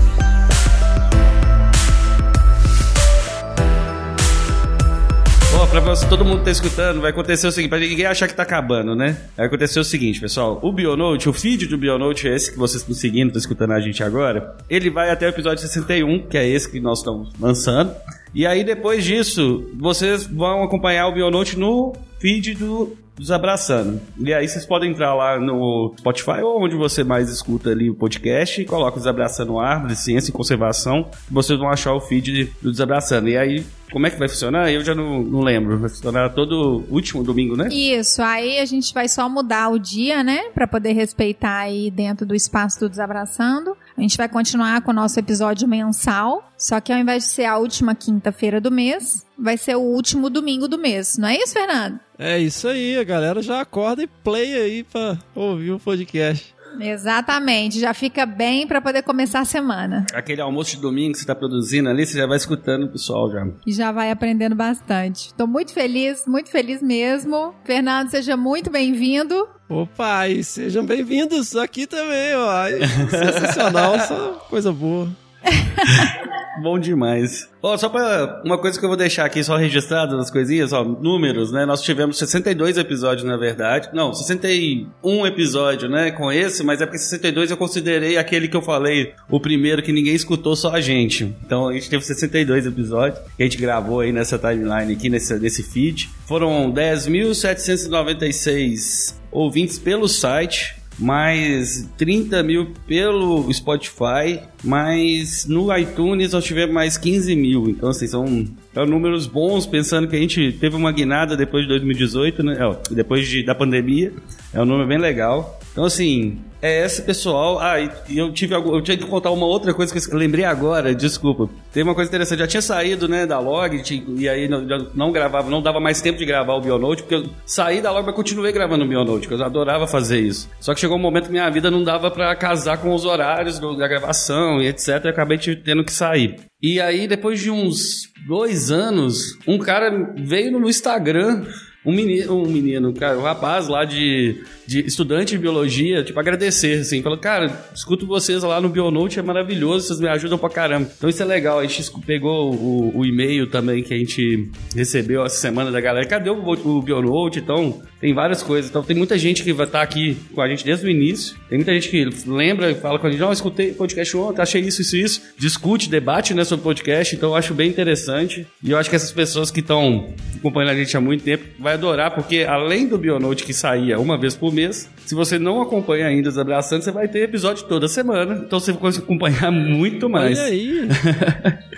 Ó, 5.62 5.66
pra 5.66 5.78
você, 5.78 6.08
todo 6.08 6.24
mundo 6.24 6.42
tá 6.42 6.50
escutando, 6.50 7.00
vai 7.00 7.10
acontecer 7.10 7.46
o 7.46 7.52
seguinte, 7.52 7.70
pra 7.70 7.78
ninguém 7.78 8.04
achar 8.04 8.26
que 8.26 8.34
tá 8.34 8.42
acabando, 8.42 8.96
né? 8.96 9.16
Vai 9.36 9.46
acontecer 9.46 9.78
o 9.78 9.84
seguinte, 9.84 10.18
pessoal. 10.20 10.58
O 10.60 10.72
Bionote, 10.72 11.28
o 11.28 11.32
feed 11.32 11.68
do 11.68 11.78
Bionote 11.78 12.26
é 12.26 12.34
esse 12.34 12.50
que 12.50 12.58
vocês 12.58 12.82
estão 12.82 12.92
seguindo, 12.96 13.28
estão 13.28 13.38
escutando 13.38 13.70
a 13.70 13.78
gente 13.78 14.02
agora. 14.02 14.56
Ele 14.68 14.90
vai 14.90 15.08
até 15.08 15.24
o 15.24 15.28
episódio 15.28 15.64
61, 15.64 16.26
que 16.26 16.36
é 16.36 16.48
esse 16.48 16.68
que 16.68 16.80
nós 16.80 16.98
estamos 16.98 17.30
lançando. 17.38 17.94
E 18.34 18.44
aí, 18.44 18.64
depois 18.64 19.04
disso, 19.04 19.70
vocês 19.78 20.26
vão 20.26 20.64
acompanhar 20.64 21.06
o 21.06 21.12
Bionote 21.12 21.56
no 21.56 21.92
feed 22.18 22.54
do 22.54 22.96
Desabraçando. 23.16 24.00
E 24.18 24.34
aí 24.34 24.48
vocês 24.48 24.66
podem 24.66 24.90
entrar 24.90 25.14
lá 25.14 25.38
no 25.38 25.94
Spotify 25.96 26.40
ou 26.42 26.60
onde 26.64 26.74
você 26.74 27.04
mais 27.04 27.28
escuta 27.28 27.70
ali 27.70 27.88
o 27.88 27.94
podcast 27.94 28.60
e 28.60 28.64
coloca 28.64 28.98
Desabraçando 28.98 29.60
Árvore, 29.60 29.94
Ciência 29.94 30.30
e 30.30 30.32
Conservação. 30.32 31.08
Vocês 31.30 31.56
vão 31.56 31.68
achar 31.68 31.92
o 31.92 32.00
feed 32.00 32.52
do 32.60 32.72
Desabraçando. 32.72 33.28
E 33.28 33.36
aí 33.36 33.64
como 33.92 34.06
é 34.06 34.10
que 34.10 34.18
vai 34.18 34.28
funcionar? 34.28 34.72
Eu 34.72 34.82
já 34.84 34.94
não, 34.94 35.22
não 35.22 35.40
lembro. 35.40 35.78
Vai 35.78 35.88
funcionar 35.88 36.30
todo 36.30 36.84
último 36.90 37.22
domingo, 37.22 37.56
né? 37.56 37.68
Isso. 37.68 38.22
Aí 38.22 38.58
a 38.58 38.64
gente 38.64 38.92
vai 38.94 39.08
só 39.08 39.28
mudar 39.28 39.68
o 39.68 39.78
dia, 39.78 40.24
né? 40.24 40.50
Pra 40.54 40.66
poder 40.66 40.92
respeitar 40.92 41.58
aí 41.58 41.90
dentro 41.90 42.24
do 42.24 42.34
espaço 42.34 42.80
do 42.80 42.88
Desabraçando. 42.88 43.76
A 43.96 44.00
gente 44.00 44.16
vai 44.16 44.28
continuar 44.28 44.80
com 44.82 44.90
o 44.90 44.94
nosso 44.94 45.18
episódio 45.18 45.68
mensal. 45.68 46.50
Só 46.56 46.80
que 46.80 46.92
ao 46.92 46.98
invés 46.98 47.24
de 47.24 47.30
ser 47.30 47.44
a 47.44 47.58
última 47.58 47.94
quinta-feira 47.94 48.60
do 48.60 48.70
mês, 48.70 49.26
vai 49.38 49.58
ser 49.58 49.76
o 49.76 49.80
último 49.80 50.30
domingo 50.30 50.68
do 50.68 50.78
mês. 50.78 51.18
Não 51.18 51.28
é 51.28 51.36
isso, 51.36 51.52
Fernando? 51.52 51.98
É 52.18 52.38
isso 52.38 52.68
aí. 52.68 52.96
A 52.96 53.04
galera 53.04 53.42
já 53.42 53.60
acorda 53.60 54.02
e 54.02 54.06
play 54.06 54.54
aí 54.54 54.84
pra 54.84 55.18
ouvir 55.34 55.72
o 55.72 55.80
podcast. 55.80 56.54
Exatamente, 56.80 57.78
já 57.80 57.92
fica 57.94 58.24
bem 58.24 58.66
para 58.66 58.80
poder 58.80 59.02
começar 59.02 59.40
a 59.40 59.44
semana. 59.44 60.06
Aquele 60.12 60.40
almoço 60.40 60.76
de 60.76 60.82
domingo 60.82 61.12
que 61.12 61.18
você 61.18 61.24
está 61.24 61.34
produzindo 61.34 61.88
ali, 61.88 62.06
você 62.06 62.18
já 62.18 62.26
vai 62.26 62.36
escutando 62.36 62.84
o 62.84 62.88
pessoal 62.88 63.30
já. 63.30 63.46
E 63.66 63.72
já 63.72 63.92
vai 63.92 64.10
aprendendo 64.10 64.54
bastante. 64.54 65.28
Estou 65.28 65.46
muito 65.46 65.72
feliz, 65.72 66.24
muito 66.26 66.50
feliz 66.50 66.82
mesmo. 66.82 67.54
Fernando, 67.64 68.08
seja 68.10 68.36
muito 68.36 68.70
bem-vindo. 68.70 69.48
Opa, 69.68 70.28
e 70.28 70.44
sejam 70.44 70.84
bem-vindos 70.84 71.56
aqui 71.56 71.86
também, 71.86 72.34
ó. 72.36 72.64
Sensacional, 73.08 73.98
só 74.06 74.32
coisa 74.48 74.72
boa. 74.72 75.08
Bom 76.62 76.78
demais. 76.78 77.50
Ó, 77.60 77.74
oh, 77.74 77.78
só 77.78 77.88
pra 77.88 78.40
uma 78.44 78.56
coisa 78.56 78.78
que 78.78 78.84
eu 78.84 78.88
vou 78.88 78.96
deixar 78.96 79.24
aqui 79.24 79.42
só 79.42 79.56
registrado 79.56 80.16
nas 80.16 80.30
coisinhas, 80.30 80.72
ó, 80.72 80.84
números, 80.84 81.50
né? 81.50 81.66
Nós 81.66 81.82
tivemos 81.82 82.16
62 82.18 82.78
episódios, 82.78 83.26
na 83.26 83.36
verdade. 83.36 83.88
Não, 83.92 84.14
61 84.14 85.26
episódio, 85.26 85.88
né, 85.88 86.12
com 86.12 86.30
esse, 86.30 86.62
mas 86.62 86.80
é 86.80 86.86
porque 86.86 86.98
62 86.98 87.50
eu 87.50 87.56
considerei 87.56 88.16
aquele 88.16 88.46
que 88.46 88.56
eu 88.56 88.62
falei, 88.62 89.12
o 89.28 89.40
primeiro 89.40 89.82
que 89.82 89.90
ninguém 89.92 90.14
escutou, 90.14 90.54
só 90.54 90.72
a 90.72 90.80
gente. 90.80 91.34
Então 91.44 91.66
a 91.68 91.72
gente 91.72 91.90
teve 91.90 92.04
62 92.04 92.66
episódios 92.66 93.18
que 93.36 93.42
a 93.42 93.46
gente 93.46 93.58
gravou 93.58 93.98
aí 93.98 94.12
nessa 94.12 94.38
timeline 94.38 94.92
aqui, 94.92 95.08
nesse, 95.08 95.34
nesse 95.34 95.64
feed. 95.64 96.08
Foram 96.28 96.72
10.796 96.72 99.16
ouvintes 99.32 99.80
pelo 99.80 100.08
site, 100.08 100.76
mais 100.98 101.88
30 101.96 102.42
mil 102.42 102.72
pelo 102.86 103.52
Spotify, 103.52 104.40
mas 104.62 105.46
no 105.46 105.74
iTunes 105.76 106.32
nós 106.32 106.44
tivemos 106.44 106.74
mais 106.74 106.96
15 106.96 107.34
mil. 107.34 107.68
Então, 107.68 107.88
assim, 107.88 108.06
são, 108.06 108.46
são 108.72 108.86
números 108.86 109.26
bons, 109.26 109.66
pensando 109.66 110.06
que 110.08 110.16
a 110.16 110.18
gente 110.18 110.52
teve 110.52 110.76
uma 110.76 110.92
guinada 110.92 111.36
depois 111.36 111.64
de 111.64 111.68
2018, 111.68 112.42
né? 112.42 112.58
depois 112.90 113.26
de, 113.28 113.44
da 113.44 113.54
pandemia. 113.54 114.12
É 114.52 114.60
um 114.60 114.64
número 114.64 114.88
bem 114.88 114.98
legal. 114.98 115.60
Então, 115.72 115.84
assim, 115.84 116.38
é 116.60 116.84
esse 116.84 117.02
pessoal. 117.02 117.58
Ah, 117.58 117.80
e 117.80 118.16
eu 118.16 118.32
tive 118.32 118.54
eu 118.54 118.80
tinha 118.82 118.96
que 118.96 119.06
contar 119.06 119.30
uma 119.30 119.46
outra 119.46 119.74
coisa 119.74 119.92
que 119.92 120.14
eu 120.14 120.18
lembrei 120.18 120.44
agora, 120.44 120.94
desculpa. 120.94 121.48
Tem 121.72 121.82
uma 121.82 121.94
coisa 121.94 122.08
interessante, 122.08 122.38
já 122.38 122.46
tinha 122.46 122.62
saído, 122.62 123.08
né, 123.08 123.26
da 123.26 123.40
log, 123.40 123.82
e 124.16 124.28
aí 124.28 124.48
não, 124.48 124.60
não 124.94 125.10
gravava, 125.10 125.50
não 125.50 125.62
dava 125.62 125.80
mais 125.80 126.00
tempo 126.00 126.18
de 126.18 126.26
gravar 126.26 126.54
o 126.54 126.60
Bionote, 126.60 127.02
porque 127.02 127.14
eu 127.14 127.30
saí 127.44 127.80
da 127.80 127.90
log, 127.90 128.06
mas 128.06 128.14
continuei 128.14 128.52
gravando 128.52 128.84
o 128.84 128.88
Bionote, 128.88 129.26
porque 129.26 129.42
eu 129.42 129.44
adorava 129.44 129.86
fazer 129.86 130.20
isso. 130.20 130.48
Só 130.60 130.74
que 130.74 130.80
chegou 130.80 130.96
um 130.96 131.00
momento 131.00 131.24
que 131.24 131.32
minha 131.32 131.50
vida 131.50 131.70
não 131.70 131.82
dava 131.82 132.10
para 132.10 132.36
casar 132.36 132.76
com 132.76 132.94
os 132.94 133.04
horários 133.04 133.58
da 133.58 133.88
gravação 133.88 134.60
e 134.60 134.68
etc, 134.68 135.04
e 135.04 135.08
acabei 135.08 135.38
tendo 135.38 135.84
que 135.84 135.92
sair. 135.92 136.36
E 136.62 136.80
aí, 136.80 137.08
depois 137.08 137.40
de 137.40 137.50
uns 137.50 138.12
dois 138.28 138.70
anos, 138.70 139.36
um 139.48 139.58
cara 139.58 139.90
veio 140.16 140.52
no 140.52 140.68
Instagram 140.68 141.44
um 141.84 141.92
menino, 141.92 142.42
um 142.42 142.46
menino, 142.46 142.92
cara, 142.92 143.18
um 143.18 143.22
rapaz 143.22 143.66
lá 143.66 143.84
de, 143.84 144.44
de 144.66 144.86
estudante 144.86 145.30
de 145.30 145.38
biologia, 145.38 146.04
tipo, 146.04 146.18
agradecer, 146.18 146.80
assim, 146.80 147.02
falou, 147.02 147.18
cara, 147.18 147.64
escuto 147.74 148.06
vocês 148.06 148.42
lá 148.44 148.60
no 148.60 148.68
Bionote, 148.68 149.18
é 149.18 149.22
maravilhoso, 149.22 149.88
vocês 149.88 150.00
me 150.00 150.08
ajudam 150.08 150.38
pra 150.38 150.48
caramba. 150.48 150.88
Então 150.96 151.10
isso 151.10 151.22
é 151.22 151.26
legal, 151.26 151.58
a 151.58 151.66
gente 151.66 151.90
pegou 152.06 152.54
o, 152.54 152.98
o 152.98 153.04
e-mail 153.04 153.48
também 153.48 153.82
que 153.82 153.92
a 153.92 153.98
gente 153.98 154.48
recebeu 154.74 155.24
essa 155.24 155.36
semana 155.36 155.72
da 155.72 155.80
galera, 155.80 156.06
cadê 156.06 156.30
o, 156.30 156.36
o 156.36 156.82
Bionote? 156.82 157.40
Então, 157.40 157.82
tem 158.02 158.12
várias 158.12 158.42
coisas. 158.42 158.68
Então 158.68 158.82
tem 158.82 158.96
muita 158.96 159.16
gente 159.16 159.44
que 159.44 159.52
vai 159.52 159.64
estar 159.64 159.80
aqui 159.80 160.18
com 160.34 160.42
a 160.42 160.48
gente 160.48 160.64
desde 160.64 160.84
o 160.84 160.90
início. 160.90 161.36
Tem 161.48 161.56
muita 161.56 161.72
gente 161.72 161.88
que 161.88 162.04
lembra 162.26 162.72
e 162.72 162.74
fala 162.74 162.98
com 162.98 163.06
a 163.06 163.10
gente, 163.10 163.20
não, 163.20 163.28
oh, 163.28 163.32
escutei 163.32 163.72
podcast 163.72 164.16
ontem, 164.16 164.42
achei 164.42 164.60
isso, 164.60 164.82
isso, 164.82 164.96
isso. 164.96 165.22
Discute, 165.38 165.88
debate 165.88 166.34
né, 166.34 166.42
sobre 166.42 166.64
podcast, 166.64 167.14
então 167.14 167.30
eu 167.30 167.36
acho 167.36 167.54
bem 167.54 167.70
interessante. 167.70 168.44
E 168.60 168.72
eu 168.72 168.76
acho 168.76 168.90
que 168.90 168.96
essas 168.96 169.12
pessoas 169.12 169.52
que 169.52 169.60
estão 169.60 170.12
acompanhando 170.36 170.70
a 170.70 170.74
gente 170.74 170.96
há 170.96 171.00
muito 171.00 171.22
tempo 171.22 171.44
vai 171.60 171.74
adorar, 171.74 172.10
porque 172.10 172.42
além 172.42 172.88
do 172.88 172.98
Bionote 172.98 173.44
que 173.44 173.54
saía 173.54 174.00
uma 174.00 174.18
vez 174.18 174.34
por 174.34 174.52
mês, 174.52 174.90
se 175.06 175.14
você 175.14 175.38
não 175.38 175.62
acompanha 175.62 176.06
ainda 176.06 176.28
os 176.28 176.42
Abraçando, 176.42 176.82
você 176.82 176.90
vai 176.90 177.06
ter 177.06 177.20
episódio 177.20 177.64
toda 177.66 177.86
semana. 177.86 178.42
Então 178.44 178.58
você 178.58 178.72
vai 178.72 178.90
acompanhar 178.90 179.52
muito 179.52 180.08
mais. 180.08 180.36
Olha 180.36 180.48
aí. 180.48 180.88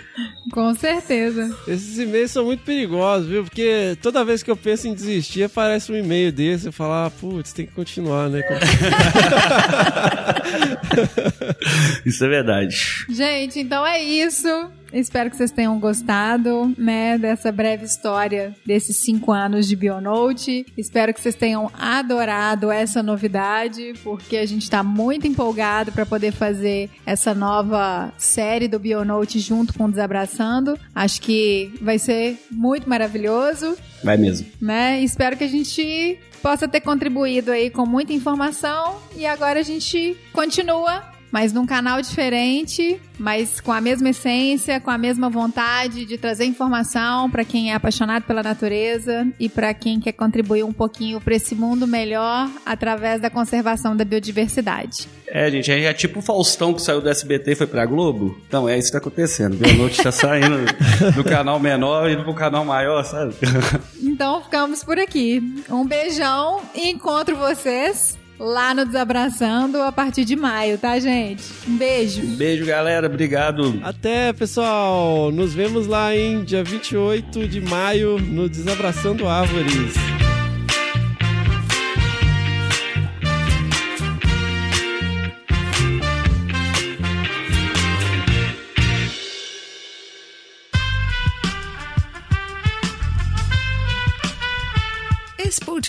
Com 0.54 0.72
certeza. 0.72 1.52
Esses 1.66 1.98
e-mails 1.98 2.30
são 2.30 2.44
muito 2.44 2.62
perigosos, 2.62 3.26
viu? 3.26 3.42
Porque 3.42 3.98
toda 4.00 4.24
vez 4.24 4.40
que 4.40 4.48
eu 4.48 4.56
penso 4.56 4.86
em 4.86 4.94
desistir, 4.94 5.42
aparece 5.42 5.90
um 5.90 5.96
e-mail 5.96 6.30
desse, 6.30 6.66
eu 6.66 6.72
falo, 6.72 6.92
ah, 6.92 7.10
putz, 7.10 7.52
tem 7.52 7.66
que 7.66 7.72
continuar, 7.72 8.30
né? 8.30 8.40
isso 12.06 12.24
é 12.24 12.28
verdade. 12.28 13.04
Gente, 13.08 13.58
então 13.58 13.84
é 13.84 14.00
isso. 14.00 14.46
Espero 14.94 15.28
que 15.28 15.36
vocês 15.36 15.50
tenham 15.50 15.78
gostado, 15.80 16.72
né, 16.78 17.18
dessa 17.18 17.50
breve 17.50 17.84
história 17.84 18.54
desses 18.64 18.98
cinco 18.98 19.32
anos 19.32 19.66
de 19.66 19.74
Bionote. 19.74 20.64
Espero 20.76 21.12
que 21.12 21.20
vocês 21.20 21.34
tenham 21.34 21.68
adorado 21.74 22.70
essa 22.70 23.02
novidade, 23.02 23.94
porque 24.04 24.36
a 24.36 24.46
gente 24.46 24.62
está 24.62 24.84
muito 24.84 25.26
empolgado 25.26 25.90
para 25.90 26.06
poder 26.06 26.32
fazer 26.32 26.88
essa 27.04 27.34
nova 27.34 28.12
série 28.16 28.68
do 28.68 28.78
Bionote 28.78 29.40
junto 29.40 29.74
com 29.74 29.86
o 29.86 29.90
Desabraçando. 29.90 30.78
Acho 30.94 31.20
que 31.20 31.74
vai 31.82 31.98
ser 31.98 32.38
muito 32.50 32.88
maravilhoso. 32.88 33.76
Vai 34.02 34.16
mesmo. 34.16 34.46
Né? 34.60 35.00
Espero 35.02 35.36
que 35.36 35.44
a 35.44 35.48
gente 35.48 36.18
possa 36.40 36.68
ter 36.68 36.80
contribuído 36.80 37.50
aí 37.50 37.70
com 37.70 37.86
muita 37.86 38.12
informação 38.12 38.98
e 39.16 39.24
agora 39.26 39.60
a 39.60 39.62
gente 39.62 40.16
continua 40.32 41.13
mas 41.34 41.52
num 41.52 41.66
canal 41.66 42.00
diferente, 42.00 43.00
mas 43.18 43.60
com 43.60 43.72
a 43.72 43.80
mesma 43.80 44.10
essência, 44.10 44.78
com 44.78 44.88
a 44.88 44.96
mesma 44.96 45.28
vontade 45.28 46.04
de 46.04 46.16
trazer 46.16 46.44
informação 46.44 47.28
para 47.28 47.44
quem 47.44 47.72
é 47.72 47.74
apaixonado 47.74 48.22
pela 48.22 48.40
natureza 48.40 49.26
e 49.40 49.48
para 49.48 49.74
quem 49.74 49.98
quer 49.98 50.12
contribuir 50.12 50.62
um 50.62 50.72
pouquinho 50.72 51.20
para 51.20 51.34
esse 51.34 51.56
mundo 51.56 51.88
melhor 51.88 52.48
através 52.64 53.20
da 53.20 53.28
conservação 53.28 53.96
da 53.96 54.04
biodiversidade. 54.04 55.08
É, 55.26 55.50
gente, 55.50 55.72
é 55.72 55.92
tipo 55.92 56.20
o 56.20 56.22
Faustão 56.22 56.72
que 56.72 56.80
saiu 56.80 57.00
do 57.00 57.08
SBT 57.08 57.50
e 57.50 57.56
foi 57.56 57.66
pra 57.66 57.84
Globo. 57.84 58.38
Então, 58.46 58.68
é 58.68 58.78
isso 58.78 58.86
que 58.86 58.92
tá 58.92 58.98
acontecendo. 58.98 59.58
A 59.68 59.72
noite 59.72 60.00
tá 60.00 60.12
saindo 60.12 60.58
do 61.16 61.24
canal 61.24 61.58
menor 61.58 62.08
e 62.08 62.12
indo 62.12 62.22
pro 62.22 62.32
canal 62.32 62.64
maior, 62.64 63.02
sabe? 63.02 63.34
Então, 64.00 64.40
ficamos 64.40 64.84
por 64.84 65.00
aqui. 65.00 65.42
Um 65.68 65.84
beijão 65.84 66.60
e 66.76 66.88
encontro 66.90 67.34
vocês 67.34 68.16
lá 68.38 68.74
no 68.74 68.84
Desabraçando 68.84 69.80
a 69.82 69.92
partir 69.92 70.24
de 70.24 70.36
maio, 70.36 70.78
tá, 70.78 70.98
gente? 70.98 71.44
Um 71.66 71.76
beijo. 71.76 72.22
Um 72.22 72.36
beijo, 72.36 72.66
galera. 72.66 73.06
Obrigado. 73.06 73.80
Até, 73.82 74.32
pessoal. 74.32 75.30
Nos 75.30 75.54
vemos 75.54 75.86
lá 75.86 76.14
em 76.14 76.44
dia 76.44 76.64
28 76.64 77.46
de 77.48 77.60
maio 77.60 78.18
no 78.18 78.48
Desabraçando 78.48 79.28
Árvores. 79.28 79.94